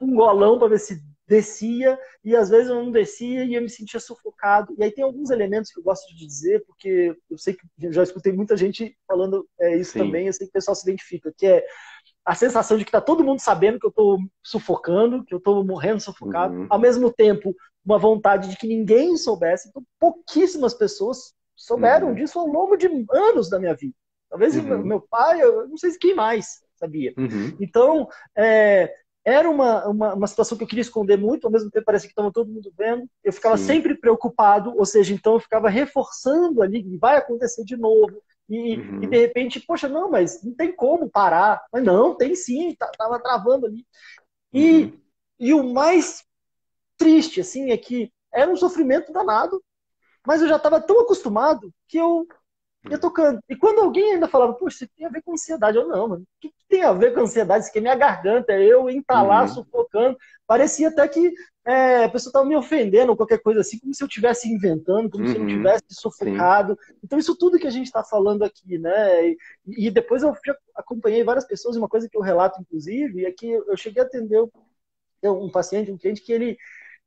um 0.00 0.14
golão 0.14 0.58
para 0.58 0.68
ver 0.68 0.78
se 0.78 1.00
descia 1.28 1.98
e 2.24 2.36
às 2.36 2.48
vezes 2.48 2.68
eu 2.68 2.76
não 2.76 2.90
descia 2.90 3.44
e 3.44 3.54
eu 3.54 3.62
me 3.62 3.68
sentia 3.68 3.98
sufocado. 3.98 4.74
E 4.78 4.84
aí 4.84 4.92
tem 4.92 5.02
alguns 5.02 5.30
elementos 5.30 5.70
que 5.70 5.78
eu 5.78 5.82
gosto 5.82 6.06
de 6.14 6.26
dizer, 6.26 6.64
porque 6.66 7.16
eu 7.28 7.38
sei 7.38 7.54
que 7.54 7.92
já 7.92 8.02
escutei 8.02 8.32
muita 8.32 8.56
gente 8.56 8.96
falando 9.06 9.46
é, 9.58 9.76
isso 9.76 9.92
Sim. 9.92 10.00
também, 10.00 10.26
eu 10.26 10.32
sei 10.32 10.46
que 10.46 10.50
o 10.50 10.52
pessoal 10.52 10.74
se 10.74 10.88
identifica, 10.88 11.32
que 11.36 11.46
é 11.46 11.64
a 12.24 12.34
sensação 12.34 12.76
de 12.76 12.84
que 12.84 12.88
está 12.88 13.00
todo 13.00 13.24
mundo 13.24 13.40
sabendo 13.40 13.78
que 13.78 13.86
eu 13.86 13.90
estou 13.90 14.18
sufocando, 14.42 15.24
que 15.24 15.34
eu 15.34 15.38
estou 15.38 15.64
morrendo 15.64 16.00
sufocado, 16.00 16.54
uhum. 16.54 16.66
ao 16.68 16.78
mesmo 16.78 17.12
tempo 17.12 17.54
uma 17.84 17.98
vontade 17.98 18.48
de 18.48 18.56
que 18.56 18.66
ninguém 18.66 19.16
soubesse. 19.16 19.68
Então, 19.68 19.82
pouquíssimas 19.98 20.74
pessoas 20.74 21.32
souberam 21.54 22.08
uhum. 22.08 22.14
disso 22.14 22.38
ao 22.38 22.46
longo 22.46 22.76
de 22.76 22.88
anos 23.12 23.48
da 23.48 23.60
minha 23.60 23.74
vida. 23.74 23.94
Talvez 24.28 24.56
uhum. 24.56 24.84
meu 24.84 25.00
pai, 25.00 25.40
eu 25.40 25.68
não 25.68 25.76
sei 25.76 25.92
quem 25.98 26.14
mais 26.14 26.62
sabia. 26.74 27.14
Uhum. 27.16 27.56
Então, 27.60 28.08
é, 28.36 28.92
era 29.26 29.50
uma, 29.50 29.88
uma, 29.88 30.14
uma, 30.14 30.26
situação 30.28 30.56
que 30.56 30.62
eu 30.62 30.68
queria 30.68 30.82
esconder 30.82 31.18
muito, 31.18 31.44
ao 31.44 31.50
mesmo 31.50 31.68
tempo 31.68 31.84
parecia 31.84 32.06
que 32.08 32.12
estava 32.12 32.30
todo 32.30 32.48
mundo 32.48 32.72
vendo. 32.78 33.10
Eu 33.24 33.32
ficava 33.32 33.58
Sim. 33.58 33.64
sempre 33.64 33.96
preocupado, 33.96 34.72
ou 34.78 34.86
seja, 34.86 35.12
então 35.12 35.34
eu 35.34 35.40
ficava 35.40 35.68
reforçando 35.68 36.62
ali 36.62 36.96
vai 36.96 37.16
acontecer 37.16 37.64
de 37.64 37.76
novo. 37.76 38.22
E, 38.48 38.76
uhum. 38.76 39.02
e, 39.02 39.06
de 39.08 39.18
repente, 39.18 39.58
poxa, 39.58 39.88
não, 39.88 40.08
mas 40.08 40.44
não 40.44 40.54
tem 40.54 40.72
como 40.72 41.10
parar. 41.10 41.60
Mas 41.72 41.82
não, 41.82 42.14
tem 42.14 42.36
sim, 42.36 42.72
tá, 42.76 42.88
tava 42.96 43.18
travando 43.18 43.66
ali. 43.66 43.84
E, 44.52 44.84
uhum. 44.84 45.00
e 45.40 45.54
o 45.54 45.74
mais 45.74 46.22
triste, 46.96 47.40
assim, 47.40 47.72
é 47.72 47.76
que 47.76 48.12
era 48.32 48.48
um 48.48 48.56
sofrimento 48.56 49.12
danado, 49.12 49.60
mas 50.24 50.40
eu 50.40 50.46
já 50.46 50.54
estava 50.56 50.80
tão 50.80 51.00
acostumado 51.00 51.74
que 51.88 51.98
eu 51.98 52.28
ia 52.90 52.98
tocando. 52.98 53.40
E 53.48 53.56
quando 53.56 53.80
alguém 53.80 54.14
ainda 54.14 54.28
falava, 54.28 54.54
poxa, 54.54 54.84
isso 54.84 54.92
tem 54.96 55.06
a 55.06 55.10
ver 55.10 55.22
com 55.22 55.32
ansiedade, 55.32 55.76
eu 55.76 55.86
não, 55.86 56.08
mano, 56.08 56.22
o 56.22 56.26
que, 56.40 56.52
tem 56.68 56.82
a 56.82 56.92
ver 56.92 57.14
com 57.14 57.20
ansiedade? 57.20 57.62
Isso 57.62 57.70
aqui 57.70 57.78
é 57.78 57.82
minha 57.82 57.94
garganta, 57.94 58.52
é 58.52 58.62
eu 58.62 58.90
entalar, 58.90 59.42
uhum. 59.42 59.48
sufocando. 59.48 60.16
Parecia 60.46 60.88
até 60.88 61.06
que 61.06 61.32
é, 61.64 62.04
a 62.04 62.08
pessoa 62.08 62.30
estava 62.30 62.44
me 62.44 62.56
ofendendo 62.56 63.10
ou 63.10 63.16
qualquer 63.16 63.38
coisa 63.38 63.60
assim, 63.60 63.78
como 63.78 63.94
se 63.94 64.02
eu 64.02 64.06
estivesse 64.06 64.48
inventando, 64.48 65.10
como 65.10 65.24
uhum. 65.24 65.30
se 65.30 65.36
eu 65.36 65.40
não 65.40 65.48
uhum. 65.48 65.56
tivesse 65.56 65.84
sufocado. 65.90 66.78
Sim. 66.80 66.94
Então, 67.04 67.18
isso 67.18 67.36
tudo 67.36 67.58
que 67.58 67.66
a 67.66 67.70
gente 67.70 67.86
está 67.86 68.04
falando 68.04 68.42
aqui, 68.42 68.78
né? 68.78 69.28
E, 69.28 69.36
e, 69.66 69.90
depois 69.90 70.22
eu 70.22 70.34
acompanhei 70.74 71.24
várias 71.24 71.44
pessoas, 71.44 71.76
uma 71.76 71.88
coisa 71.88 72.08
que 72.08 72.16
eu 72.16 72.22
relato, 72.22 72.60
inclusive, 72.60 73.24
é 73.24 73.32
que 73.32 73.48
eu 73.48 73.76
cheguei 73.76 74.02
a 74.02 74.06
atender 74.06 74.42
um 75.24 75.50
paciente, 75.50 75.90
um 75.90 75.98
cliente, 75.98 76.22
que 76.22 76.32
ele 76.32 76.56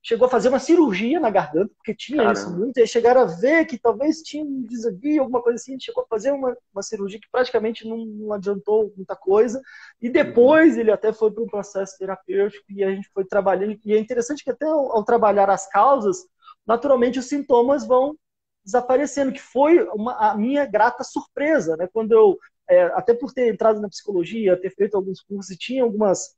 chegou 0.01 0.27
a 0.27 0.29
fazer 0.29 0.49
uma 0.49 0.59
cirurgia 0.59 1.19
na 1.19 1.29
garganta, 1.29 1.71
porque 1.75 1.93
tinha 1.93 2.23
Caramba. 2.23 2.39
isso 2.39 2.57
muito, 2.57 2.77
e 2.77 2.81
aí 2.81 2.87
chegaram 2.87 3.21
a 3.21 3.25
ver 3.25 3.65
que 3.65 3.77
talvez 3.77 4.21
tinha 4.21 4.43
um 4.43 4.63
desvio, 4.63 5.21
alguma 5.21 5.41
coisa 5.41 5.55
assim, 5.55 5.79
chegou 5.79 6.03
a 6.03 6.07
fazer 6.07 6.31
uma, 6.31 6.55
uma 6.73 6.81
cirurgia 6.81 7.19
que 7.19 7.29
praticamente 7.29 7.87
não, 7.87 8.05
não 8.05 8.33
adiantou 8.33 8.93
muita 8.95 9.15
coisa, 9.15 9.61
e 10.01 10.09
depois 10.09 10.75
uhum. 10.75 10.79
ele 10.79 10.91
até 10.91 11.11
foi 11.11 11.31
para 11.31 11.43
um 11.43 11.47
processo 11.47 11.97
terapêutico, 11.97 12.65
e 12.69 12.83
a 12.83 12.91
gente 12.91 13.09
foi 13.13 13.25
trabalhando, 13.25 13.77
e 13.83 13.93
é 13.93 13.99
interessante 13.99 14.43
que 14.43 14.49
até 14.49 14.65
ao, 14.65 14.95
ao 14.95 15.03
trabalhar 15.03 15.49
as 15.49 15.67
causas, 15.67 16.25
naturalmente 16.65 17.19
os 17.19 17.25
sintomas 17.25 17.85
vão 17.85 18.15
desaparecendo, 18.63 19.33
que 19.33 19.41
foi 19.41 19.83
uma, 19.89 20.31
a 20.31 20.37
minha 20.37 20.65
grata 20.65 21.03
surpresa, 21.03 21.75
né, 21.75 21.89
quando 21.91 22.13
eu, 22.13 22.37
é, 22.69 22.83
até 22.93 23.13
por 23.13 23.33
ter 23.33 23.51
entrado 23.51 23.81
na 23.81 23.89
psicologia, 23.89 24.59
ter 24.59 24.69
feito 24.73 24.95
alguns 24.95 25.21
cursos, 25.21 25.51
e 25.51 25.57
tinha 25.57 25.83
algumas 25.83 26.35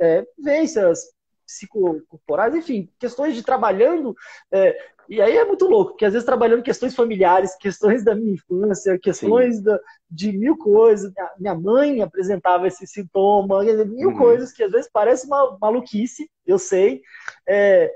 é, 0.00 0.24
vivências 0.38 1.12
psicocorporais, 1.52 2.54
enfim, 2.54 2.88
questões 2.98 3.34
de 3.34 3.42
trabalhando. 3.42 4.14
É, 4.50 4.76
e 5.08 5.20
aí 5.20 5.36
é 5.36 5.44
muito 5.44 5.66
louco, 5.66 5.92
porque 5.92 6.04
às 6.04 6.12
vezes 6.12 6.24
trabalhando 6.24 6.62
questões 6.62 6.94
familiares, 6.94 7.56
questões 7.56 8.04
da 8.04 8.14
minha 8.14 8.32
infância, 8.34 8.98
questões 8.98 9.60
da, 9.60 9.78
de 10.10 10.32
mil 10.32 10.56
coisas. 10.56 11.12
Minha 11.38 11.54
mãe 11.54 12.00
apresentava 12.00 12.66
esse 12.66 12.86
sintoma, 12.86 13.62
mil 13.86 14.10
uhum. 14.10 14.16
coisas 14.16 14.52
que 14.52 14.62
às 14.62 14.72
vezes 14.72 14.90
parece 14.92 15.26
uma 15.26 15.58
maluquice, 15.60 16.30
eu 16.46 16.58
sei. 16.58 17.02
É, 17.46 17.92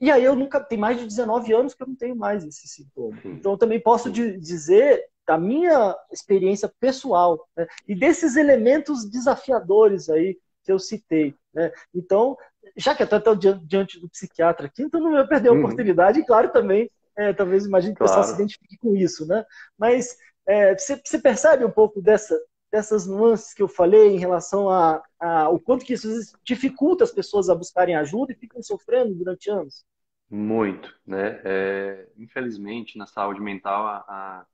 E 0.00 0.10
aí 0.10 0.24
eu 0.24 0.34
nunca, 0.34 0.60
tem 0.60 0.78
mais 0.78 0.98
de 0.98 1.06
19 1.06 1.52
anos 1.52 1.74
que 1.74 1.82
eu 1.82 1.88
não 1.88 1.96
tenho 1.96 2.16
mais 2.16 2.44
esse 2.44 2.68
sintoma. 2.68 3.18
Então 3.24 3.52
eu 3.52 3.58
também 3.58 3.80
posso 3.80 4.10
dizer 4.10 5.04
da 5.26 5.38
minha 5.38 5.96
experiência 6.10 6.72
pessoal 6.80 7.46
né, 7.56 7.66
e 7.86 7.94
desses 7.94 8.36
elementos 8.36 9.08
desafiadores 9.08 10.08
aí 10.08 10.36
que 10.64 10.72
eu 10.72 10.78
citei. 10.78 11.34
Né? 11.54 11.70
Então, 11.94 12.36
já 12.76 12.94
que 12.94 13.02
eu 13.02 13.06
estou 13.06 13.34
diante 13.34 14.00
do 14.00 14.08
psiquiatra 14.08 14.66
aqui, 14.66 14.82
então 14.82 15.00
não 15.00 15.12
vai 15.12 15.26
perder 15.26 15.48
a 15.48 15.52
uhum. 15.52 15.60
oportunidade, 15.60 16.20
e 16.20 16.24
claro 16.24 16.50
também, 16.50 16.90
é, 17.16 17.32
talvez 17.32 17.66
imagine 17.66 17.94
que 17.94 18.02
o 18.02 18.06
pessoal 18.06 18.24
se 18.24 18.34
identifique 18.34 18.76
com 18.78 18.94
isso, 18.96 19.26
né? 19.26 19.44
Mas 19.78 20.16
é, 20.46 20.76
você, 20.76 21.00
você, 21.04 21.18
percebe 21.18 21.64
um 21.64 21.70
pouco 21.70 22.00
dessa, 22.00 22.38
dessas 22.72 23.06
nuances 23.06 23.52
que 23.52 23.62
eu 23.62 23.68
falei 23.68 24.14
em 24.14 24.18
relação 24.18 24.70
a, 24.70 25.02
a 25.18 25.48
o 25.50 25.60
quanto 25.60 25.84
que 25.84 25.92
isso 25.92 26.08
dificulta 26.44 27.04
as 27.04 27.12
pessoas 27.12 27.48
a 27.48 27.54
buscarem 27.54 27.96
ajuda 27.96 28.32
e 28.32 28.36
ficam 28.36 28.62
sofrendo 28.62 29.14
durante 29.14 29.50
anos? 29.50 29.84
Muito, 30.30 30.96
né? 31.04 31.40
É, 31.44 32.08
infelizmente, 32.16 32.96
na 32.96 33.06
saúde 33.06 33.40
mental, 33.40 33.86
a, 33.86 34.46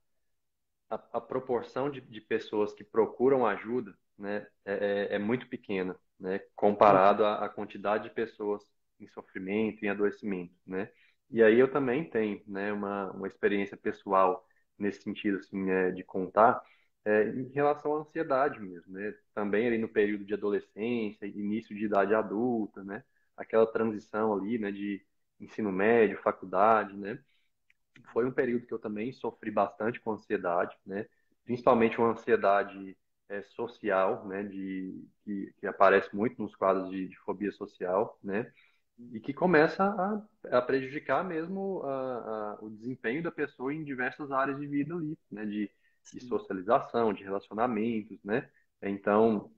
a, 0.90 1.00
a 1.12 1.20
proporção 1.20 1.90
de, 1.90 2.00
de, 2.00 2.20
pessoas 2.20 2.72
que 2.72 2.82
procuram 2.82 3.44
ajuda 3.44 3.94
né, 4.18 4.46
é, 4.64 5.08
é, 5.10 5.16
é 5.16 5.18
muito 5.18 5.46
pequena, 5.48 5.94
né? 6.18 6.40
Comparado 6.54 7.24
à, 7.24 7.48
quantidade 7.48 8.04
de 8.04 8.14
pessoas 8.14 8.62
em 9.00 9.06
sofrimento, 9.08 9.84
em 9.84 9.88
adoecimento, 9.88 10.54
né? 10.66 10.90
E 11.30 11.42
aí 11.42 11.58
eu 11.58 11.70
também 11.70 12.08
tenho, 12.08 12.40
né, 12.46 12.72
uma, 12.72 13.10
uma 13.12 13.26
experiência 13.26 13.76
pessoal 13.76 14.46
nesse 14.78 15.02
sentido, 15.02 15.38
assim, 15.38 15.70
é, 15.70 15.90
de 15.90 16.04
contar, 16.04 16.62
é, 17.04 17.28
em 17.28 17.48
relação 17.50 17.94
à 17.96 18.00
ansiedade 18.00 18.60
mesmo, 18.60 18.92
né? 18.92 19.14
Também 19.34 19.66
ali 19.66 19.78
no 19.78 19.88
período 19.88 20.24
de 20.24 20.34
adolescência, 20.34 21.26
início 21.26 21.74
de 21.74 21.84
idade 21.86 22.14
adulta, 22.14 22.82
né? 22.84 23.02
Aquela 23.36 23.66
transição 23.66 24.34
ali, 24.34 24.58
né, 24.58 24.70
de 24.72 25.04
ensino 25.40 25.70
médio, 25.72 26.18
faculdade, 26.22 26.96
né? 26.96 27.18
Foi 28.12 28.24
um 28.26 28.32
período 28.32 28.66
que 28.66 28.74
eu 28.74 28.78
também 28.78 29.12
sofri 29.12 29.50
bastante 29.50 30.00
com 30.00 30.12
ansiedade, 30.12 30.76
né? 30.86 31.06
Principalmente 31.44 31.98
uma 31.98 32.10
ansiedade 32.10 32.96
é, 33.28 33.42
social, 33.42 34.26
né? 34.26 34.42
De, 34.42 35.04
que, 35.24 35.52
que, 35.58 35.66
aparece 35.66 36.14
muito 36.14 36.40
nos 36.40 36.54
quadros 36.54 36.90
de, 36.90 37.08
de, 37.08 37.18
fobia 37.18 37.52
social, 37.52 38.18
né? 38.22 38.52
E 39.12 39.20
que 39.20 39.34
começa 39.34 39.84
a, 39.84 40.58
a 40.58 40.62
prejudicar 40.62 41.24
mesmo 41.24 41.82
a, 41.82 42.54
a, 42.54 42.58
o 42.62 42.70
desempenho 42.70 43.22
da 43.22 43.30
pessoa 43.30 43.72
em 43.74 43.84
diversas 43.84 44.30
áreas 44.30 44.58
de 44.58 44.66
vida 44.66 44.94
ali, 44.94 45.18
né? 45.30 45.44
De, 45.44 45.70
de 46.12 46.20
socialização, 46.20 47.12
de 47.12 47.24
relacionamentos, 47.24 48.18
né? 48.24 48.48
Então, 48.82 49.50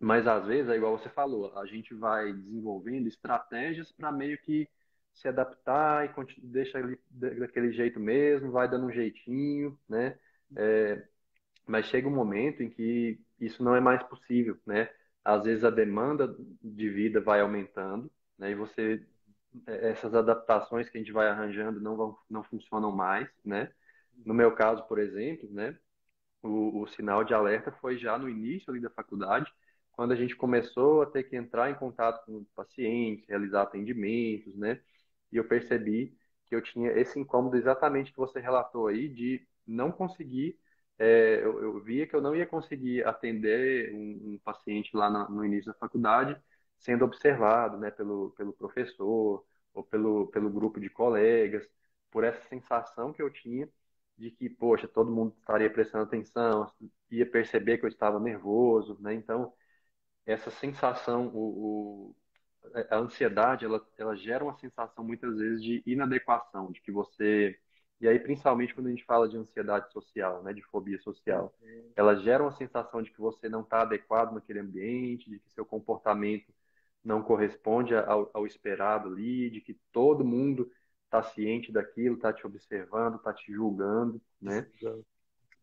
mas 0.00 0.26
às 0.26 0.46
vezes, 0.46 0.70
é 0.70 0.76
igual 0.76 0.98
você 0.98 1.10
falou, 1.10 1.56
a 1.58 1.66
gente 1.66 1.94
vai 1.94 2.32
desenvolvendo 2.32 3.06
estratégias 3.06 3.92
para 3.92 4.10
meio 4.10 4.38
que 4.38 4.68
se 5.12 5.28
adaptar 5.28 6.06
e 6.06 6.40
deixa 6.42 6.78
ele 6.78 6.98
daquele 7.10 7.72
jeito 7.72 8.00
mesmo, 8.00 8.50
vai 8.50 8.68
dando 8.68 8.86
um 8.86 8.92
jeitinho, 8.92 9.78
né? 9.88 10.18
É, 10.56 11.06
mas 11.66 11.86
chega 11.86 12.08
um 12.08 12.14
momento 12.14 12.62
em 12.62 12.70
que 12.70 13.20
isso 13.40 13.62
não 13.62 13.74
é 13.74 13.80
mais 13.80 14.02
possível, 14.04 14.58
né? 14.66 14.88
Às 15.24 15.44
vezes 15.44 15.64
a 15.64 15.70
demanda 15.70 16.34
de 16.62 16.88
vida 16.90 17.20
vai 17.20 17.40
aumentando, 17.40 18.10
né? 18.38 18.50
E 18.52 18.54
você 18.54 19.06
é, 19.66 19.90
essas 19.90 20.14
adaptações 20.14 20.88
que 20.88 20.98
a 20.98 21.00
gente 21.00 21.12
vai 21.12 21.28
arranjando 21.28 21.80
não 21.80 21.96
vão 21.96 22.18
não 22.28 22.44
funcionam 22.44 22.92
mais, 22.92 23.28
né? 23.44 23.72
No 24.24 24.34
meu 24.34 24.54
caso, 24.54 24.84
por 24.86 24.98
exemplo, 24.98 25.48
né? 25.52 25.78
O, 26.42 26.82
o 26.82 26.86
sinal 26.88 27.24
de 27.24 27.34
alerta 27.34 27.70
foi 27.72 27.98
já 27.98 28.18
no 28.18 28.28
início 28.28 28.70
ali 28.70 28.80
da 28.80 28.90
faculdade, 28.90 29.52
quando 29.92 30.12
a 30.12 30.16
gente 30.16 30.34
começou 30.36 31.02
a 31.02 31.06
ter 31.06 31.24
que 31.24 31.36
entrar 31.36 31.70
em 31.70 31.74
contato 31.74 32.24
com 32.24 32.44
pacientes, 32.54 33.26
realizar 33.28 33.62
atendimentos, 33.62 34.54
né? 34.56 34.80
e 35.32 35.38
eu 35.38 35.44
percebi 35.48 36.16
que 36.46 36.54
eu 36.54 36.62
tinha 36.62 36.92
esse 36.92 37.18
incômodo 37.18 37.56
exatamente 37.56 38.12
que 38.12 38.18
você 38.18 38.40
relatou 38.40 38.88
aí, 38.88 39.08
de 39.08 39.46
não 39.66 39.92
conseguir. 39.92 40.58
É, 41.00 41.36
eu, 41.42 41.62
eu, 41.62 41.80
via 41.82 42.06
que 42.06 42.14
eu 42.14 42.20
não 42.20 42.36
ia 42.36 42.46
conseguir 42.46 43.06
atender 43.06 43.94
um, 43.94 44.34
um 44.34 44.38
paciente 44.44 44.94
lá 44.94 45.08
no, 45.08 45.30
no, 45.36 45.44
início 45.46 45.72
da 45.72 45.78
faculdade 45.78 46.36
sendo 46.78 47.06
observado 47.06 47.78
né, 47.78 47.90
pelo, 47.90 48.32
pelo 48.32 48.52
professor 48.52 49.46
ou 49.72 49.82
pelo, 49.84 50.26
pelo 50.28 50.50
grupo 50.50 50.78
de 50.78 50.90
colegas, 50.90 51.66
por 52.10 52.22
essa 52.24 52.46
sensação 52.48 53.12
que 53.14 53.22
eu 53.22 53.30
tinha 53.30 53.66
de 54.18 54.30
que, 54.30 54.50
poxa, 54.50 54.86
todo 54.88 55.10
mundo 55.10 55.34
estaria 55.40 55.70
prestando 55.72 56.04
atenção, 56.04 56.70
ia 57.10 57.24
perceber 57.30 57.78
que 57.78 57.86
eu 57.86 57.88
estava 57.88 58.20
nervoso, 58.20 58.98
né? 59.00 59.14
Então, 59.14 59.54
essa 60.26 60.50
sensação, 60.50 61.28
o, 61.34 62.14
a 62.90 62.96
ansiedade 62.96 63.64
ela, 63.64 63.86
ela 63.98 64.16
gera 64.16 64.44
uma 64.44 64.58
sensação 64.58 65.04
muitas 65.04 65.36
vezes 65.38 65.62
de 65.62 65.82
inadequação, 65.86 66.70
de 66.72 66.80
que 66.80 66.92
você 66.92 67.58
e 68.00 68.08
aí 68.08 68.18
principalmente 68.18 68.74
quando 68.74 68.86
a 68.86 68.90
gente 68.90 69.04
fala 69.04 69.28
de 69.28 69.36
ansiedade 69.36 69.92
social, 69.92 70.42
né, 70.42 70.52
de 70.52 70.62
fobia 70.62 70.98
social, 71.00 71.54
ela 71.94 72.16
gera 72.16 72.42
uma 72.42 72.52
sensação 72.52 73.02
de 73.02 73.10
que 73.10 73.20
você 73.20 73.48
não 73.48 73.62
está 73.62 73.82
adequado 73.82 74.32
naquele 74.32 74.60
ambiente, 74.60 75.28
de 75.30 75.38
que 75.38 75.50
seu 75.52 75.64
comportamento 75.66 76.52
não 77.04 77.22
corresponde 77.22 77.94
ao, 77.94 78.30
ao 78.34 78.46
esperado 78.46 79.08
ali, 79.08 79.50
de 79.50 79.60
que 79.60 79.74
todo 79.92 80.24
mundo 80.24 80.70
está 81.04 81.22
ciente 81.22 81.72
daquilo, 81.72 82.14
está 82.16 82.32
te 82.32 82.46
observando, 82.46 83.16
está 83.16 83.32
te 83.32 83.52
julgando, 83.52 84.20
né? 84.40 84.66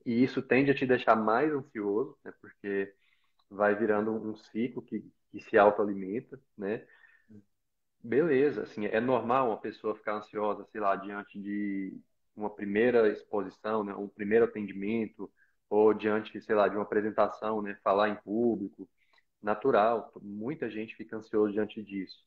E 0.05 0.23
isso 0.23 0.41
tende 0.41 0.71
a 0.71 0.75
te 0.75 0.85
deixar 0.85 1.15
mais 1.15 1.51
ansioso, 1.53 2.17
né? 2.23 2.33
Porque 2.41 2.93
vai 3.49 3.75
virando 3.75 4.11
um 4.11 4.35
ciclo 4.35 4.81
que, 4.81 5.03
que 5.31 5.39
se 5.41 5.57
autoalimenta, 5.57 6.39
né? 6.57 6.85
Beleza, 8.03 8.63
assim, 8.63 8.85
é 8.85 8.99
normal 9.01 9.47
uma 9.49 9.59
pessoa 9.59 9.95
ficar 9.95 10.15
ansiosa, 10.15 10.65
sei 10.71 10.79
lá, 10.81 10.95
diante 10.95 11.39
de 11.39 11.99
uma 12.37 12.49
primeira 12.49 13.09
exposição, 13.11 13.83
né, 13.83 13.93
um 13.95 14.07
primeiro 14.07 14.45
atendimento, 14.45 15.31
ou 15.69 15.93
diante, 15.93 16.39
sei 16.41 16.55
lá, 16.55 16.67
de 16.67 16.75
uma 16.75 16.83
apresentação, 16.83 17.61
né, 17.61 17.77
falar 17.83 18.09
em 18.09 18.15
público, 18.15 18.87
natural, 19.41 20.11
muita 20.21 20.69
gente 20.69 20.95
fica 20.95 21.17
ansiosa 21.17 21.53
diante 21.53 21.83
disso. 21.83 22.17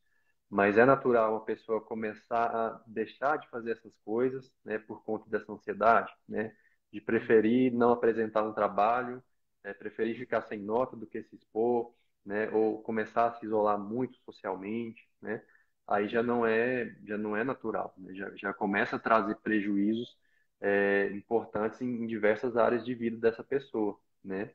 Mas 0.48 0.76
é 0.76 0.84
natural 0.84 1.32
uma 1.32 1.44
pessoa 1.44 1.80
começar 1.80 2.46
a 2.54 2.82
deixar 2.86 3.38
de 3.38 3.48
fazer 3.50 3.72
essas 3.72 3.96
coisas, 4.04 4.50
né, 4.64 4.78
por 4.78 5.04
conta 5.04 5.28
dessa 5.30 5.52
ansiedade, 5.52 6.12
né, 6.28 6.52
de 6.92 7.00
preferir 7.00 7.72
não 7.72 7.92
apresentar 7.92 8.42
um 8.42 8.52
trabalho, 8.52 9.22
né, 9.64 9.72
preferir 9.74 10.18
ficar 10.18 10.42
sem 10.42 10.60
nota 10.60 10.96
do 10.96 11.06
que 11.06 11.22
se 11.22 11.36
expor, 11.36 11.94
né, 12.24 12.50
ou 12.50 12.82
começar 12.82 13.26
a 13.28 13.32
se 13.38 13.46
isolar 13.46 13.78
muito 13.78 14.18
socialmente, 14.24 15.08
né, 15.22 15.42
aí 15.90 16.08
já 16.08 16.22
não 16.22 16.46
é 16.46 16.94
já 17.04 17.18
não 17.18 17.36
é 17.36 17.44
natural, 17.44 17.94
né, 17.98 18.14
já, 18.14 18.30
já 18.36 18.54
começa 18.54 18.96
a 18.96 18.98
trazer 18.98 19.36
prejuízos 19.36 20.16
é, 20.60 21.10
importantes 21.12 21.80
em, 21.82 22.04
em, 22.04 22.06
diversas 22.06 22.56
áreas 22.56 22.84
de 22.84 22.94
vida 22.94 23.16
dessa 23.18 23.42
pessoa, 23.44 23.98
né. 24.24 24.52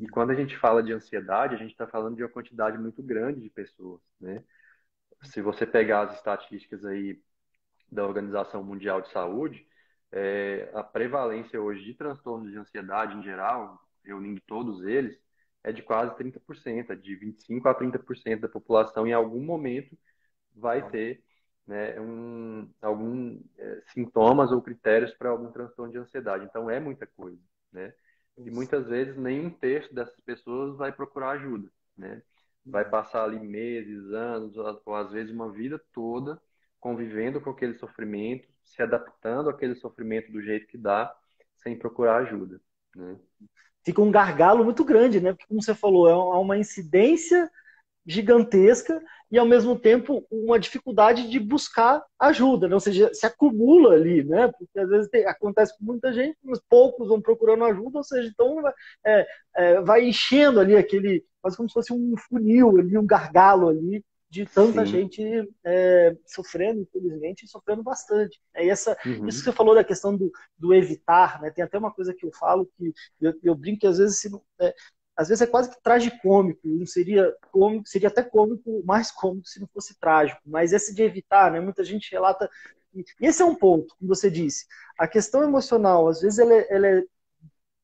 E 0.00 0.08
quando 0.08 0.30
a 0.30 0.34
gente 0.34 0.56
fala 0.56 0.82
de 0.82 0.92
ansiedade, 0.92 1.54
a 1.54 1.58
gente 1.58 1.72
está 1.72 1.86
falando 1.86 2.16
de 2.16 2.22
uma 2.22 2.28
quantidade 2.30 2.78
muito 2.78 3.02
grande 3.02 3.40
de 3.40 3.50
pessoas, 3.50 4.00
né. 4.20 4.42
Se 5.24 5.42
você 5.42 5.66
pegar 5.66 6.02
as 6.02 6.16
estatísticas 6.16 6.84
aí 6.84 7.20
da 7.90 8.06
Organização 8.06 8.62
Mundial 8.64 9.00
de 9.02 9.10
Saúde, 9.10 9.66
é, 10.12 10.70
a 10.74 10.82
prevalência 10.82 11.60
hoje 11.60 11.84
de 11.84 11.94
transtornos 11.94 12.50
de 12.50 12.58
ansiedade 12.58 13.16
em 13.16 13.22
geral, 13.22 13.80
reunindo 14.04 14.40
todos 14.46 14.82
eles, 14.84 15.18
é 15.62 15.72
de 15.72 15.82
quase 15.82 16.14
30%, 16.16 16.90
é 16.90 16.96
de 16.96 17.16
25% 17.16 17.66
a 17.66 17.74
30% 17.74 18.40
da 18.42 18.48
população 18.48 19.06
em 19.06 19.12
algum 19.12 19.42
momento 19.42 19.96
vai 20.54 20.88
ter 20.90 21.22
né, 21.66 21.98
um, 22.00 22.68
algum 22.80 23.40
é, 23.58 23.82
sintomas 23.86 24.52
ou 24.52 24.60
critérios 24.60 25.12
para 25.14 25.30
algum 25.30 25.50
transtorno 25.50 25.92
de 25.92 25.98
ansiedade. 25.98 26.44
Então 26.44 26.70
é 26.70 26.78
muita 26.78 27.06
coisa, 27.06 27.40
né? 27.72 27.92
E 28.36 28.50
muitas 28.50 28.86
vezes 28.88 29.16
nem 29.16 29.46
um 29.46 29.50
terço 29.50 29.94
dessas 29.94 30.18
pessoas 30.20 30.76
vai 30.76 30.90
procurar 30.92 31.30
ajuda, 31.30 31.68
né? 31.96 32.22
Vai 32.66 32.88
passar 32.88 33.24
ali 33.24 33.38
meses, 33.38 34.10
anos, 34.12 34.56
ou 34.56 34.94
às 34.94 35.12
vezes 35.12 35.32
uma 35.32 35.50
vida 35.52 35.80
toda 35.92 36.40
convivendo 36.80 37.40
com 37.40 37.50
aquele 37.50 37.74
sofrimento, 37.74 38.48
se 38.62 38.82
adaptando 38.82 39.48
àquele 39.48 39.74
sofrimento 39.74 40.30
do 40.32 40.42
jeito 40.42 40.66
que 40.66 40.76
dá, 40.76 41.14
sem 41.56 41.78
procurar 41.78 42.16
ajuda, 42.16 42.60
né? 42.94 43.18
fica 43.84 44.00
um 44.00 44.10
gargalo 44.10 44.64
muito 44.64 44.84
grande, 44.84 45.20
né? 45.20 45.32
Porque, 45.32 45.46
como 45.46 45.62
você 45.62 45.74
falou, 45.74 46.08
é 46.08 46.38
uma 46.38 46.56
incidência 46.56 47.50
gigantesca 48.06 49.02
e, 49.30 49.38
ao 49.38 49.46
mesmo 49.46 49.78
tempo, 49.78 50.26
uma 50.30 50.58
dificuldade 50.58 51.28
de 51.28 51.40
buscar 51.40 52.02
ajuda, 52.18 52.68
né? 52.68 52.74
ou 52.74 52.80
seja, 52.80 53.12
se 53.12 53.26
acumula 53.26 53.94
ali, 53.94 54.22
né? 54.22 54.50
Porque 54.58 54.78
às 54.78 54.88
vezes 54.88 55.10
tem, 55.10 55.26
acontece 55.26 55.76
com 55.76 55.84
muita 55.84 56.12
gente, 56.12 56.36
mas 56.42 56.60
poucos 56.68 57.08
vão 57.08 57.20
procurando 57.20 57.64
ajuda, 57.64 57.98
ou 57.98 58.04
seja, 58.04 58.28
então 58.28 58.56
é, 59.04 59.26
é, 59.56 59.80
vai 59.80 60.04
enchendo 60.04 60.60
ali 60.60 60.76
aquele, 60.76 61.24
quase 61.40 61.56
como 61.56 61.68
se 61.68 61.74
fosse 61.74 61.92
um 61.92 62.14
funil 62.16 62.78
ali, 62.78 62.96
um 62.96 63.06
gargalo 63.06 63.68
ali, 63.68 64.04
de 64.34 64.44
tanta 64.44 64.84
Sim. 64.84 64.92
gente 64.92 65.48
é, 65.64 66.16
sofrendo, 66.26 66.80
infelizmente, 66.80 67.44
e 67.44 67.48
sofrendo 67.48 67.84
bastante. 67.84 68.40
É 68.52 68.66
essa, 68.66 68.96
uhum. 69.06 69.28
Isso 69.28 69.38
que 69.38 69.44
você 69.44 69.52
falou 69.52 69.76
da 69.76 69.84
questão 69.84 70.16
do, 70.16 70.32
do, 70.58 70.74
evitar, 70.74 71.40
né? 71.40 71.52
Tem 71.52 71.62
até 71.62 71.78
uma 71.78 71.92
coisa 71.92 72.12
que 72.12 72.26
eu 72.26 72.32
falo 72.32 72.68
que 72.76 72.92
eu, 73.20 73.32
eu 73.44 73.54
brinco 73.54 73.80
que 73.80 73.86
às 73.86 73.98
vezes 73.98 74.18
se, 74.18 74.28
é, 74.60 74.74
às 75.16 75.28
vezes 75.28 75.42
é 75.42 75.46
quase 75.46 75.70
que 75.70 75.82
tragicômico, 75.82 76.66
não 76.66 76.86
seria 76.86 77.34
cômico, 77.52 77.88
seria 77.88 78.08
até 78.08 78.22
cômico, 78.22 78.82
mais 78.84 79.10
cômico 79.10 79.46
se 79.46 79.60
não 79.60 79.68
fosse 79.68 79.98
trágico, 79.98 80.40
mas 80.44 80.72
esse 80.72 80.94
de 80.94 81.02
evitar, 81.02 81.52
né? 81.52 81.60
Muita 81.60 81.84
gente 81.84 82.10
relata. 82.10 82.50
E 82.94 83.04
esse 83.20 83.42
é 83.42 83.44
um 83.44 83.54
ponto, 83.54 83.94
como 83.98 84.08
você 84.08 84.30
disse. 84.30 84.66
A 84.98 85.06
questão 85.06 85.42
emocional, 85.42 86.08
às 86.08 86.20
vezes, 86.20 86.38
ela 86.38 86.54
é, 86.54 86.66
ela 86.68 86.86
é 86.86 87.02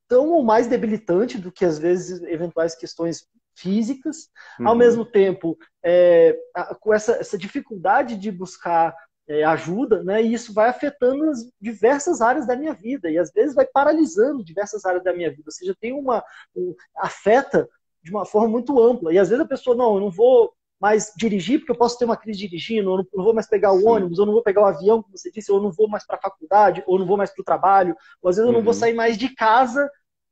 tão 0.07 0.29
ou 0.29 0.43
mais 0.43 0.67
debilitante 0.67 1.37
do 1.37 1.51
que, 1.51 1.63
às 1.63 1.79
vezes, 1.79 2.21
eventuais 2.23 2.75
questões 2.75 3.25
físicas. 3.55 4.29
Uhum. 4.59 4.67
Ao 4.67 4.75
mesmo 4.75 5.05
tempo, 5.05 5.57
é, 5.83 6.37
com 6.79 6.93
essa, 6.93 7.13
essa 7.13 7.37
dificuldade 7.37 8.17
de 8.17 8.31
buscar 8.31 8.93
é, 9.31 9.43
ajuda, 9.45 10.03
né? 10.03 10.21
E 10.21 10.33
isso 10.33 10.53
vai 10.53 10.67
afetando 10.67 11.29
as 11.29 11.49
diversas 11.59 12.19
áreas 12.19 12.45
da 12.45 12.55
minha 12.55 12.73
vida 12.73 13.09
e 13.09 13.17
às 13.17 13.31
vezes 13.31 13.55
vai 13.55 13.65
paralisando 13.65 14.43
diversas 14.43 14.83
áreas 14.83 15.03
da 15.03 15.13
minha 15.13 15.29
vida. 15.29 15.43
Ou 15.45 15.51
seja, 15.51 15.75
tem 15.79 15.93
uma 15.93 16.21
um, 16.53 16.75
afeta 16.97 17.69
de 18.03 18.11
uma 18.11 18.25
forma 18.25 18.49
muito 18.49 18.77
ampla. 18.81 19.13
E 19.13 19.17
às 19.17 19.29
vezes 19.29 19.43
a 19.43 19.47
pessoa 19.47 19.75
não, 19.75 19.95
eu 19.95 20.01
não 20.01 20.11
vou 20.11 20.53
mais 20.79 21.13
dirigir 21.15 21.59
porque 21.59 21.71
eu 21.71 21.77
posso 21.77 21.97
ter 21.97 22.05
uma 22.05 22.17
crise 22.17 22.39
dirigindo, 22.39 22.89
ou 22.89 22.97
não, 22.97 23.07
não 23.13 23.23
vou 23.23 23.33
mais 23.33 23.47
pegar 23.47 23.71
o 23.71 23.79
Sim. 23.79 23.87
ônibus, 23.87 24.19
ou 24.19 24.25
não 24.25 24.33
vou 24.33 24.43
pegar 24.43 24.61
o 24.63 24.65
avião, 24.65 25.01
como 25.01 25.17
você 25.17 25.31
disse, 25.31 25.51
ou 25.51 25.61
não 25.61 25.71
vou 25.71 25.87
mais 25.87 26.05
para 26.05 26.17
a 26.17 26.21
faculdade, 26.21 26.83
ou 26.85 26.99
não 26.99 27.05
vou 27.05 27.17
mais 27.17 27.29
para 27.29 27.41
o 27.41 27.45
trabalho, 27.45 27.95
ou 28.21 28.29
às 28.29 28.35
vezes 28.35 28.47
eu 28.47 28.53
não 28.53 28.63
vou 28.63 28.73
uhum. 28.73 28.79
sair 28.79 28.93
mais 28.93 29.17
de 29.17 29.33
casa 29.33 29.89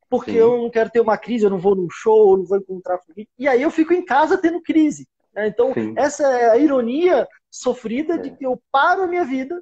porque 0.10 0.32
Sim. 0.32 0.38
eu 0.38 0.58
não 0.58 0.70
quero 0.72 0.89
ter 0.89 1.00
uma 1.00 1.18
crise, 1.18 1.45
eu 1.45 1.52
não 1.52 1.60
vou 1.60 1.76
num 1.76 1.88
show, 1.89 2.32
eu 2.32 2.38
não 2.39 2.45
vou 2.45 2.58
encontrar 2.58 3.00
E 3.38 3.47
aí 3.47 3.62
eu 3.62 3.70
fico 3.70 3.93
em 3.93 4.04
casa 4.04 4.39
tendo 4.39 4.60
crise. 4.60 5.08
Né? 5.34 5.47
Então, 5.47 5.73
Sim. 5.73 5.93
essa 5.97 6.27
é 6.27 6.49
a 6.51 6.57
ironia 6.57 7.27
sofrida 7.49 8.17
de 8.17 8.30
é. 8.30 8.36
que 8.36 8.45
eu 8.45 8.61
paro 8.71 9.03
a 9.03 9.07
minha 9.07 9.25
vida 9.25 9.61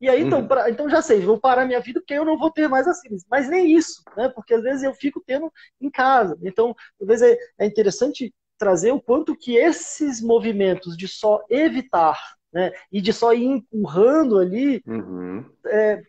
e 0.00 0.08
aí, 0.10 0.22
então, 0.22 0.40
uhum. 0.40 0.48
pra, 0.48 0.68
então 0.68 0.90
já 0.90 1.00
sei, 1.00 1.20
vou 1.20 1.40
parar 1.40 1.62
a 1.62 1.66
minha 1.66 1.80
vida 1.80 2.00
porque 2.00 2.14
eu 2.14 2.24
não 2.24 2.38
vou 2.38 2.50
ter 2.50 2.68
mais 2.68 2.86
as 2.86 3.00
crises. 3.00 3.26
Mas 3.30 3.48
nem 3.48 3.74
isso, 3.74 4.02
né? 4.16 4.28
Porque 4.28 4.52
às 4.52 4.62
vezes 4.62 4.82
eu 4.82 4.92
fico 4.92 5.22
tendo 5.26 5.50
em 5.80 5.90
casa. 5.90 6.38
Então, 6.42 6.74
talvez 6.98 7.22
é, 7.22 7.36
é 7.58 7.66
interessante 7.66 8.34
trazer 8.58 8.92
o 8.92 9.00
quanto 9.00 9.36
que 9.36 9.56
esses 9.56 10.20
movimentos 10.20 10.96
de 10.96 11.08
só 11.08 11.42
evitar 11.48 12.18
né, 12.52 12.72
e 12.90 13.00
de 13.00 13.12
só 13.12 13.34
ir 13.34 13.44
empurrando 13.44 14.38
ali 14.38 14.82
uhum. 14.86 15.44
é, 15.66 16.02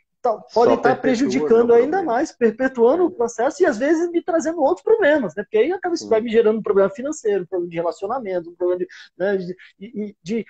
podem 0.54 0.76
estar 0.76 0.96
prejudicando 1.02 1.74
ainda 1.74 2.04
mais, 2.04 2.32
perpetuando 2.32 3.06
o 3.06 3.12
processo 3.12 3.62
e 3.62 3.66
às 3.66 3.78
vezes 3.78 4.10
me 4.12 4.22
trazendo 4.24 4.62
outros 4.62 4.84
problemas, 4.84 5.36
né? 5.36 5.44
Porque 5.44 5.58
aí 5.58 5.72
acaba 5.72 5.96
isso 5.96 6.10
vai 6.10 6.22
me 6.22 6.30
gerando 6.30 6.60
um 6.60 6.64
problema 6.64 6.90
financeiro, 6.90 7.44
um 7.44 7.48
problema 7.48 7.70
de 7.70 7.76
relacionamento, 7.76 8.50
um 8.50 8.56
problema 8.56 8.80
de, 8.80 8.88
né, 9.18 9.38
de, 9.38 9.56
de, 9.80 10.16
de 10.22 10.46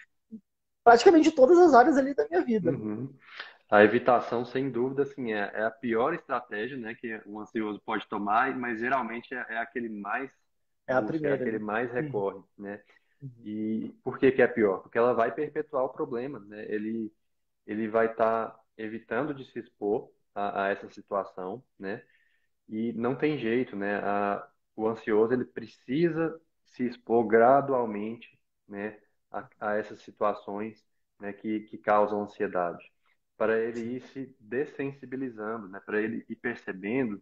praticamente 0.84 1.32
todas 1.32 1.58
as 1.58 1.74
áreas 1.74 1.98
ali 1.98 2.14
da 2.14 2.28
minha 2.28 2.42
vida. 2.44 2.72
Uhum. 2.72 3.14
A 3.70 3.84
evitação, 3.84 4.46
sem 4.46 4.70
dúvida, 4.70 5.04
assim, 5.04 5.34
é, 5.34 5.52
é, 5.54 5.64
a 5.66 5.72
pior 5.72 6.14
estratégia 6.14 6.78
né, 6.78 6.96
que 6.96 7.22
um 7.26 7.42
ansioso 7.42 7.82
pode 7.86 8.08
tomar, 8.08 8.58
mas 8.58 8.80
geralmente 8.80 9.34
é, 9.34 9.46
é 9.50 9.58
aquele 9.58 9.90
mais 9.90 10.32
é 10.88 10.94
a 10.94 11.02
primeira, 11.02 11.36
é 11.36 11.40
aquele 11.42 11.60
né? 11.60 11.66
mais 11.66 11.92
recorre, 11.92 12.38
uhum. 12.38 12.44
né? 12.58 12.82
Uhum. 13.22 13.30
E 13.44 13.96
por 14.04 14.18
que, 14.18 14.32
que 14.32 14.42
é 14.42 14.48
pior? 14.48 14.80
Porque 14.80 14.98
ela 14.98 15.14
vai 15.14 15.34
perpetuar 15.34 15.84
o 15.84 15.90
problema, 15.90 16.40
né? 16.40 16.66
Ele, 16.70 17.12
ele 17.66 17.90
vai 17.90 18.06
estar 18.06 18.52
tá 18.52 18.60
evitando 18.78 19.34
de 19.34 19.46
se 19.46 19.60
expor 19.60 20.12
a, 20.36 20.66
a, 20.66 20.70
essa 20.70 20.90
situação, 20.90 21.64
né? 21.80 22.04
E 22.70 22.94
não 22.94 23.16
tem 23.16 23.38
jeito, 23.38 23.76
né? 23.76 23.98
A, 24.00 24.48
o 24.76 24.88
ansioso 24.88 25.34
ele 25.34 25.46
precisa 25.46 26.40
se 26.66 26.86
expor 26.86 27.28
gradualmente, 27.28 28.40
né? 28.68 29.00
A, 29.32 29.50
a 29.60 29.76
essas 29.78 30.02
situações, 30.02 30.86
né? 31.20 31.34
Que, 31.34 31.62
que 31.62 31.78
causam 31.78 32.24
ansiedade, 32.24 32.92
para 33.38 33.60
ele 33.60 33.82
ir 33.98 34.02
se 34.02 34.36
dessensibilizando, 34.40 35.68
né? 35.70 35.80
Para 35.86 36.02
ele 36.02 36.26
ir 36.30 36.36
percebendo 36.38 37.22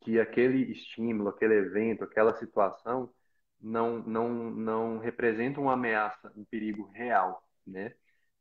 que 0.00 0.18
aquele 0.18 0.70
estímulo, 0.72 1.28
aquele 1.28 1.54
evento, 1.54 2.04
aquela 2.04 2.34
situação 2.36 3.12
não 3.60 3.98
não 4.02 4.28
não 4.50 4.98
representa 4.98 5.60
uma 5.60 5.74
ameaça, 5.74 6.32
um 6.36 6.44
perigo 6.44 6.86
real, 6.90 7.44
né? 7.66 7.94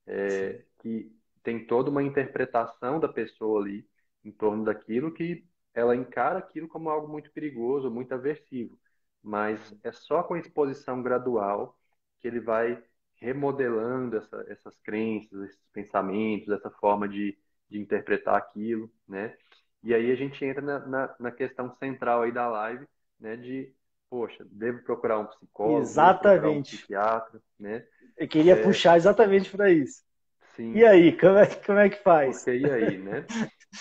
É, 0.08 0.66
que 0.80 1.12
tem 1.50 1.66
toda 1.66 1.90
uma 1.90 2.04
interpretação 2.04 3.00
da 3.00 3.08
pessoa 3.08 3.60
ali 3.60 3.84
em 4.24 4.32
torno 4.32 4.64
daquilo 4.64 5.12
que 5.12 5.44
ela 5.74 5.96
encara 5.96 6.38
aquilo 6.38 6.68
como 6.68 6.92
algo 6.92 7.08
muito 7.08 7.32
perigoso, 7.32 7.90
muito 7.90 8.14
aversivo. 8.14 8.78
Mas 9.24 9.76
é 9.84 9.92
só 9.92 10.22
com 10.22 10.36
a 10.36 10.40
exposição 10.40 11.02
gradual 11.02 11.76
que 12.20 12.28
ele 12.28 12.40
vai 12.40 12.80
remodelando 13.16 14.18
essa, 14.18 14.46
essas 14.48 14.78
crenças, 14.82 15.42
esses 15.42 15.66
pensamentos, 15.74 16.50
essa 16.50 16.70
forma 16.70 17.10
de, 17.10 17.36
de 17.68 17.80
interpretar 17.80 18.36
aquilo, 18.36 18.88
né? 19.08 19.36
E 19.82 19.96
aí 19.96 20.12
a 20.12 20.16
gente 20.16 20.46
entra 20.46 20.62
na, 20.62 20.80
na, 20.86 21.16
na, 21.20 21.32
questão 21.32 21.76
central 21.78 22.22
aí 22.22 22.32
da 22.32 22.48
live, 22.48 22.86
né? 23.20 23.36
De, 23.36 23.74
poxa, 24.08 24.46
devo 24.52 24.84
procurar 24.84 25.18
um 25.18 25.26
psicólogo, 25.26 25.82
exatamente. 25.82 26.76
um 26.76 26.78
psiquiatra, 26.78 27.42
né? 27.58 27.88
Eu 28.16 28.28
queria 28.28 28.54
é... 28.54 28.64
puxar 28.64 28.98
exatamente 28.98 29.50
para 29.50 29.72
isso. 29.72 30.08
Sim. 30.56 30.74
E 30.74 30.86
aí, 30.86 31.18
como 31.18 31.38
é, 31.38 31.46
como 31.56 31.80
é 31.80 31.90
que 31.90 32.02
faz? 32.02 32.44
Porque 32.44 32.58
e 32.58 32.70
aí, 32.70 32.98
né? 32.98 33.26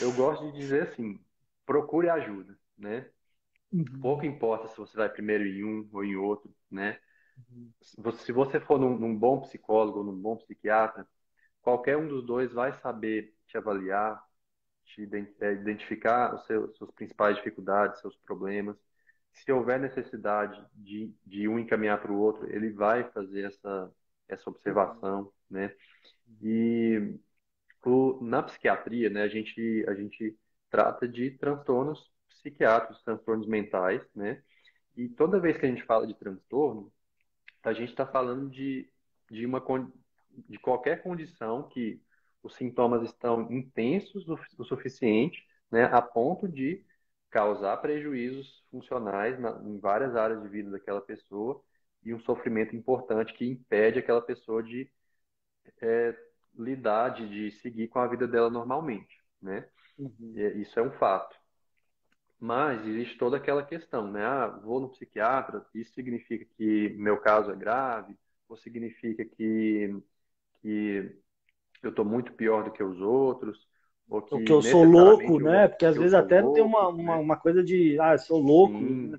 Eu 0.01 0.13
gosto 0.13 0.51
de 0.53 0.59
dizer 0.59 0.83
assim, 0.85 1.19
procure 1.65 2.09
ajuda, 2.09 2.59
né? 2.77 3.09
Uhum. 3.73 3.85
Pouco 4.01 4.25
importa 4.25 4.69
se 4.69 4.77
você 4.77 4.97
vai 4.97 5.09
primeiro 5.09 5.45
em 5.45 5.65
um 5.65 5.89
ou 5.93 6.05
em 6.05 6.17
outro, 6.17 6.55
né? 6.71 6.99
Uhum. 7.51 7.71
Se 8.13 8.33
você 8.33 8.61
for 8.61 8.79
num, 8.79 8.99
num, 8.99 9.17
bom 9.17 9.41
psicólogo 9.41 9.99
ou 9.99 10.05
num 10.05 10.17
bom 10.17 10.37
psiquiatra, 10.37 11.07
qualquer 11.63 11.97
um 11.97 12.09
dos 12.09 12.25
dois 12.25 12.53
vai 12.53 12.73
saber 12.81 13.35
te 13.47 13.57
avaliar, 13.57 14.23
te 14.85 15.09
é, 15.41 15.53
identificar 15.53 16.35
os 16.35 16.47
seus, 16.47 16.77
suas 16.77 16.91
principais 16.93 17.37
dificuldades, 17.37 18.01
seus 18.01 18.17
problemas. 18.17 18.77
Se 19.33 19.53
houver 19.53 19.79
necessidade 19.79 20.65
de, 20.75 21.15
de 21.25 21.47
um 21.49 21.59
encaminhar 21.59 22.01
para 22.01 22.13
o 22.13 22.19
outro, 22.19 22.51
ele 22.51 22.71
vai 22.71 23.05
fazer 23.11 23.45
essa, 23.45 23.93
essa 24.29 24.51
observação, 24.51 25.31
né? 25.51 25.75
E 26.43 27.19
o, 27.85 28.19
na 28.23 28.43
psiquiatria, 28.43 29.11
né, 29.11 29.23
a 29.23 29.29
gente, 29.29 29.85
a 29.89 29.95
gente 29.95 30.37
trata 30.71 31.09
de 31.09 31.31
transtornos 31.33 32.11
psiquiátricos, 32.29 33.03
transtornos 33.03 33.47
mentais, 33.47 34.03
né? 34.15 34.43
E 34.97 35.09
toda 35.09 35.41
vez 35.41 35.57
que 35.57 35.67
a 35.67 35.69
gente 35.69 35.85
fala 35.85 36.07
de 36.07 36.15
transtorno, 36.15 36.93
a 37.63 37.73
gente 37.73 37.91
está 37.91 38.07
falando 38.07 38.51
de, 38.51 38.91
de, 39.31 39.47
uma, 39.47 39.63
de 40.49 40.59
qualquer 40.59 41.03
condição 41.03 41.69
que 41.69 42.03
os 42.43 42.55
sintomas 42.55 43.03
estão 43.03 43.51
intensos 43.53 44.27
o, 44.29 44.65
suficiente, 44.65 45.45
né, 45.71 45.85
a 45.85 46.01
ponto 46.01 46.49
de 46.49 46.85
causar 47.31 47.77
prejuízos 47.79 48.65
funcionais 48.71 49.39
na, 49.39 49.61
em 49.65 49.79
várias 49.79 50.17
áreas 50.17 50.43
de 50.43 50.49
vida 50.49 50.71
daquela 50.71 51.01
pessoa 51.01 51.63
e 52.05 52.15
um 52.15 52.21
sofrimento 52.21 52.75
importante 52.75 53.35
que 53.35 53.45
impede 53.45 53.99
aquela 53.99 54.23
pessoa 54.23 54.63
de 54.63 54.91
é, 55.81 56.17
lidar, 56.57 57.11
de, 57.11 57.29
de, 57.29 57.51
seguir 57.53 57.89
com 57.89 57.99
a 57.99 58.07
vida 58.07 58.27
dela 58.27 58.51
normalmente, 58.51 59.17
né? 59.41 59.67
Uhum. 59.99 60.35
É, 60.37 60.53
isso 60.55 60.79
é 60.79 60.83
um 60.83 60.91
fato. 60.93 61.37
Mas 62.41 62.87
existe 62.87 63.19
toda 63.19 63.37
aquela 63.37 63.65
questão, 63.65 64.11
né? 64.11 64.25
Ah, 64.25 64.47
vou 64.47 64.81
no 64.81 64.91
psiquiatra, 64.91 65.65
isso 65.75 65.93
significa 65.93 66.47
que 66.57 66.91
meu 66.91 67.19
caso 67.19 67.51
é 67.51 67.57
grave? 67.57 68.17
Ou 68.49 68.57
significa 68.57 69.25
que, 69.25 69.95
que 70.63 71.17
eu 71.83 71.91
estou 71.91 72.05
muito 72.05 72.33
pior 72.33 72.65
do 72.65 72.71
que 72.71 72.83
os 72.83 73.01
outros? 73.01 73.69
Ou 74.09 74.23
que, 74.23 74.45
que 74.45 74.53
eu 74.53 74.63
sou 74.63 74.85
louco, 74.85 75.39
né? 75.39 75.69
Porque 75.69 75.85
às 75.85 75.97
vezes 75.97 76.15
até 76.15 76.41
louco, 76.41 76.55
tem 76.55 76.65
uma, 76.65 76.89
uma, 76.89 77.17
né? 77.17 77.21
uma, 77.21 77.37
coisa 77.37 77.63
de, 77.63 77.99
ah, 78.01 78.17
sou 78.17 78.41
louco. 78.41 78.79
Sim. 78.79 79.15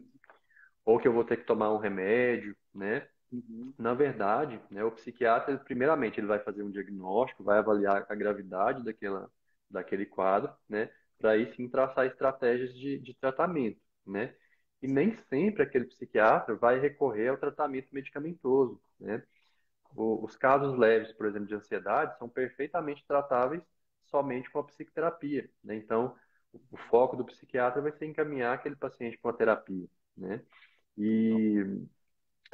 Ou 0.86 0.98
que 0.98 1.08
eu 1.08 1.14
vou 1.14 1.24
ter 1.24 1.38
que 1.38 1.46
tomar 1.46 1.72
um 1.72 1.78
remédio, 1.78 2.56
né? 2.74 3.08
Uhum. 3.32 3.74
Na 3.78 3.94
verdade, 3.94 4.60
né, 4.72 4.84
o 4.84 4.92
psiquiatra, 4.92 5.56
primeiramente, 5.60 6.20
ele 6.20 6.26
vai 6.28 6.40
fazer 6.40 6.64
um 6.64 6.72
diagnóstico, 6.72 7.44
vai 7.44 7.60
avaliar 7.60 8.06
a 8.10 8.16
gravidade 8.16 8.84
daquela, 8.84 9.30
daquele 9.70 10.06
quadro, 10.06 10.52
né, 10.68 10.90
para 11.18 11.32
aí 11.32 11.54
sim 11.56 11.70
traçar 11.70 12.08
estratégias 12.08 12.74
de, 12.74 12.98
de 13.00 13.14
tratamento, 13.16 13.80
né? 14.06 14.34
E 14.82 14.88
nem 14.88 15.14
sempre 15.30 15.62
aquele 15.62 15.86
psiquiatra 15.86 16.56
vai 16.56 16.80
recorrer 16.80 17.28
ao 17.28 17.38
tratamento 17.38 17.90
medicamentoso, 17.92 18.82
né? 19.00 19.22
O, 19.96 20.24
os 20.26 20.36
casos 20.38 20.78
leves, 20.78 21.12
por 21.14 21.26
exemplo, 21.28 21.48
de 21.48 21.56
ansiedade, 21.56 22.18
são 22.20 22.30
perfeitamente 22.30 23.06
tratáveis 23.08 23.64
somente 24.06 24.50
com 24.52 24.60
a 24.60 24.64
psicoterapia, 24.66 25.50
né? 25.64 25.76
Então, 25.76 26.16
o, 26.54 26.60
o 26.72 26.78
foco 26.90 27.18
do 27.18 27.26
psiquiatra 27.26 27.82
vai 27.82 27.92
ser 27.94 28.06
encaminhar 28.08 28.54
aquele 28.56 28.76
paciente 28.76 29.18
para 29.20 29.32
uma 29.32 29.38
terapia, 29.38 29.88
né? 30.18 30.44
E 30.98 31.60
então 31.62 31.99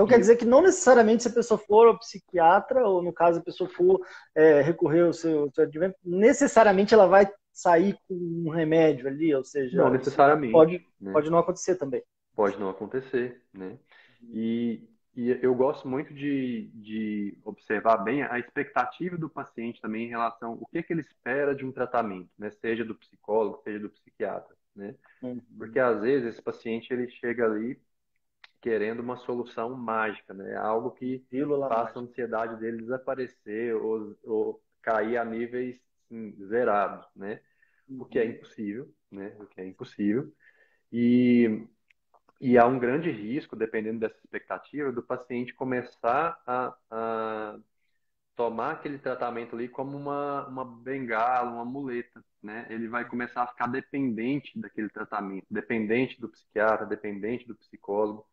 quer 0.05 0.19
dizer 0.19 0.35
que 0.35 0.45
não 0.45 0.61
necessariamente 0.61 1.23
se 1.23 1.29
a 1.29 1.33
pessoa 1.33 1.57
for 1.57 1.87
ao 1.87 1.99
psiquiatra, 1.99 2.85
ou 2.85 3.01
no 3.01 3.13
caso 3.13 3.39
a 3.39 3.43
pessoa 3.43 3.69
for 3.69 4.01
é, 4.35 4.61
recorrer 4.61 5.05
ao 5.05 5.13
seu, 5.13 5.49
seu 5.53 5.63
advento, 5.63 5.95
necessariamente 6.03 6.93
ela 6.93 7.07
vai 7.07 7.25
sair 7.53 7.97
com 8.07 8.13
um 8.13 8.49
remédio 8.49 9.07
ali, 9.07 9.33
ou 9.33 9.43
seja, 9.43 9.77
não 9.77 9.89
necessariamente. 9.89 10.51
Pode, 10.51 10.85
né? 10.99 11.13
pode 11.13 11.29
não 11.29 11.37
acontecer 11.37 11.75
também. 11.75 12.03
Pode 12.35 12.59
não 12.59 12.69
acontecer, 12.69 13.41
né? 13.53 13.79
E, 14.21 14.83
e 15.15 15.29
eu 15.41 15.55
gosto 15.55 15.87
muito 15.87 16.13
de, 16.13 16.69
de 16.73 17.37
observar 17.45 17.97
bem 17.97 18.23
a 18.23 18.37
expectativa 18.37 19.17
do 19.17 19.29
paciente 19.29 19.79
também 19.79 20.05
em 20.05 20.09
relação 20.09 20.57
o 20.59 20.65
que, 20.65 20.83
que 20.83 20.91
ele 20.91 20.99
espera 20.99 21.55
de 21.55 21.65
um 21.65 21.71
tratamento, 21.71 22.29
né? 22.37 22.49
Seja 22.49 22.83
do 22.83 22.93
psicólogo, 22.93 23.61
seja 23.63 23.79
do 23.79 23.89
psiquiatra, 23.89 24.53
né? 24.75 24.93
Uhum. 25.21 25.39
Porque 25.57 25.79
às 25.79 26.01
vezes 26.01 26.33
esse 26.33 26.41
paciente 26.41 26.91
ele 26.91 27.07
chega 27.07 27.45
ali 27.45 27.79
querendo 28.65 28.99
uma 28.99 29.17
solução 29.17 29.77
mágica, 29.77 30.33
né? 30.33 30.55
Algo 30.55 30.89
que 30.89 31.19
Pílula 31.29 31.69
faça 31.69 31.99
mágica. 31.99 31.99
a 31.99 32.01
ansiedade 32.01 32.59
dele 32.59 32.81
desaparecer 32.81 33.75
ou, 33.75 34.17
ou 34.23 34.63
cair 34.81 35.17
a 35.17 35.23
níveis 35.23 35.79
assim, 36.05 36.35
zerados, 36.47 37.05
né? 37.15 37.41
O 37.95 38.05
que 38.05 38.17
é 38.17 38.23
uhum. 38.23 38.31
impossível, 38.31 38.91
né? 39.11 39.37
O 39.39 39.45
que 39.45 39.61
é 39.61 39.67
impossível. 39.67 40.33
E, 40.91 41.67
e 42.41 42.57
há 42.57 42.65
um 42.65 42.79
grande 42.79 43.11
risco, 43.11 43.55
dependendo 43.55 43.99
dessa 43.99 44.17
expectativa, 44.17 44.91
do 44.91 45.03
paciente 45.03 45.53
começar 45.53 46.41
a, 46.47 46.75
a 46.89 47.59
tomar 48.35 48.71
aquele 48.71 48.97
tratamento 48.97 49.55
ali 49.55 49.69
como 49.69 49.95
uma, 49.95 50.47
uma 50.47 50.65
bengala, 50.65 51.51
uma 51.51 51.65
muleta, 51.65 52.25
né? 52.41 52.65
Ele 52.71 52.87
vai 52.87 53.07
começar 53.07 53.43
a 53.43 53.47
ficar 53.47 53.67
dependente 53.67 54.59
daquele 54.59 54.89
tratamento, 54.89 55.45
dependente 55.51 56.19
do 56.19 56.29
psiquiatra, 56.29 56.87
dependente 56.87 57.47
do 57.47 57.55
psicólogo. 57.55 58.25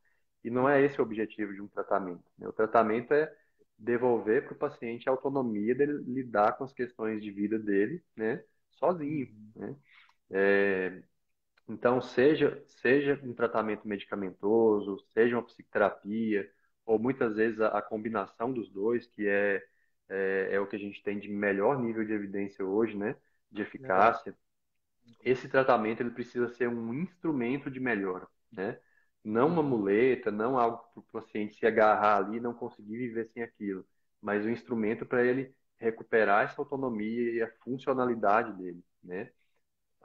E 0.44 0.50
não 0.50 0.68
é 0.68 0.82
esse 0.82 1.00
o 1.00 1.04
objetivo 1.04 1.52
de 1.54 1.60
um 1.60 1.68
tratamento. 1.68 2.24
Né? 2.38 2.48
O 2.48 2.52
tratamento 2.52 3.12
é 3.14 3.32
devolver 3.78 4.44
para 4.44 4.54
o 4.54 4.58
paciente 4.58 5.08
a 5.08 5.12
autonomia 5.12 5.74
dele 5.74 5.94
lidar 6.06 6.52
com 6.56 6.64
as 6.64 6.72
questões 6.72 7.22
de 7.22 7.30
vida 7.30 7.58
dele, 7.58 8.02
né? 8.16 8.42
Sozinho, 8.72 9.28
né? 9.56 9.76
É, 10.30 11.02
então, 11.68 12.00
seja, 12.00 12.62
seja 12.66 13.20
um 13.24 13.34
tratamento 13.34 13.86
medicamentoso, 13.88 14.98
seja 15.12 15.36
uma 15.36 15.44
psicoterapia, 15.44 16.50
ou 16.84 16.98
muitas 16.98 17.36
vezes 17.36 17.60
a, 17.60 17.68
a 17.78 17.82
combinação 17.82 18.52
dos 18.52 18.70
dois, 18.70 19.06
que 19.06 19.26
é 19.28 19.62
é, 20.08 20.48
é, 20.52 20.60
o 20.60 20.66
que 20.66 20.76
a 20.76 20.78
gente 20.78 21.02
tem 21.02 21.18
de 21.18 21.28
melhor 21.28 21.80
nível 21.80 22.04
de 22.04 22.12
evidência 22.12 22.64
hoje, 22.64 22.96
né? 22.96 23.16
De 23.50 23.62
eficácia. 23.62 24.36
Esse 25.24 25.48
tratamento 25.48 26.02
ele 26.02 26.10
precisa 26.10 26.48
ser 26.48 26.68
um 26.68 26.92
instrumento 26.94 27.70
de 27.70 27.80
melhora, 27.80 28.28
né? 28.52 28.78
Não 29.24 29.46
uma 29.46 29.62
muleta, 29.62 30.30
não 30.30 30.58
algo 30.58 30.78
para 30.92 31.00
o 31.00 31.22
paciente 31.22 31.54
se 31.54 31.66
agarrar 31.66 32.16
ali 32.16 32.38
e 32.38 32.40
não 32.40 32.52
conseguir 32.52 32.96
viver 32.96 33.30
sem 33.32 33.42
aquilo, 33.42 33.84
mas 34.20 34.44
um 34.44 34.50
instrumento 34.50 35.06
para 35.06 35.24
ele 35.24 35.54
recuperar 35.78 36.44
essa 36.44 36.60
autonomia 36.60 37.32
e 37.32 37.42
a 37.42 37.50
funcionalidade 37.62 38.52
dele, 38.54 38.82
né? 39.02 39.30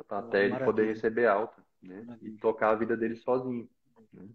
Até 0.10 0.46
ele 0.46 0.60
poder 0.60 0.86
receber 0.86 1.26
alta, 1.26 1.64
né? 1.82 2.06
E 2.22 2.32
tocar 2.32 2.70
a 2.70 2.76
vida 2.76 2.96
dele 2.96 3.16
sozinho. 3.16 3.68
Né? 4.14 4.28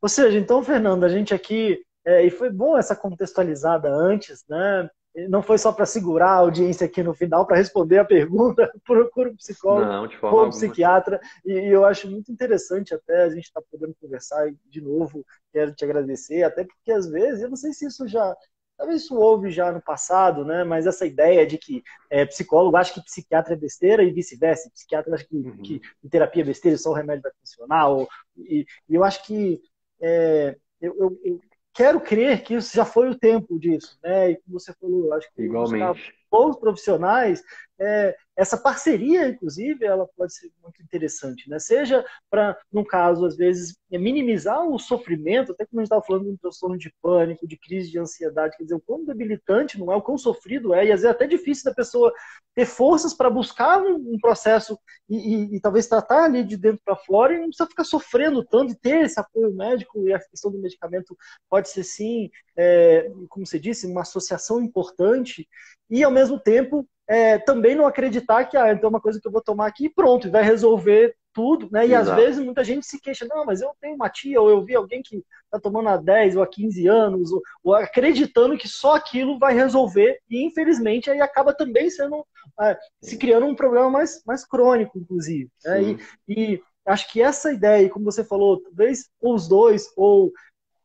Ou 0.00 0.08
seja, 0.08 0.38
então, 0.38 0.62
Fernando, 0.62 1.04
a 1.04 1.08
gente 1.08 1.34
aqui 1.34 1.84
é, 2.04 2.24
e 2.24 2.30
foi 2.30 2.50
bom 2.50 2.76
essa 2.76 2.96
contextualizada 2.96 3.88
antes, 3.90 4.44
né? 4.48 4.88
Não 5.28 5.42
foi 5.42 5.58
só 5.58 5.72
para 5.72 5.86
segurar 5.86 6.30
a 6.30 6.36
audiência 6.36 6.86
aqui 6.86 7.02
no 7.02 7.12
final 7.12 7.44
para 7.44 7.56
responder 7.56 7.98
a 7.98 8.04
pergunta, 8.04 8.70
procura 8.86 9.30
um 9.30 9.36
psicólogo 9.36 9.86
Não, 9.86 10.30
ou 10.30 10.46
um 10.46 10.50
psiquiatra. 10.50 11.20
E, 11.44 11.52
e, 11.52 11.66
eu 11.68 11.84
acho 11.84 12.08
muito 12.08 12.30
interessante 12.30 12.94
até 12.94 13.24
a 13.24 13.28
gente 13.28 13.44
estar 13.44 13.60
tá 13.60 13.66
podendo 13.70 13.94
conversar 14.00 14.50
de 14.68 14.80
novo. 14.80 15.24
Quero 15.52 15.74
te 15.74 15.84
agradecer, 15.84 16.44
até 16.44 16.64
porque 16.64 16.92
às 16.92 17.10
vezes, 17.10 17.42
eu 17.42 17.48
não 17.48 17.56
sei 17.56 17.72
se 17.72 17.86
isso 17.86 18.06
já 18.06 18.36
talvez 18.80 19.02
isso 19.02 19.14
houve 19.14 19.50
já 19.50 19.70
no 19.70 19.82
passado, 19.82 20.42
né? 20.42 20.64
Mas 20.64 20.86
essa 20.86 21.04
ideia 21.04 21.46
de 21.46 21.58
que 21.58 21.82
é, 22.08 22.24
psicólogo 22.24 22.78
acha 22.78 22.94
que 22.94 23.04
psiquiatra 23.04 23.52
é 23.52 23.56
besteira 23.56 24.02
e 24.02 24.10
vice-versa, 24.10 24.70
psiquiatra 24.72 25.14
acha 25.14 25.24
que, 25.24 25.36
uhum. 25.36 25.56
que 25.58 25.82
terapia 26.08 26.42
é 26.42 26.46
besteira, 26.46 26.78
só 26.78 26.90
o 26.90 26.94
remédio 26.94 27.22
vai 27.22 27.32
funcionar. 27.40 27.88
Ou, 27.90 28.08
e, 28.38 28.64
e 28.88 28.94
eu 28.94 29.04
acho 29.04 29.22
que 29.26 29.60
é, 30.00 30.56
eu, 30.80 31.20
eu, 31.22 31.40
quero 31.80 31.98
crer 31.98 32.42
que 32.42 32.54
isso 32.54 32.76
já 32.76 32.84
foi 32.84 33.08
o 33.08 33.18
tempo 33.18 33.58
disso, 33.58 33.98
né? 34.02 34.32
E 34.32 34.36
como 34.36 34.60
você 34.60 34.74
falou, 34.74 35.14
acho 35.14 35.32
que 35.32 35.42
Igualmente. 35.42 36.14
Bons 36.30 36.58
profissionais 36.58 37.42
é, 37.80 38.14
essa 38.36 38.58
parceria, 38.58 39.28
inclusive, 39.28 39.86
ela 39.86 40.06
pode 40.14 40.34
ser 40.34 40.50
muito 40.62 40.82
interessante, 40.82 41.48
né? 41.48 41.58
Seja 41.58 42.04
para, 42.28 42.56
num 42.70 42.84
caso, 42.84 43.24
às 43.24 43.36
vezes, 43.36 43.74
é 43.90 43.98
minimizar 43.98 44.62
o 44.66 44.78
sofrimento, 44.78 45.52
até 45.52 45.64
como 45.64 45.80
a 45.80 45.82
gente 45.82 45.86
estava 45.86 46.02
falando 46.02 46.30
de 46.30 46.38
transtorno 46.38 46.76
de 46.76 46.92
pânico, 47.02 47.48
de 47.48 47.58
crise 47.58 47.90
de 47.90 47.98
ansiedade, 47.98 48.56
quer 48.56 48.64
dizer, 48.64 48.74
o 48.74 48.80
quão 48.80 49.04
debilitante 49.04 49.78
não 49.78 49.90
é, 49.90 49.96
o 49.96 50.02
quão 50.02 50.18
sofrido 50.18 50.74
é, 50.74 50.86
e 50.86 50.92
às 50.92 51.00
vezes 51.00 51.04
é 51.04 51.10
até 51.10 51.26
difícil 51.26 51.64
da 51.64 51.74
pessoa 51.74 52.12
ter 52.54 52.66
forças 52.66 53.14
para 53.14 53.30
buscar 53.30 53.80
um, 53.82 54.14
um 54.14 54.18
processo 54.20 54.78
e, 55.08 55.16
e, 55.16 55.56
e, 55.56 55.60
talvez 55.60 55.86
tratar 55.86 56.24
ali 56.24 56.44
de 56.44 56.56
dentro 56.56 56.80
para 56.84 56.96
fora 56.96 57.34
e 57.34 57.38
não 57.38 57.46
precisa 57.48 57.68
ficar 57.68 57.84
sofrendo 57.84 58.44
tanto 58.44 58.72
e 58.72 58.76
ter 58.76 59.04
esse 59.04 59.18
apoio 59.18 59.54
médico 59.54 60.06
e 60.06 60.12
a 60.12 60.18
questão 60.18 60.50
do 60.50 60.58
medicamento 60.58 61.16
pode 61.48 61.68
ser 61.70 61.84
sim, 61.84 62.30
é, 62.56 63.10
como 63.28 63.46
você 63.46 63.58
disse, 63.58 63.86
uma 63.86 64.02
associação 64.02 64.60
importante 64.60 65.48
e 65.90 66.04
ao 66.04 66.10
mesmo 66.10 66.38
tempo 66.38 66.86
é, 67.08 67.38
também 67.38 67.74
não 67.74 67.86
acreditar 67.86 68.44
que 68.44 68.56
ah, 68.56 68.72
então 68.72 68.86
é 68.86 68.90
uma 68.90 69.00
coisa 69.00 69.20
que 69.20 69.26
eu 69.26 69.32
vou 69.32 69.42
tomar 69.42 69.66
aqui 69.66 69.86
e 69.86 69.92
pronto, 69.92 70.28
e 70.28 70.30
vai 70.30 70.44
resolver 70.44 71.14
tudo, 71.32 71.68
né? 71.70 71.86
E 71.86 71.92
Exato. 71.92 72.10
às 72.10 72.16
vezes 72.16 72.44
muita 72.44 72.62
gente 72.62 72.86
se 72.86 73.00
queixa, 73.00 73.26
não, 73.28 73.44
mas 73.44 73.60
eu 73.60 73.72
tenho 73.80 73.96
uma 73.96 74.08
tia, 74.08 74.40
ou 74.40 74.48
eu 74.48 74.64
vi 74.64 74.76
alguém 74.76 75.02
que 75.02 75.24
está 75.44 75.58
tomando 75.60 75.88
há 75.88 75.96
10 75.96 76.36
ou 76.36 76.42
há 76.42 76.46
15 76.46 76.86
anos, 76.86 77.32
ou, 77.32 77.42
ou, 77.64 77.74
acreditando 77.74 78.56
que 78.56 78.68
só 78.68 78.94
aquilo 78.94 79.38
vai 79.38 79.54
resolver, 79.54 80.20
e 80.30 80.44
infelizmente 80.44 81.10
aí 81.10 81.20
acaba 81.20 81.52
também 81.52 81.90
sendo, 81.90 82.24
é, 82.60 82.78
se 83.02 83.16
criando 83.16 83.46
um 83.46 83.54
problema 83.56 83.90
mais, 83.90 84.22
mais 84.24 84.44
crônico, 84.46 84.96
inclusive. 84.96 85.50
Né? 85.64 85.82
E, 85.82 85.98
e 86.28 86.62
acho 86.86 87.10
que 87.10 87.20
essa 87.20 87.52
ideia, 87.52 87.88
como 87.88 88.04
você 88.04 88.22
falou, 88.22 88.60
talvez 88.60 89.08
os 89.20 89.48
dois, 89.48 89.92
ou 89.96 90.32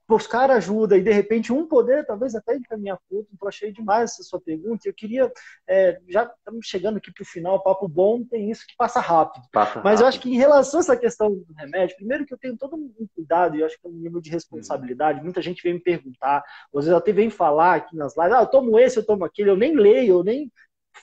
buscar 0.07 0.51
ajuda 0.51 0.97
e 0.97 1.01
de 1.01 1.11
repente 1.11 1.51
um 1.51 1.67
poder 1.67 2.05
talvez 2.05 2.35
até 2.35 2.55
encaminhar 2.55 2.97
para 2.97 3.17
outro. 3.17 3.31
Então, 3.33 3.47
achei 3.47 3.71
demais 3.71 4.11
essa 4.11 4.23
sua 4.23 4.39
pergunta. 4.39 4.87
Eu 4.87 4.93
queria, 4.93 5.31
é, 5.67 5.99
já 6.07 6.23
estamos 6.23 6.67
chegando 6.67 6.97
aqui 6.97 7.11
para 7.11 7.23
o 7.23 7.25
final, 7.25 7.63
papo 7.63 7.87
bom, 7.87 8.23
tem 8.23 8.51
isso 8.51 8.65
que 8.67 8.75
passa 8.77 8.99
rápido. 8.99 9.43
Passa 9.51 9.81
Mas 9.83 10.01
eu 10.01 10.07
acho 10.07 10.19
que 10.19 10.29
em 10.29 10.37
relação 10.37 10.79
a 10.79 10.83
essa 10.83 10.97
questão 10.97 11.31
do 11.31 11.53
remédio, 11.57 11.95
primeiro 11.95 12.25
que 12.25 12.33
eu 12.33 12.37
tenho 12.37 12.57
todo 12.57 12.75
um 12.75 13.07
cuidado 13.15 13.55
e 13.55 13.61
eu 13.61 13.65
acho 13.65 13.79
que 13.79 13.87
é 13.87 13.89
um 13.89 13.93
nível 13.93 14.21
de 14.21 14.29
responsabilidade. 14.29 15.23
Muita 15.23 15.41
gente 15.41 15.63
vem 15.63 15.73
me 15.73 15.79
perguntar, 15.79 16.43
às 16.73 16.85
vezes 16.85 16.91
até 16.91 17.11
vem 17.11 17.29
falar 17.29 17.75
aqui 17.75 17.95
nas 17.95 18.15
lives, 18.15 18.33
ah, 18.33 18.41
eu 18.41 18.47
tomo 18.47 18.77
esse, 18.77 18.97
eu 18.97 19.05
tomo 19.05 19.25
aquele, 19.25 19.49
eu 19.49 19.57
nem 19.57 19.75
leio, 19.75 20.19
eu 20.19 20.23
nem 20.23 20.51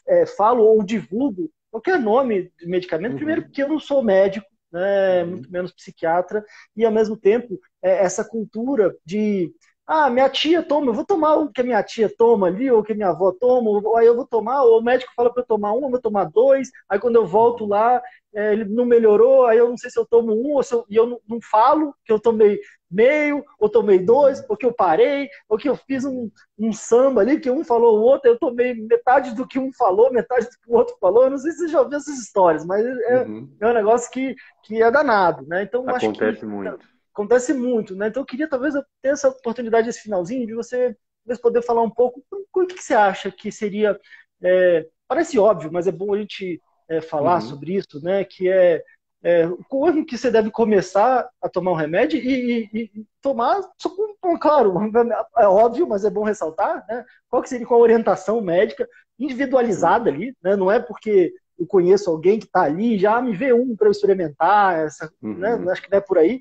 é, 0.07 0.27
falo 0.27 0.63
ou 0.65 0.83
divulgo 0.83 1.51
qualquer 1.73 1.99
nome 1.99 2.53
de 2.59 2.67
medicamento, 2.67 3.13
uhum. 3.13 3.17
primeiro 3.17 3.43
porque 3.43 3.63
eu 3.63 3.69
não 3.69 3.81
sou 3.81 4.03
médico, 4.03 4.47
né, 4.73 5.23
uhum. 5.23 5.31
muito 5.31 5.51
menos 5.51 5.73
psiquiatra, 5.73 6.45
e 6.77 6.85
ao 6.85 6.93
mesmo 6.93 7.17
tempo 7.17 7.61
é, 7.83 8.05
essa 8.05 8.25
cultura 8.25 8.97
de 9.05 9.53
ah, 9.87 10.09
minha 10.09 10.29
tia 10.29 10.63
toma, 10.63 10.87
eu 10.87 10.95
vou 10.95 11.05
tomar 11.05 11.35
o 11.35 11.51
que 11.51 11.61
a 11.61 11.65
minha 11.65 11.83
tia 11.83 12.09
toma 12.17 12.47
ali, 12.47 12.71
ou 12.71 12.81
o 12.81 12.85
que 12.85 12.95
minha 12.95 13.09
avó 13.09 13.33
toma, 13.33 13.69
ou 13.69 13.97
aí 13.97 14.07
eu 14.07 14.15
vou 14.15 14.27
tomar, 14.27 14.63
ou 14.63 14.79
o 14.79 14.83
médico 14.83 15.13
fala 15.17 15.33
para 15.33 15.43
eu 15.43 15.47
tomar 15.47 15.73
um, 15.73 15.83
eu 15.83 15.91
vou 15.91 16.01
tomar 16.01 16.25
dois, 16.25 16.71
aí 16.89 17.01
quando 17.01 17.17
eu 17.17 17.27
volto 17.27 17.67
lá, 17.67 18.01
é, 18.35 18.53
ele 18.53 18.65
não 18.65 18.85
melhorou, 18.85 19.45
aí 19.45 19.59
eu 19.59 19.69
não 19.69 19.77
sei 19.77 19.91
se 19.91 19.99
eu 19.99 20.07
tomo 20.07 20.33
um, 20.33 20.55
ou 20.55 20.63
se 20.63 20.73
eu, 20.73 20.85
e 20.89 20.97
eu 20.97 21.07
não, 21.07 21.21
não, 21.29 21.39
falo 21.43 21.95
que 22.05 22.13
eu 22.13 22.21
tomei 22.21 22.61
meio, 22.89 23.45
ou 23.59 23.69
tomei 23.69 23.99
dois, 23.99 24.45
ou 24.49 24.57
que 24.57 24.65
eu 24.65 24.73
parei, 24.73 25.29
ou 25.49 25.59
que 25.59 25.69
eu 25.69 25.75
fiz 25.75 26.05
um, 26.05 26.31
um 26.59 26.73
samba 26.73 27.21
ali, 27.21 27.41
que 27.41 27.51
um 27.51 27.65
falou 27.65 27.99
o 27.99 28.03
outro, 28.03 28.31
eu 28.31 28.39
tomei 28.39 28.75
metade 28.75 29.35
do 29.35 29.47
que 29.47 29.59
um 29.59 29.73
falou, 29.73 30.13
metade 30.13 30.47
do 30.47 30.53
que 30.63 30.71
o 30.71 30.75
outro 30.75 30.97
falou, 31.01 31.25
eu 31.25 31.31
não 31.31 31.39
sei 31.39 31.51
se 31.53 31.59
você 31.59 31.69
já 31.69 31.81
ouviu 31.81 31.99
essas 31.99 32.19
histórias, 32.19 32.65
mas 32.65 32.85
é, 32.85 33.25
uhum. 33.25 33.51
é 33.61 33.67
um 33.67 33.75
negócio 33.75 34.11
que, 34.13 34.37
que 34.63 34.81
é 34.81 34.91
danado, 34.91 35.45
né? 35.47 35.65
Então, 35.65 35.83
Acontece 35.89 36.07
acho 36.07 36.41
que, 36.41 36.47
muito 36.47 36.92
acontece 37.13 37.53
muito, 37.53 37.95
né? 37.95 38.09
Então 38.09 38.23
eu 38.23 38.27
queria 38.27 38.49
talvez 38.49 38.75
ter 39.01 39.09
essa 39.09 39.29
oportunidade, 39.29 39.89
esse 39.89 40.01
finalzinho, 40.01 40.47
de 40.47 40.55
você 40.55 40.97
talvez 41.25 41.41
poder 41.41 41.63
falar 41.63 41.83
um 41.83 41.91
pouco 41.91 42.23
o 42.31 42.67
que, 42.67 42.83
você 42.83 42.95
acha 42.95 43.31
que 43.31 43.53
seria. 43.53 43.99
É, 44.43 44.87
parece 45.07 45.39
óbvio, 45.39 45.71
mas 45.73 45.87
é 45.87 45.93
bom 45.93 46.15
a 46.15 46.19
gente 46.19 46.61
é, 46.89 47.01
falar 47.01 47.37
uhum. 47.37 47.49
sobre 47.49 47.75
isso, 47.75 48.03
né? 48.03 48.25
Que 48.25 48.49
é, 48.49 48.83
é 49.23 49.49
como 49.69 50.05
que 50.05 50.19
você 50.19 50.31
deve 50.31 50.51
começar 50.51 51.29
a 51.41 51.49
tomar 51.49 51.73
um 51.73 51.77
remédio 51.77 52.19
e, 52.19 52.69
e, 52.73 52.81
e 52.83 53.07
tomar, 53.21 53.61
só 53.79 53.89
com, 53.91 54.39
claro, 54.39 54.75
é 55.39 55.47
óbvio, 55.47 55.87
mas 55.87 56.05
é 56.05 56.11
bom 56.11 56.25
ressaltar, 56.25 56.85
né? 56.89 57.05
Qual 57.29 57.43
que 57.43 57.49
seria 57.49 57.67
com 57.67 57.75
a 57.75 57.79
orientação 57.79 58.41
médica 58.41 58.89
individualizada 59.19 60.11
ali, 60.11 60.35
né? 60.43 60.57
Não 60.57 60.71
é 60.71 60.81
porque 60.81 61.33
eu 61.59 61.67
conheço 61.67 62.11
alguém 62.11 62.39
que 62.39 62.47
está 62.47 62.63
ali, 62.63 62.99
já 62.99 63.21
me 63.21 63.35
vê 63.35 63.53
um 63.53 63.77
para 63.77 63.87
eu 63.87 63.93
experimentar, 63.93 64.79
essa, 64.79 65.13
uhum. 65.23 65.35
né? 65.35 65.71
acho 65.71 65.83
que 65.83 65.91
não 65.91 65.99
é 65.99 66.01
por 66.01 66.19
aí. 66.19 66.41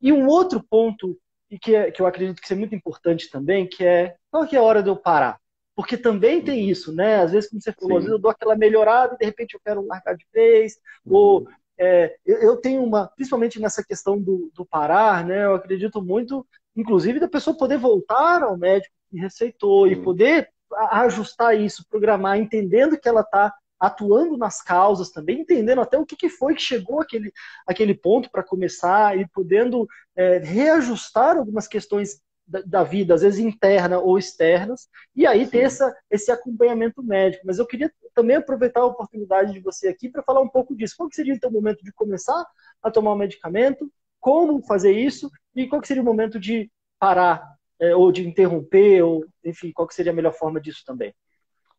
E 0.00 0.12
um 0.12 0.26
outro 0.26 0.62
ponto 0.62 1.18
e 1.50 1.58
que, 1.58 1.74
é, 1.74 1.90
que 1.90 2.02
eu 2.02 2.06
acredito 2.06 2.42
que 2.42 2.52
é 2.52 2.56
muito 2.56 2.74
importante 2.74 3.30
também, 3.30 3.66
que 3.66 3.84
é 3.84 4.16
qual 4.30 4.46
que 4.46 4.56
é 4.56 4.58
a 4.58 4.62
hora 4.62 4.82
de 4.82 4.88
eu 4.88 4.96
parar? 4.96 5.38
Porque 5.76 5.96
também 5.96 6.42
tem 6.42 6.68
isso, 6.68 6.92
né? 6.92 7.16
Às 7.16 7.32
vezes, 7.32 7.50
como 7.50 7.60
você 7.60 7.72
falou, 7.72 7.96
às 7.98 8.04
vezes 8.04 8.12
eu 8.12 8.20
dou 8.20 8.30
aquela 8.30 8.56
melhorada 8.56 9.14
e 9.14 9.18
de 9.18 9.24
repente 9.24 9.54
eu 9.54 9.60
quero 9.64 9.86
largar 9.86 10.16
de 10.16 10.26
vez, 10.32 10.76
uhum. 11.04 11.14
ou 11.14 11.48
é, 11.78 12.16
eu, 12.24 12.38
eu, 12.38 12.56
tenho 12.56 12.82
uma, 12.82 13.08
principalmente 13.08 13.60
nessa 13.60 13.84
questão 13.84 14.20
do, 14.20 14.50
do 14.54 14.64
parar, 14.64 15.24
né? 15.24 15.44
Eu 15.44 15.54
acredito 15.54 16.02
muito, 16.02 16.46
inclusive, 16.76 17.20
da 17.20 17.28
pessoa 17.28 17.56
poder 17.56 17.78
voltar 17.78 18.42
ao 18.42 18.56
médico 18.56 18.94
que 19.10 19.18
receitou 19.18 19.82
uhum. 19.82 19.86
e 19.88 19.96
poder 19.96 20.48
ajustar 20.90 21.58
isso, 21.58 21.86
programar, 21.88 22.38
entendendo 22.38 22.98
que 22.98 23.08
ela 23.08 23.20
está 23.20 23.54
atuando 23.86 24.36
nas 24.36 24.62
causas 24.62 25.10
também, 25.10 25.40
entendendo 25.40 25.80
até 25.80 25.98
o 25.98 26.06
que, 26.06 26.16
que 26.16 26.28
foi 26.28 26.54
que 26.54 26.62
chegou 26.62 27.00
aquele, 27.00 27.32
aquele 27.66 27.94
ponto 27.94 28.30
para 28.30 28.42
começar 28.42 29.18
e 29.18 29.26
podendo 29.28 29.86
é, 30.16 30.38
reajustar 30.38 31.36
algumas 31.36 31.66
questões 31.66 32.20
da, 32.46 32.60
da, 32.60 32.84
vida, 32.84 33.14
às 33.14 33.22
vezes 33.22 33.40
interna 33.40 33.98
ou 33.98 34.18
externas, 34.18 34.88
e 35.16 35.26
aí 35.26 35.44
Sim. 35.44 35.50
ter 35.50 35.60
essa, 35.60 35.96
esse 36.10 36.30
acompanhamento 36.30 37.02
médico. 37.02 37.46
Mas 37.46 37.58
eu 37.58 37.66
queria 37.66 37.90
também 38.14 38.36
aproveitar 38.36 38.80
a 38.80 38.86
oportunidade 38.86 39.52
de 39.52 39.60
você 39.60 39.88
aqui 39.88 40.08
para 40.08 40.22
falar 40.22 40.42
um 40.42 40.48
pouco 40.48 40.76
disso. 40.76 40.94
Qual 40.96 41.08
que 41.08 41.16
seria 41.16 41.32
então 41.32 41.50
o 41.50 41.52
momento 41.52 41.82
de 41.82 41.92
começar 41.92 42.44
a 42.82 42.90
tomar 42.90 43.12
o 43.12 43.16
medicamento? 43.16 43.90
como 44.24 44.62
fazer 44.62 44.92
isso 44.92 45.30
e 45.54 45.68
qual 45.68 45.84
seria 45.84 46.02
o 46.02 46.04
momento 46.04 46.40
de 46.40 46.70
parar 46.98 47.46
é, 47.78 47.94
ou 47.94 48.10
de 48.10 48.26
interromper, 48.26 49.02
ou 49.02 49.22
enfim, 49.44 49.70
qual 49.70 49.86
seria 49.90 50.12
a 50.12 50.14
melhor 50.14 50.32
forma 50.32 50.58
disso 50.58 50.82
também? 50.86 51.14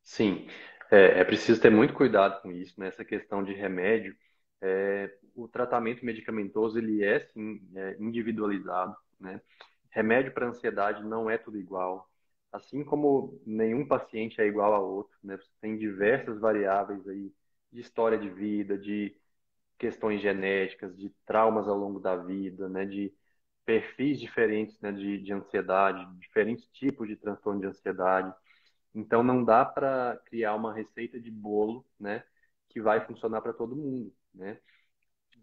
Sim, 0.03 0.45
é, 0.95 1.19
é 1.19 1.23
preciso 1.23 1.61
ter 1.61 1.69
muito 1.69 1.93
cuidado 1.93 2.41
com 2.41 2.51
isso, 2.51 2.79
né? 2.79 2.91
questão 2.91 3.43
de 3.43 3.53
remédio. 3.53 4.15
É, 4.61 5.13
o 5.35 5.47
tratamento 5.47 6.05
medicamentoso 6.05 6.77
ele 6.77 7.03
é 7.03 7.19
sim 7.19 7.61
é, 7.75 7.97
individualizado, 7.99 8.95
né? 9.19 9.41
Remédio 9.89 10.33
para 10.33 10.47
ansiedade 10.47 11.03
não 11.03 11.29
é 11.29 11.37
tudo 11.37 11.57
igual, 11.57 12.09
assim 12.51 12.83
como 12.83 13.39
nenhum 13.45 13.87
paciente 13.87 14.41
é 14.41 14.45
igual 14.45 14.73
ao 14.73 14.89
outro, 14.89 15.17
né? 15.23 15.37
Você 15.37 15.49
tem 15.61 15.77
diversas 15.77 16.39
variáveis 16.39 17.07
aí 17.07 17.31
de 17.71 17.81
história 17.81 18.17
de 18.17 18.29
vida, 18.29 18.77
de 18.77 19.15
questões 19.77 20.21
genéticas, 20.21 20.97
de 20.97 21.09
traumas 21.25 21.67
ao 21.67 21.77
longo 21.77 21.99
da 21.99 22.15
vida, 22.15 22.69
né? 22.69 22.85
De 22.85 23.13
perfis 23.65 24.19
diferentes 24.19 24.79
né? 24.79 24.91
de, 24.91 25.17
de 25.17 25.33
ansiedade, 25.33 26.05
diferentes 26.19 26.67
tipos 26.67 27.07
de 27.07 27.15
transtorno 27.17 27.59
de 27.61 27.67
ansiedade. 27.67 28.33
Então 28.95 29.21
não 29.23 29.43
dá 29.43 29.65
para 29.65 30.17
criar 30.25 30.55
uma 30.55 30.73
receita 30.73 31.19
de 31.19 31.29
bolo, 31.31 31.85
né? 31.99 32.23
Que 32.69 32.81
vai 32.81 33.05
funcionar 33.05 33.41
para 33.41 33.53
todo 33.53 33.75
mundo, 33.75 34.13
né? 34.33 34.59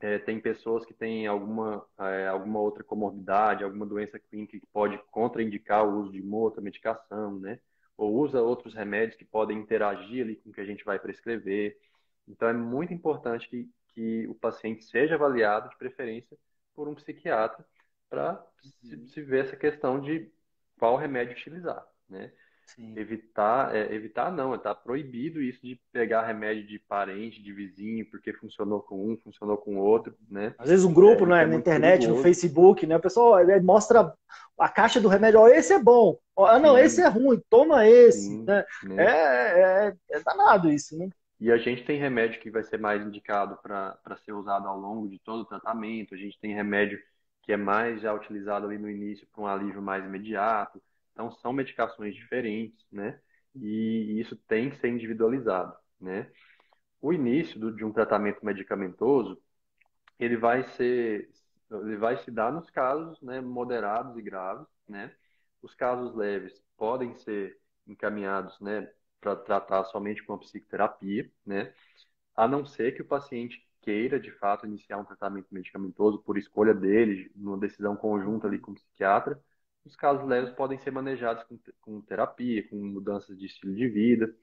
É, 0.01 0.19
tem 0.19 0.41
pessoas 0.41 0.85
que 0.85 0.93
têm 0.95 1.27
alguma, 1.29 1.87
é, 1.99 2.27
alguma 2.27 2.59
outra 2.61 2.83
comorbidade, 2.83 3.63
alguma 3.63 3.87
doença 3.87 4.19
clínica 4.19 4.59
que 4.59 4.67
pode 4.67 4.99
contraindicar 5.13 5.87
o 5.87 6.01
uso 6.01 6.13
de 6.13 6.21
uma 6.21 6.39
outra 6.39 6.61
medicação, 6.61 7.39
né? 7.39 7.61
Ou 7.97 8.15
usa 8.17 8.43
outros 8.43 8.75
remédios 8.75 9.17
que 9.17 9.25
podem 9.25 9.59
interagir 9.59 10.25
ali 10.25 10.37
com 10.37 10.51
o 10.51 10.53
que 10.53 10.61
a 10.61 10.65
gente 10.65 10.85
vai 10.85 10.99
prescrever. 10.99 11.79
Então, 12.27 12.49
é 12.49 12.53
muito 12.53 12.93
importante 12.93 13.49
que, 13.49 13.71
que 13.89 14.27
o 14.29 14.35
paciente 14.35 14.85
seja 14.85 15.15
avaliado, 15.15 15.69
de 15.69 15.77
preferência, 15.77 16.37
por 16.75 16.89
um 16.89 16.95
psiquiatra, 16.95 17.65
para 18.09 18.45
se, 18.83 19.09
se 19.09 19.23
ver 19.23 19.45
essa 19.47 19.57
questão 19.57 20.01
de 20.01 20.33
qual 20.79 20.97
remédio 20.97 21.35
utilizar, 21.35 21.87
né? 22.09 22.33
Sim. 22.67 22.95
Evitar, 22.97 23.75
é, 23.75 23.95
evitar 23.95 24.33
não, 24.33 24.55
está 24.55 24.75
proibido 24.75 25.43
isso 25.43 25.61
de 25.63 25.79
pegar 25.93 26.27
remédio 26.27 26.67
de 26.67 26.79
parente, 26.79 27.43
de 27.43 27.53
vizinho, 27.53 28.07
porque 28.11 28.33
funcionou 28.33 28.81
com 28.81 29.13
um, 29.13 29.17
funcionou 29.17 29.59
com 29.59 29.77
o 29.77 29.81
outro, 29.81 30.17
né? 30.31 30.55
Às 30.59 30.71
vezes 30.71 30.85
um 30.85 30.93
grupo 30.93 31.25
é, 31.25 31.29
né, 31.29 31.43
é 31.43 31.47
na 31.47 31.57
internet, 31.57 32.01
perigoso. 32.01 32.17
no 32.17 32.23
Facebook, 32.23 32.87
né? 32.87 32.97
O 32.97 33.01
pessoal 33.01 33.37
mostra 33.63 34.15
a 34.59 34.69
caixa 34.69 35.01
do 35.01 35.09
remédio, 35.09 35.41
ó, 35.41 35.49
esse 35.49 35.73
é 35.73 35.79
bom, 35.79 36.19
ó, 36.35 36.59
não, 36.59 36.77
sim. 36.77 36.83
esse 36.83 37.03
é 37.03 37.09
ruim, 37.09 37.43
toma 37.51 37.87
esse, 37.87 38.29
sim, 38.29 38.45
né? 38.45 38.65
É, 38.97 39.05
é, 39.05 39.95
é, 40.13 40.21
danado 40.21 40.71
isso, 40.71 40.97
né? 40.99 41.11
E 41.39 41.51
a 41.51 41.59
gente 41.59 41.85
tem 41.85 41.99
remédio 41.99 42.41
que 42.41 42.51
vai 42.51 42.63
ser 42.63 42.79
mais 42.79 43.05
indicado 43.05 43.59
para 43.63 44.17
ser 44.25 44.33
usado 44.33 44.67
ao 44.69 44.79
longo 44.79 45.09
de 45.09 45.19
todo 45.19 45.41
o 45.41 45.45
tratamento, 45.45 46.15
a 46.15 46.19
gente 46.19 46.39
tem 46.41 46.55
remédio 46.55 46.99
que 47.43 47.53
é 47.53 47.57
mais 47.57 48.01
já 48.01 48.15
utilizado 48.15 48.67
ali 48.67 48.79
no 48.79 48.89
início 48.89 49.27
para 49.33 49.43
um 49.43 49.47
alívio 49.47 49.83
mais 49.83 50.05
imediato, 50.05 50.81
então, 51.13 51.31
são 51.33 51.53
medicações 51.53 52.15
diferentes, 52.15 52.87
né? 52.91 53.21
E 53.55 54.19
isso 54.21 54.37
tem 54.49 54.71
que 54.71 54.77
ser 54.77 54.89
individualizado, 54.89 55.77
né? 56.01 56.31
O 57.01 57.13
início 57.13 57.59
do, 57.61 57.75
de 57.75 57.85
um 57.85 57.93
tratamento 57.93 58.45
medicamentoso, 58.45 59.41
ele 60.19 60.37
vai 60.37 60.65
ser, 60.71 61.31
ele 61.71 61.97
vai 61.97 62.17
se 62.19 62.31
dar 62.31 62.53
nos 62.53 62.71
casos, 62.71 63.21
né, 63.23 63.41
moderados 63.41 64.17
e 64.17 64.23
graves, 64.23 64.67
né? 64.89 65.15
Os 65.61 65.75
casos 65.75 66.15
leves 66.15 66.63
podem 66.77 67.15
ser 67.17 67.59
encaminhados, 67.87 68.59
né, 68.61 68.91
para 69.21 69.37
tratar 69.37 69.85
somente 69.85 70.23
com 70.25 70.35
a 70.35 70.39
psicoterapia, 70.39 71.31
né? 71.45 71.73
A 72.37 72.49
não 72.49 72.65
ser 72.65 72.93
que 72.95 73.03
o 73.03 73.07
paciente 73.07 73.67
queira, 73.83 74.19
de 74.19 74.31
fato, 74.33 74.67
iniciar 74.67 74.99
um 74.99 75.05
tratamento 75.05 75.49
medicamentoso 75.51 76.23
por 76.23 76.39
escolha 76.39 76.75
dele, 76.75 77.31
numa 77.35 77.59
decisão 77.59 77.97
conjunta 77.97 78.47
ali 78.47 78.59
com 78.59 78.73
o 78.73 78.75
psiquiatra, 78.75 79.41
os 79.85 79.97
casos 79.97 80.27
leves 80.27 80.53
podem 80.53 80.79
ser 80.79 80.91
manejados 80.91 81.45
com, 81.45 81.59
com 81.81 82.01
terapia, 82.01 82.67
com 82.69 82.77
mudanças 82.77 83.39
de 83.39 83.47
estilo 83.47 83.75
de 83.75 83.89
vida, 83.89 84.35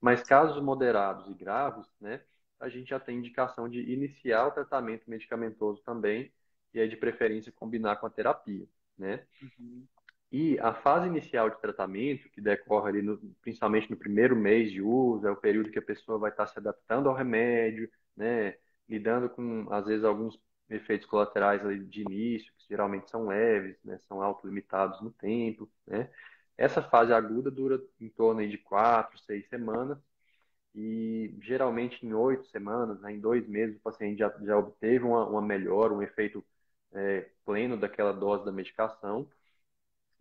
mas 0.00 0.22
casos 0.22 0.62
moderados 0.62 1.28
e 1.28 1.34
graves, 1.34 1.86
né, 2.00 2.20
a 2.58 2.68
gente 2.68 2.90
já 2.90 3.00
tem 3.00 3.18
indicação 3.18 3.68
de 3.68 3.80
iniciar 3.80 4.46
o 4.46 4.50
tratamento 4.50 5.08
medicamentoso 5.08 5.82
também, 5.82 6.32
e 6.74 6.80
aí 6.80 6.88
de 6.88 6.96
preferência 6.96 7.52
combinar 7.52 7.96
com 7.96 8.06
a 8.06 8.10
terapia, 8.10 8.66
né? 8.96 9.24
Uhum. 9.42 9.86
E 10.30 10.58
a 10.60 10.72
fase 10.72 11.08
inicial 11.08 11.50
de 11.50 11.60
tratamento, 11.60 12.28
que 12.30 12.40
decorre 12.40 12.90
ali 12.90 13.02
no, 13.02 13.18
principalmente 13.42 13.90
no 13.90 13.96
primeiro 13.96 14.36
mês 14.36 14.70
de 14.70 14.80
uso, 14.80 15.26
é 15.26 15.30
o 15.30 15.36
período 15.36 15.70
que 15.70 15.78
a 15.78 15.82
pessoa 15.82 16.18
vai 16.18 16.30
estar 16.30 16.46
se 16.46 16.58
adaptando 16.58 17.08
ao 17.08 17.14
remédio, 17.14 17.90
né? 18.16 18.56
Lidando 18.88 19.28
com, 19.28 19.66
às 19.72 19.86
vezes, 19.86 20.04
alguns 20.04 20.40
efeitos 20.70 21.06
colaterais 21.06 21.62
de 21.88 22.02
início, 22.02 22.52
que 22.56 22.68
geralmente 22.68 23.10
são 23.10 23.26
leves, 23.26 23.76
né, 23.84 23.98
são 24.08 24.22
autolimitados 24.22 25.00
no 25.02 25.10
tempo. 25.10 25.68
Né? 25.86 26.08
Essa 26.56 26.82
fase 26.82 27.12
aguda 27.12 27.50
dura 27.50 27.82
em 28.00 28.08
torno 28.08 28.46
de 28.48 28.58
quatro, 28.58 29.18
seis 29.18 29.48
semanas, 29.48 29.98
e 30.74 31.36
geralmente 31.42 32.06
em 32.06 32.12
oito 32.14 32.46
semanas, 32.48 33.00
né, 33.00 33.12
em 33.12 33.20
dois 33.20 33.46
meses, 33.48 33.76
o 33.76 33.80
paciente 33.80 34.18
já, 34.18 34.32
já 34.42 34.56
obteve 34.56 35.04
uma, 35.04 35.26
uma 35.26 35.42
melhora, 35.42 35.92
um 35.92 36.02
efeito 36.02 36.44
é, 36.92 37.28
pleno 37.44 37.76
daquela 37.76 38.12
dose 38.12 38.44
da 38.44 38.52
medicação, 38.52 39.28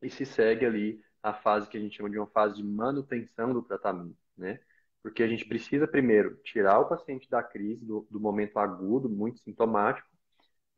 e 0.02 0.10
se 0.10 0.26
segue 0.26 0.66
ali 0.66 1.04
a 1.22 1.34
fase 1.34 1.70
que 1.70 1.78
a 1.78 1.80
gente 1.80 1.98
chama 1.98 2.10
de 2.10 2.18
uma 2.18 2.28
fase 2.28 2.56
de 2.56 2.64
manutenção 2.64 3.54
do 3.54 3.62
tratamento, 3.62 4.18
né? 4.38 4.60
Porque 5.02 5.24
a 5.24 5.28
gente 5.28 5.46
precisa 5.46 5.88
primeiro 5.88 6.36
tirar 6.44 6.80
o 6.80 6.90
paciente 6.90 7.30
da 7.30 7.42
crise, 7.44 7.86
do, 7.86 8.08
do 8.10 8.20
momento 8.20 8.58
agudo, 8.60 9.10
muito 9.10 9.40
sintomático, 9.40 10.09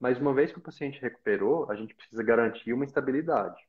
mas 0.02 0.20
uma 0.20 0.34
vez 0.34 0.52
que 0.52 0.58
o 0.60 0.62
paciente 0.62 1.00
recuperou, 1.02 1.72
a 1.72 1.76
gente 1.76 1.96
precisa 1.96 2.24
garantir 2.24 2.74
uma 2.74 2.86
estabilidade. 2.86 3.62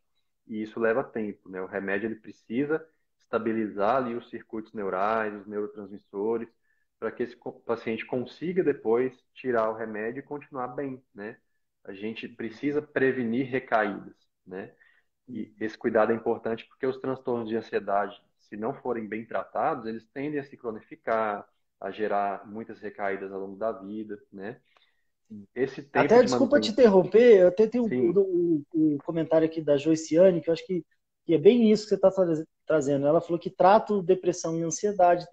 E 0.48 0.62
isso 0.62 0.80
leva 0.80 1.04
tempo, 1.04 1.48
né? 1.50 1.60
O 1.60 1.66
remédio 1.66 2.08
ele 2.08 2.16
precisa 2.16 2.84
estabilizar 3.18 3.96
ali 3.96 4.14
os 4.14 4.30
circuitos 4.30 4.72
neurais, 4.72 5.34
os 5.34 5.46
neurotransmissores, 5.46 6.48
para 6.98 7.12
que 7.12 7.22
esse 7.22 7.36
paciente 7.66 8.06
consiga 8.06 8.64
depois 8.64 9.14
tirar 9.34 9.70
o 9.70 9.74
remédio 9.74 10.20
e 10.20 10.22
continuar 10.22 10.68
bem, 10.68 11.02
né? 11.14 11.36
A 11.84 11.92
gente 11.92 12.26
precisa 12.28 12.80
prevenir 12.80 13.46
recaídas, 13.48 14.16
né? 14.46 14.72
E 15.28 15.54
esse 15.60 15.76
cuidado 15.76 16.12
é 16.12 16.14
importante 16.14 16.64
porque 16.66 16.86
os 16.86 16.98
transtornos 16.98 17.48
de 17.48 17.56
ansiedade, 17.56 18.22
se 18.40 18.56
não 18.56 18.72
forem 18.74 19.06
bem 19.06 19.26
tratados, 19.26 19.86
eles 19.86 20.06
tendem 20.08 20.40
a 20.40 20.44
se 20.44 20.56
cronificar, 20.56 21.46
a 21.80 21.90
gerar 21.90 22.46
muitas 22.46 22.80
recaídas 22.80 23.32
ao 23.32 23.40
longo 23.40 23.56
da 23.56 23.72
vida, 23.72 24.18
né? 24.32 24.60
Esse 25.54 25.82
tempo 25.82 26.04
até, 26.06 26.18
de 26.18 26.26
desculpa 26.26 26.60
te 26.60 26.70
interromper, 26.70 27.40
eu 27.40 27.48
até 27.48 27.66
tenho 27.66 27.84
um, 27.84 28.10
um, 28.18 28.64
um, 28.74 28.98
comentário 28.98 29.46
aqui 29.46 29.60
da 29.60 29.76
Joiciane, 29.76 30.40
que 30.40 30.48
eu 30.48 30.52
acho 30.52 30.66
que, 30.66 30.84
que 31.24 31.34
é 31.34 31.38
bem 31.38 31.70
isso 31.70 31.84
que 31.84 31.90
você 31.90 31.94
está 31.94 32.10
trazendo. 32.66 33.06
Ela 33.06 33.20
falou 33.20 33.38
que 33.38 33.50
trato 33.50 34.02
depressão 34.02 34.58
e 34.58 34.62
ansiedade, 34.62 35.26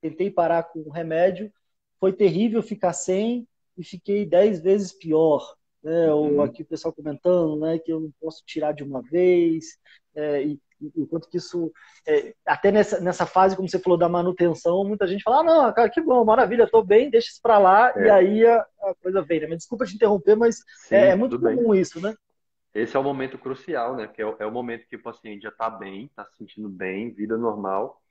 tentei 0.00 0.30
parar 0.30 0.64
com 0.64 0.80
o 0.80 0.90
remédio, 0.90 1.52
foi 2.00 2.12
terrível 2.12 2.62
ficar 2.62 2.92
sem 2.92 3.46
e 3.76 3.84
fiquei 3.84 4.26
dez 4.26 4.60
vezes 4.60 4.92
pior. 4.92 5.54
Né? 5.82 6.12
Uhum. 6.12 6.40
Aqui 6.40 6.62
o 6.62 6.66
pessoal 6.66 6.92
comentando 6.92 7.58
né, 7.60 7.78
que 7.78 7.92
eu 7.92 8.00
não 8.00 8.10
posso 8.20 8.42
tirar 8.44 8.72
de 8.72 8.82
uma 8.82 9.02
vez, 9.02 9.78
é, 10.14 10.42
e, 10.42 10.60
o 10.96 11.06
quanto 11.06 11.28
que 11.28 11.36
isso, 11.36 11.72
é, 12.06 12.34
até 12.46 12.70
nessa, 12.72 13.00
nessa 13.00 13.26
fase, 13.26 13.56
como 13.56 13.68
você 13.68 13.78
falou, 13.78 13.98
da 13.98 14.08
manutenção, 14.08 14.84
muita 14.84 15.06
gente 15.06 15.22
fala, 15.22 15.40
ah, 15.40 15.42
não, 15.42 15.72
cara, 15.72 15.90
que 15.90 16.00
bom, 16.00 16.24
maravilha, 16.24 16.64
estou 16.64 16.84
bem, 16.84 17.10
deixa 17.10 17.28
isso 17.30 17.40
para 17.42 17.58
lá, 17.58 17.92
é. 17.96 18.06
e 18.06 18.10
aí 18.10 18.46
a, 18.46 18.66
a, 18.82 18.94
coisa 19.02 19.22
vem. 19.22 19.40
Né? 19.40 19.46
Mas 19.48 19.58
desculpa 19.58 19.84
te 19.84 19.94
interromper, 19.94 20.36
mas 20.36 20.56
Sim, 20.86 20.94
é, 20.94 21.08
é, 21.08 21.16
muito 21.16 21.38
comum 21.38 21.70
bem. 21.70 21.80
isso, 21.80 22.00
né? 22.00 22.14
Esse 22.74 22.96
é 22.96 23.00
o 23.00 23.04
momento 23.04 23.38
crucial, 23.38 23.94
né? 23.94 24.06
Porque 24.06 24.20
é 24.20 24.26
o, 24.26 24.36
é 24.38 24.50
momento 24.50 24.86
que 24.88 24.96
o 24.96 25.02
paciente 25.02 25.42
já 25.42 25.48
está 25.48 25.70
bem, 25.70 26.06
está 26.06 26.24
se 26.24 26.36
sentindo 26.36 26.68
bem, 26.68 27.12
vida 27.12 27.36
normal, 27.36 28.02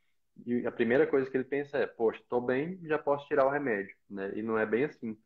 e 0.46 0.66
a 0.66 0.72
primeira 0.72 1.06
coisa 1.06 1.30
que 1.30 1.38
ele 1.38 1.44
pensa 1.44 1.78
é, 1.78 1.86
poxa, 1.86 2.20
estou 2.20 2.42
bem, 2.42 2.80
já 2.84 2.98
posso 2.98 3.28
tirar 3.28 3.46
o 3.46 3.50
remédio, 3.50 3.96
né? 4.10 4.32
E 4.36 4.42
não 4.42 4.58
é 4.58 4.66
bem 4.66 4.86
assim. 4.86 5.18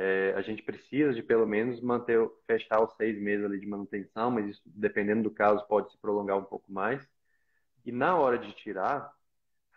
É, 0.00 0.32
a 0.36 0.42
gente 0.42 0.62
precisa 0.62 1.12
de 1.12 1.24
pelo 1.24 1.44
menos 1.44 1.80
manter, 1.80 2.24
fechar 2.46 2.80
os 2.80 2.94
seis 2.94 3.20
meses 3.20 3.44
ali 3.44 3.58
de 3.58 3.66
manutenção, 3.66 4.30
mas 4.30 4.46
isso, 4.46 4.62
dependendo 4.64 5.24
do 5.24 5.30
caso, 5.30 5.66
pode 5.66 5.90
se 5.90 5.98
prolongar 5.98 6.38
um 6.38 6.44
pouco 6.44 6.70
mais. 6.72 7.04
E 7.84 7.90
na 7.90 8.16
hora 8.16 8.38
de 8.38 8.52
tirar, 8.52 9.12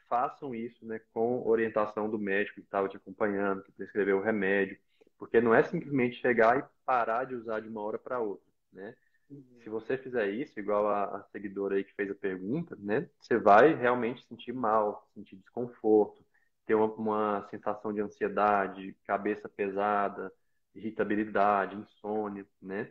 façam 0.08 0.54
isso 0.54 0.86
né, 0.86 1.02
com 1.12 1.42
orientação 1.48 2.08
do 2.08 2.20
médico 2.20 2.56
que 2.56 2.62
estava 2.62 2.88
te 2.88 2.98
acompanhando, 2.98 3.64
que 3.64 3.72
prescreveu 3.72 4.20
o 4.20 4.22
remédio, 4.22 4.78
porque 5.18 5.42
não 5.42 5.56
é 5.56 5.64
simplesmente 5.64 6.22
chegar 6.22 6.60
e 6.60 6.64
parar 6.86 7.24
de 7.24 7.34
usar 7.34 7.60
de 7.60 7.68
uma 7.68 7.82
hora 7.82 7.98
para 7.98 8.20
outra, 8.20 8.46
né? 8.72 8.94
Uhum. 9.28 9.44
Se 9.64 9.70
você 9.70 9.98
fizer 9.98 10.30
isso, 10.30 10.60
igual 10.60 10.88
a, 10.88 11.18
a 11.18 11.24
seguidora 11.32 11.78
aí 11.78 11.84
que 11.84 11.96
fez 11.96 12.12
a 12.12 12.16
pergunta, 12.16 12.78
né, 12.78 13.10
você 13.20 13.40
vai 13.40 13.74
realmente 13.74 14.24
sentir 14.28 14.54
mal, 14.54 15.10
sentir 15.16 15.38
desconforto, 15.38 16.24
ter 16.72 16.76
uma, 16.76 16.86
uma 16.96 17.48
sensação 17.50 17.94
de 17.94 18.00
ansiedade, 18.00 18.96
cabeça 19.06 19.50
pesada, 19.50 20.32
irritabilidade, 20.74 21.76
insônia, 21.76 22.48
né? 22.62 22.90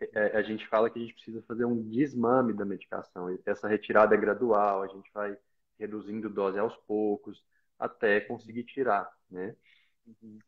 É, 0.00 0.10
é, 0.14 0.36
a 0.36 0.42
gente 0.42 0.66
fala 0.68 0.90
que 0.90 0.98
a 0.98 1.02
gente 1.02 1.14
precisa 1.14 1.42
fazer 1.42 1.64
um 1.64 1.82
desmame 1.88 2.52
da 2.52 2.66
medicação. 2.66 3.36
Essa 3.46 3.66
retirada 3.66 4.14
é 4.14 4.18
gradual, 4.18 4.82
a 4.82 4.88
gente 4.88 5.10
vai 5.12 5.36
reduzindo 5.78 6.28
dose 6.28 6.58
aos 6.58 6.76
poucos 6.86 7.42
até 7.78 8.20
conseguir 8.20 8.64
tirar, 8.64 9.10
né? 9.30 9.56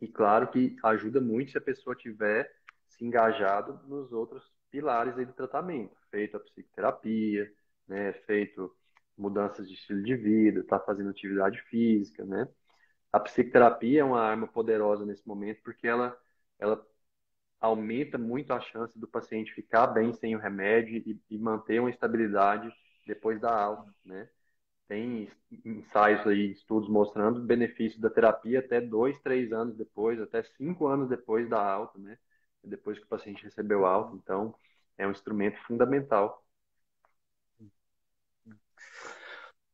E 0.01 0.09
claro 0.09 0.49
que 0.49 0.77
ajuda 0.83 1.21
muito 1.21 1.53
se 1.53 1.59
a 1.59 1.61
pessoa 1.61 1.97
tiver 1.97 2.51
se 2.89 3.05
engajado 3.05 3.81
nos 3.87 4.13
outros 4.13 4.45
pilares 4.71 5.15
do 5.17 5.33
tratamento, 5.33 5.97
feito 6.11 6.37
a 6.37 6.41
psicoterapia, 6.41 7.51
né, 7.89 8.13
feito 8.27 8.75
mudanças 9.21 9.69
de 9.69 9.75
estilo 9.75 10.03
de 10.03 10.17
vida, 10.17 10.61
está 10.61 10.79
fazendo 10.81 11.11
atividade 11.11 11.61
física, 11.65 12.25
né? 12.25 12.49
A 13.13 13.21
psicoterapia 13.21 14.01
é 14.03 14.05
uma 14.05 14.21
arma 14.23 14.49
poderosa 14.49 15.07
nesse 15.07 15.27
momento 15.29 15.61
porque 15.65 15.87
ela, 15.89 16.17
ela 16.59 16.85
aumenta 17.61 18.19
muito 18.19 18.53
a 18.53 18.61
chance 18.61 18.99
do 18.99 19.07
paciente 19.09 19.53
ficar 19.55 19.87
bem 19.89 20.13
sem 20.15 20.35
o 20.37 20.39
remédio 20.39 20.97
e, 21.07 21.21
e 21.31 21.39
manter 21.39 21.81
uma 21.81 21.91
estabilidade 21.91 22.73
depois 23.07 23.41
da 23.41 23.53
alta, 23.55 23.93
né? 24.05 24.29
Tem 24.89 25.31
ensaios 25.65 26.27
aí, 26.27 26.53
estudos 26.53 26.89
mostrando 26.89 27.39
o 27.41 27.45
benefício 27.45 28.01
da 28.01 28.11
terapia 28.11 28.59
até 28.61 28.81
dois, 28.81 29.19
três 29.21 29.53
anos 29.53 29.77
depois, 29.77 30.21
até 30.21 30.43
cinco 30.43 30.87
anos 30.89 31.09
depois 31.09 31.49
da 31.49 31.61
alta, 31.65 31.99
né? 31.99 32.19
Depois 32.65 32.99
que 32.99 33.05
o 33.05 33.09
paciente 33.09 33.45
recebeu 33.45 33.87
alta. 33.87 34.17
Então, 34.17 34.55
é 34.99 35.07
um 35.07 35.11
instrumento 35.13 35.59
fundamental 35.67 36.45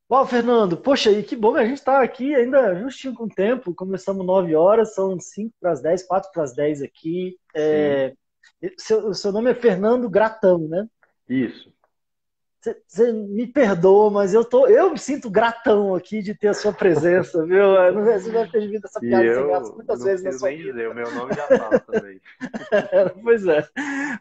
Bom, 0.08 0.24
Fernando, 0.24 0.76
poxa, 0.76 1.10
e 1.10 1.22
que 1.22 1.34
bom 1.34 1.52
que 1.52 1.58
a 1.58 1.64
gente 1.64 1.78
está 1.78 2.00
aqui 2.00 2.32
ainda 2.32 2.76
justinho 2.76 3.12
com 3.12 3.24
o 3.24 3.28
tempo. 3.28 3.74
Começamos 3.74 4.24
9 4.24 4.54
horas, 4.54 4.94
são 4.94 5.18
5 5.18 5.52
para 5.60 5.72
as 5.72 5.82
10, 5.82 6.04
4 6.04 6.30
para 6.32 6.44
as 6.44 6.54
10 6.54 6.82
aqui. 6.82 7.36
É, 7.52 8.12
seu, 8.78 9.12
seu 9.12 9.32
nome 9.32 9.50
é 9.50 9.54
Fernando 9.54 10.08
Gratão, 10.08 10.68
né? 10.68 10.86
Isso. 11.28 11.74
Você 12.86 13.12
me 13.12 13.46
perdoa, 13.46 14.10
mas 14.10 14.32
eu, 14.32 14.44
tô, 14.44 14.66
eu 14.66 14.90
me 14.90 14.98
sinto 14.98 15.30
gratão 15.30 15.94
aqui 15.94 16.20
de 16.20 16.34
ter 16.34 16.48
a 16.48 16.54
sua 16.54 16.72
presença, 16.72 17.42
viu? 17.46 17.64
Você 18.04 18.30
deve 18.30 18.50
ter 18.50 18.68
vindo 18.68 18.84
essa 18.84 19.00
piada 19.00 19.34
sem 19.34 19.46
graça 19.46 19.72
muitas 19.72 20.02
vezes 20.02 20.24
na 20.24 20.32
sua 20.32 20.48
nem 20.48 20.58
vida. 20.58 20.72
dizer, 20.72 20.88
o 20.88 20.94
meu 20.94 21.10
nome 21.12 21.34
já 21.34 21.46
fala 21.46 21.80
também. 21.80 22.20
pois 23.22 23.46
é. 23.46 23.68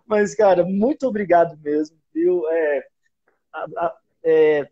Mas, 0.06 0.36
cara, 0.36 0.64
muito 0.64 1.08
obrigado 1.08 1.58
mesmo, 1.64 1.98
viu? 2.14 2.48
É, 2.50 2.88
a, 3.54 3.66
a, 3.78 3.98
é, 4.24 4.68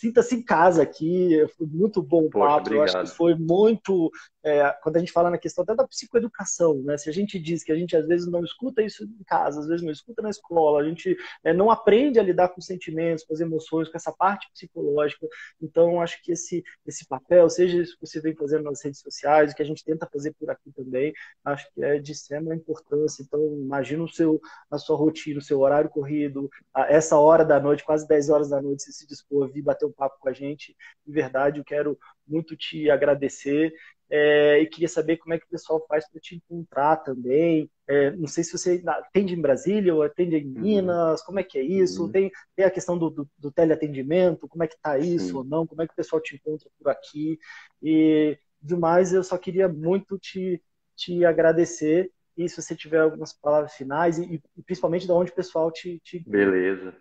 sinta-se 0.00 0.34
em 0.34 0.42
casa 0.42 0.82
aqui. 0.82 1.44
Foi 1.56 1.66
muito 1.66 2.02
bom 2.02 2.26
o 2.26 2.30
papo. 2.30 2.72
Eu 2.72 2.82
acho 2.82 3.00
que 3.00 3.06
foi 3.06 3.34
muito. 3.34 4.10
É, 4.46 4.70
quando 4.80 4.96
a 4.96 5.00
gente 5.00 5.10
fala 5.10 5.28
na 5.28 5.38
questão 5.38 5.64
até 5.64 5.74
da 5.74 5.88
psicoeducação, 5.88 6.80
né? 6.84 6.96
Se 6.96 7.10
a 7.10 7.12
gente 7.12 7.36
diz 7.36 7.64
que 7.64 7.72
a 7.72 7.74
gente 7.74 7.96
às 7.96 8.06
vezes 8.06 8.30
não 8.30 8.44
escuta 8.44 8.80
isso 8.80 9.02
em 9.02 9.24
casa, 9.24 9.58
às 9.58 9.66
vezes 9.66 9.84
não 9.84 9.90
escuta 9.90 10.22
na 10.22 10.30
escola, 10.30 10.80
a 10.80 10.84
gente 10.88 11.16
é, 11.42 11.52
não 11.52 11.68
aprende 11.68 12.20
a 12.20 12.22
lidar 12.22 12.50
com 12.50 12.60
sentimentos, 12.60 13.24
com 13.24 13.34
as 13.34 13.40
emoções, 13.40 13.88
com 13.88 13.96
essa 13.96 14.12
parte 14.12 14.48
psicológica. 14.52 15.26
Então, 15.60 16.00
acho 16.00 16.22
que 16.22 16.30
esse, 16.30 16.62
esse 16.86 17.04
papel, 17.08 17.50
seja 17.50 17.82
isso 17.82 17.94
que 17.98 18.06
você 18.06 18.20
vem 18.20 18.36
fazendo 18.36 18.62
nas 18.62 18.84
redes 18.84 19.00
sociais, 19.00 19.50
o 19.50 19.56
que 19.56 19.62
a 19.62 19.66
gente 19.66 19.84
tenta 19.84 20.08
fazer 20.12 20.32
por 20.38 20.48
aqui 20.48 20.70
também, 20.70 21.12
acho 21.44 21.68
que 21.74 21.82
é 21.82 21.98
de 21.98 22.12
extrema 22.12 22.54
importância. 22.54 23.24
Então, 23.24 23.40
imagina 23.58 24.04
o 24.04 24.08
seu, 24.08 24.40
a 24.70 24.78
sua 24.78 24.96
rotina, 24.96 25.40
o 25.40 25.42
seu 25.42 25.58
horário 25.58 25.90
corrido, 25.90 26.48
a 26.72 26.82
essa 26.92 27.18
hora 27.18 27.44
da 27.44 27.58
noite, 27.58 27.84
quase 27.84 28.06
10 28.06 28.30
horas 28.30 28.50
da 28.50 28.62
noite, 28.62 28.84
você 28.84 28.92
se 28.92 29.08
dispor 29.08 29.48
a 29.48 29.50
vir 29.50 29.62
bater 29.62 29.86
um 29.86 29.92
papo 29.92 30.18
com 30.20 30.28
a 30.28 30.32
gente. 30.32 30.76
De 31.04 31.12
verdade, 31.12 31.58
eu 31.58 31.64
quero 31.64 31.98
muito 32.26 32.56
te 32.56 32.90
agradecer. 32.90 33.72
É, 34.08 34.60
e 34.60 34.66
queria 34.66 34.88
saber 34.88 35.16
como 35.16 35.34
é 35.34 35.38
que 35.38 35.46
o 35.46 35.50
pessoal 35.50 35.84
faz 35.88 36.08
para 36.08 36.20
te 36.20 36.36
encontrar 36.36 36.96
também. 36.98 37.68
É, 37.88 38.10
não 38.12 38.26
sei 38.26 38.44
se 38.44 38.56
você 38.56 38.82
atende 38.86 39.34
em 39.34 39.40
Brasília 39.40 39.94
ou 39.94 40.02
atende 40.02 40.36
em 40.36 40.46
uhum. 40.46 40.60
Minas, 40.60 41.22
como 41.22 41.40
é 41.40 41.42
que 41.42 41.58
é 41.58 41.62
isso? 41.62 42.04
Uhum. 42.04 42.12
Tem, 42.12 42.30
tem 42.54 42.64
a 42.64 42.70
questão 42.70 42.96
do, 42.96 43.10
do, 43.10 43.28
do 43.36 43.50
teleatendimento, 43.50 44.48
como 44.48 44.62
é 44.62 44.68
que 44.68 44.74
está 44.74 44.98
isso 44.98 45.28
Sim. 45.28 45.36
ou 45.36 45.44
não? 45.44 45.66
Como 45.66 45.82
é 45.82 45.86
que 45.86 45.92
o 45.92 45.96
pessoal 45.96 46.20
te 46.20 46.36
encontra 46.36 46.68
por 46.78 46.90
aqui? 46.90 47.38
E 47.82 48.38
demais, 48.60 49.12
eu 49.12 49.24
só 49.24 49.36
queria 49.36 49.68
muito 49.68 50.18
te, 50.18 50.62
te 50.94 51.24
agradecer. 51.24 52.10
E 52.36 52.48
se 52.48 52.60
você 52.60 52.76
tiver 52.76 53.00
algumas 53.00 53.32
palavras 53.32 53.74
finais, 53.74 54.18
e, 54.18 54.40
e 54.56 54.62
principalmente 54.62 55.06
de 55.06 55.12
onde 55.12 55.32
o 55.32 55.34
pessoal 55.34 55.72
te, 55.72 55.98
te... 56.00 56.22
Beleza. 56.28 56.94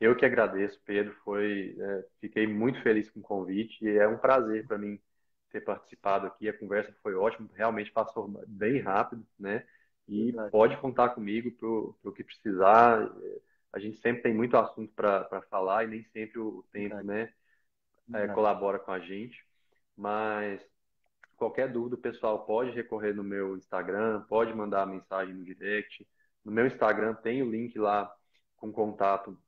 Eu 0.00 0.16
que 0.16 0.24
agradeço, 0.24 0.80
Pedro. 0.84 1.14
Foi, 1.22 1.76
é, 1.78 2.04
fiquei 2.20 2.46
muito 2.46 2.82
feliz 2.82 3.10
com 3.10 3.20
o 3.20 3.22
convite 3.22 3.84
e 3.84 3.98
é 3.98 4.08
um 4.08 4.16
prazer 4.16 4.66
para 4.66 4.78
mim 4.78 4.98
ter 5.50 5.60
participado 5.60 6.26
aqui. 6.26 6.48
A 6.48 6.58
conversa 6.58 6.94
foi 7.02 7.14
ótima, 7.14 7.48
realmente 7.54 7.90
passou 7.90 8.28
bem 8.46 8.80
rápido, 8.80 9.26
né? 9.38 9.66
E 10.08 10.32
pode 10.50 10.76
contar 10.78 11.10
comigo 11.10 11.50
para 11.52 11.68
o 11.68 12.12
que 12.12 12.24
precisar. 12.24 13.08
A 13.72 13.78
gente 13.78 13.98
sempre 13.98 14.22
tem 14.22 14.34
muito 14.34 14.56
assunto 14.56 14.92
para 14.92 15.42
falar 15.48 15.84
e 15.84 15.88
nem 15.88 16.04
sempre 16.04 16.40
o 16.40 16.64
tempo, 16.72 16.96
né, 17.04 17.32
é, 18.12 18.26
colabora 18.28 18.78
com 18.78 18.90
a 18.90 18.98
gente. 18.98 19.46
Mas 19.96 20.60
qualquer 21.36 21.70
dúvida, 21.70 21.96
pessoal 21.96 22.44
pode 22.44 22.72
recorrer 22.72 23.14
no 23.14 23.22
meu 23.22 23.56
Instagram, 23.56 24.22
pode 24.28 24.52
mandar 24.52 24.86
mensagem 24.86 25.34
no 25.34 25.44
direct. 25.44 26.06
No 26.44 26.50
meu 26.50 26.66
Instagram 26.66 27.14
tem 27.14 27.42
o 27.42 27.50
link 27.50 27.78
lá 27.78 28.12
com 28.56 28.72
contato 28.72 29.38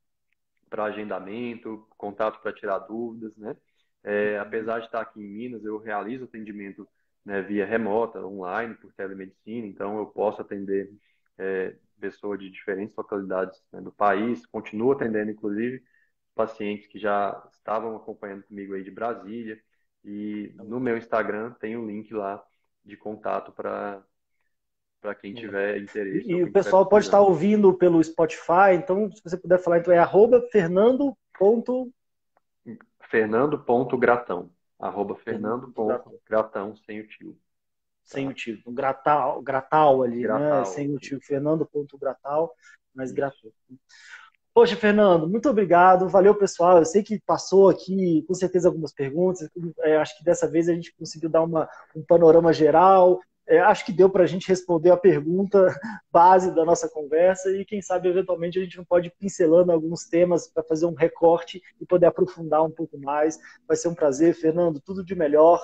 para 0.71 0.85
agendamento, 0.85 1.87
contato 1.99 2.41
para 2.41 2.53
tirar 2.53 2.79
dúvidas, 2.79 3.37
né? 3.37 3.57
É, 4.05 4.39
apesar 4.39 4.81
de 4.81 4.87
estar 4.87 5.01
aqui 5.01 5.21
em 5.21 5.29
Minas, 5.29 5.65
eu 5.65 5.79
realizo 5.79 6.25
atendimento 6.25 6.89
né, 7.25 7.41
via 7.41 7.65
remota, 7.65 8.25
online, 8.25 8.75
por 8.75 8.93
telemedicina, 8.93 9.67
então 9.67 9.99
eu 9.99 10.07
posso 10.07 10.41
atender 10.41 10.91
é, 11.39 11.77
pessoas 12.01 12.41
de 12.41 12.51
diferentes 12.51 12.97
localidades 12.97 13.63
né, 13.73 13.81
do 13.81 13.93
país, 13.93 14.45
continuo 14.47 14.93
atendendo, 14.93 15.31
inclusive, 15.31 15.83
pacientes 16.35 16.87
que 16.87 16.99
já 16.99 17.41
estavam 17.53 17.95
acompanhando 17.97 18.43
comigo 18.43 18.75
aí 18.75 18.83
de 18.83 18.91
Brasília, 18.91 19.61
e 20.05 20.53
no 20.57 20.81
meu 20.81 20.97
Instagram 20.97 21.53
tem 21.61 21.77
um 21.77 21.87
link 21.87 22.13
lá 22.13 22.43
de 22.85 22.97
contato 22.97 23.53
para 23.53 24.03
para 25.01 25.17
quem 25.17 25.35
tiver 25.35 25.79
interesse. 25.79 26.31
E 26.31 26.45
o 26.45 26.53
pessoal 26.53 26.89
pode 26.89 27.07
estar 27.07 27.21
ouvindo 27.21 27.75
pelo 27.75 28.03
Spotify, 28.03 28.75
então 28.75 29.11
se 29.11 29.21
você 29.23 29.37
puder 29.37 29.59
falar, 29.59 29.79
então 29.79 29.93
é 29.93 29.99
arroba 29.99 30.41
fernando. 30.53 31.17
Fernando.gratão. 33.13 34.51
Arroba 34.79 35.15
Fernando.gratão, 35.15 36.75
sem 36.75 37.01
o 37.01 37.07
tio. 37.07 37.39
Sem 38.05 38.27
o 38.27 38.33
tio. 38.33 38.59
Gratal, 38.69 39.43
gratal 39.43 40.03
ali, 40.03 40.17
né? 40.17 40.23
gratal, 40.23 40.59
né? 40.61 40.65
Sem 40.65 40.95
o 40.95 40.99
tio. 40.99 41.21
Fernando.gratal, 41.21 42.51
mas 42.95 43.13
gratal. 43.13 43.53
Poxa, 44.55 44.77
Fernando, 44.77 45.29
muito 45.29 45.49
obrigado. 45.49 46.09
Valeu, 46.09 46.35
pessoal. 46.35 46.79
Eu 46.79 46.87
sei 46.87 47.03
que 47.03 47.21
passou 47.21 47.69
aqui, 47.69 48.25
com 48.27 48.35
certeza, 48.35 48.69
algumas 48.69 48.95
perguntas. 48.95 49.47
É, 49.81 49.99
acho 49.99 50.17
que 50.17 50.25
dessa 50.25 50.49
vez 50.49 50.69
a 50.69 50.75
gente 50.75 50.95
conseguiu 50.95 51.29
dar 51.29 51.43
uma, 51.43 51.69
um 51.95 52.03
panorama 52.03 52.51
geral. 52.51 53.21
É, 53.47 53.59
acho 53.61 53.84
que 53.84 53.93
deu 53.93 54.09
para 54.09 54.22
a 54.22 54.26
gente 54.26 54.49
responder 54.49 54.90
a 54.90 54.97
pergunta 54.97 55.66
base 56.12 56.55
da 56.55 56.64
nossa 56.64 56.88
conversa 56.88 57.51
e 57.51 57.64
quem 57.64 57.82
sabe 57.82 58.09
eventualmente 58.09 58.59
a 58.59 58.62
gente 58.62 58.76
não 58.76 58.84
pode 58.84 59.09
ir 59.09 59.14
pincelando 59.18 59.72
alguns 59.72 60.05
temas 60.05 60.49
para 60.49 60.62
fazer 60.62 60.86
um 60.86 60.95
recorte 60.95 61.61
e 61.80 61.84
poder 61.84 62.07
aprofundar 62.07 62.64
um 62.64 62.70
pouco 62.70 62.97
mais. 62.99 63.38
Vai 63.66 63.76
ser 63.76 63.88
um 63.88 63.95
prazer, 63.95 64.34
Fernando. 64.34 64.80
Tudo 64.80 65.05
de 65.05 65.14
melhor. 65.14 65.61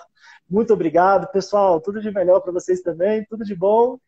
Muito 0.49 0.73
obrigado, 0.73 1.31
pessoal. 1.31 1.81
Tudo 1.81 2.01
de 2.01 2.11
melhor 2.11 2.41
para 2.41 2.53
vocês 2.53 2.81
também. 2.83 3.25
Tudo 3.27 3.45
de 3.45 3.55
bom. 3.55 3.99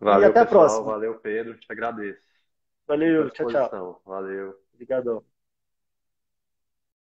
Valeu, 0.00 0.22
e 0.22 0.24
até 0.30 0.44
pessoal. 0.44 0.44
a 0.44 0.46
próxima. 0.46 0.84
Valeu, 0.92 1.14
Pedro. 1.20 1.58
Te 1.58 1.70
agradeço. 1.70 2.20
Valeu. 2.86 3.30
Tchau, 3.30 3.46
tchau. 3.46 4.02
Valeu. 4.04 4.54
Obrigadão. 4.74 5.29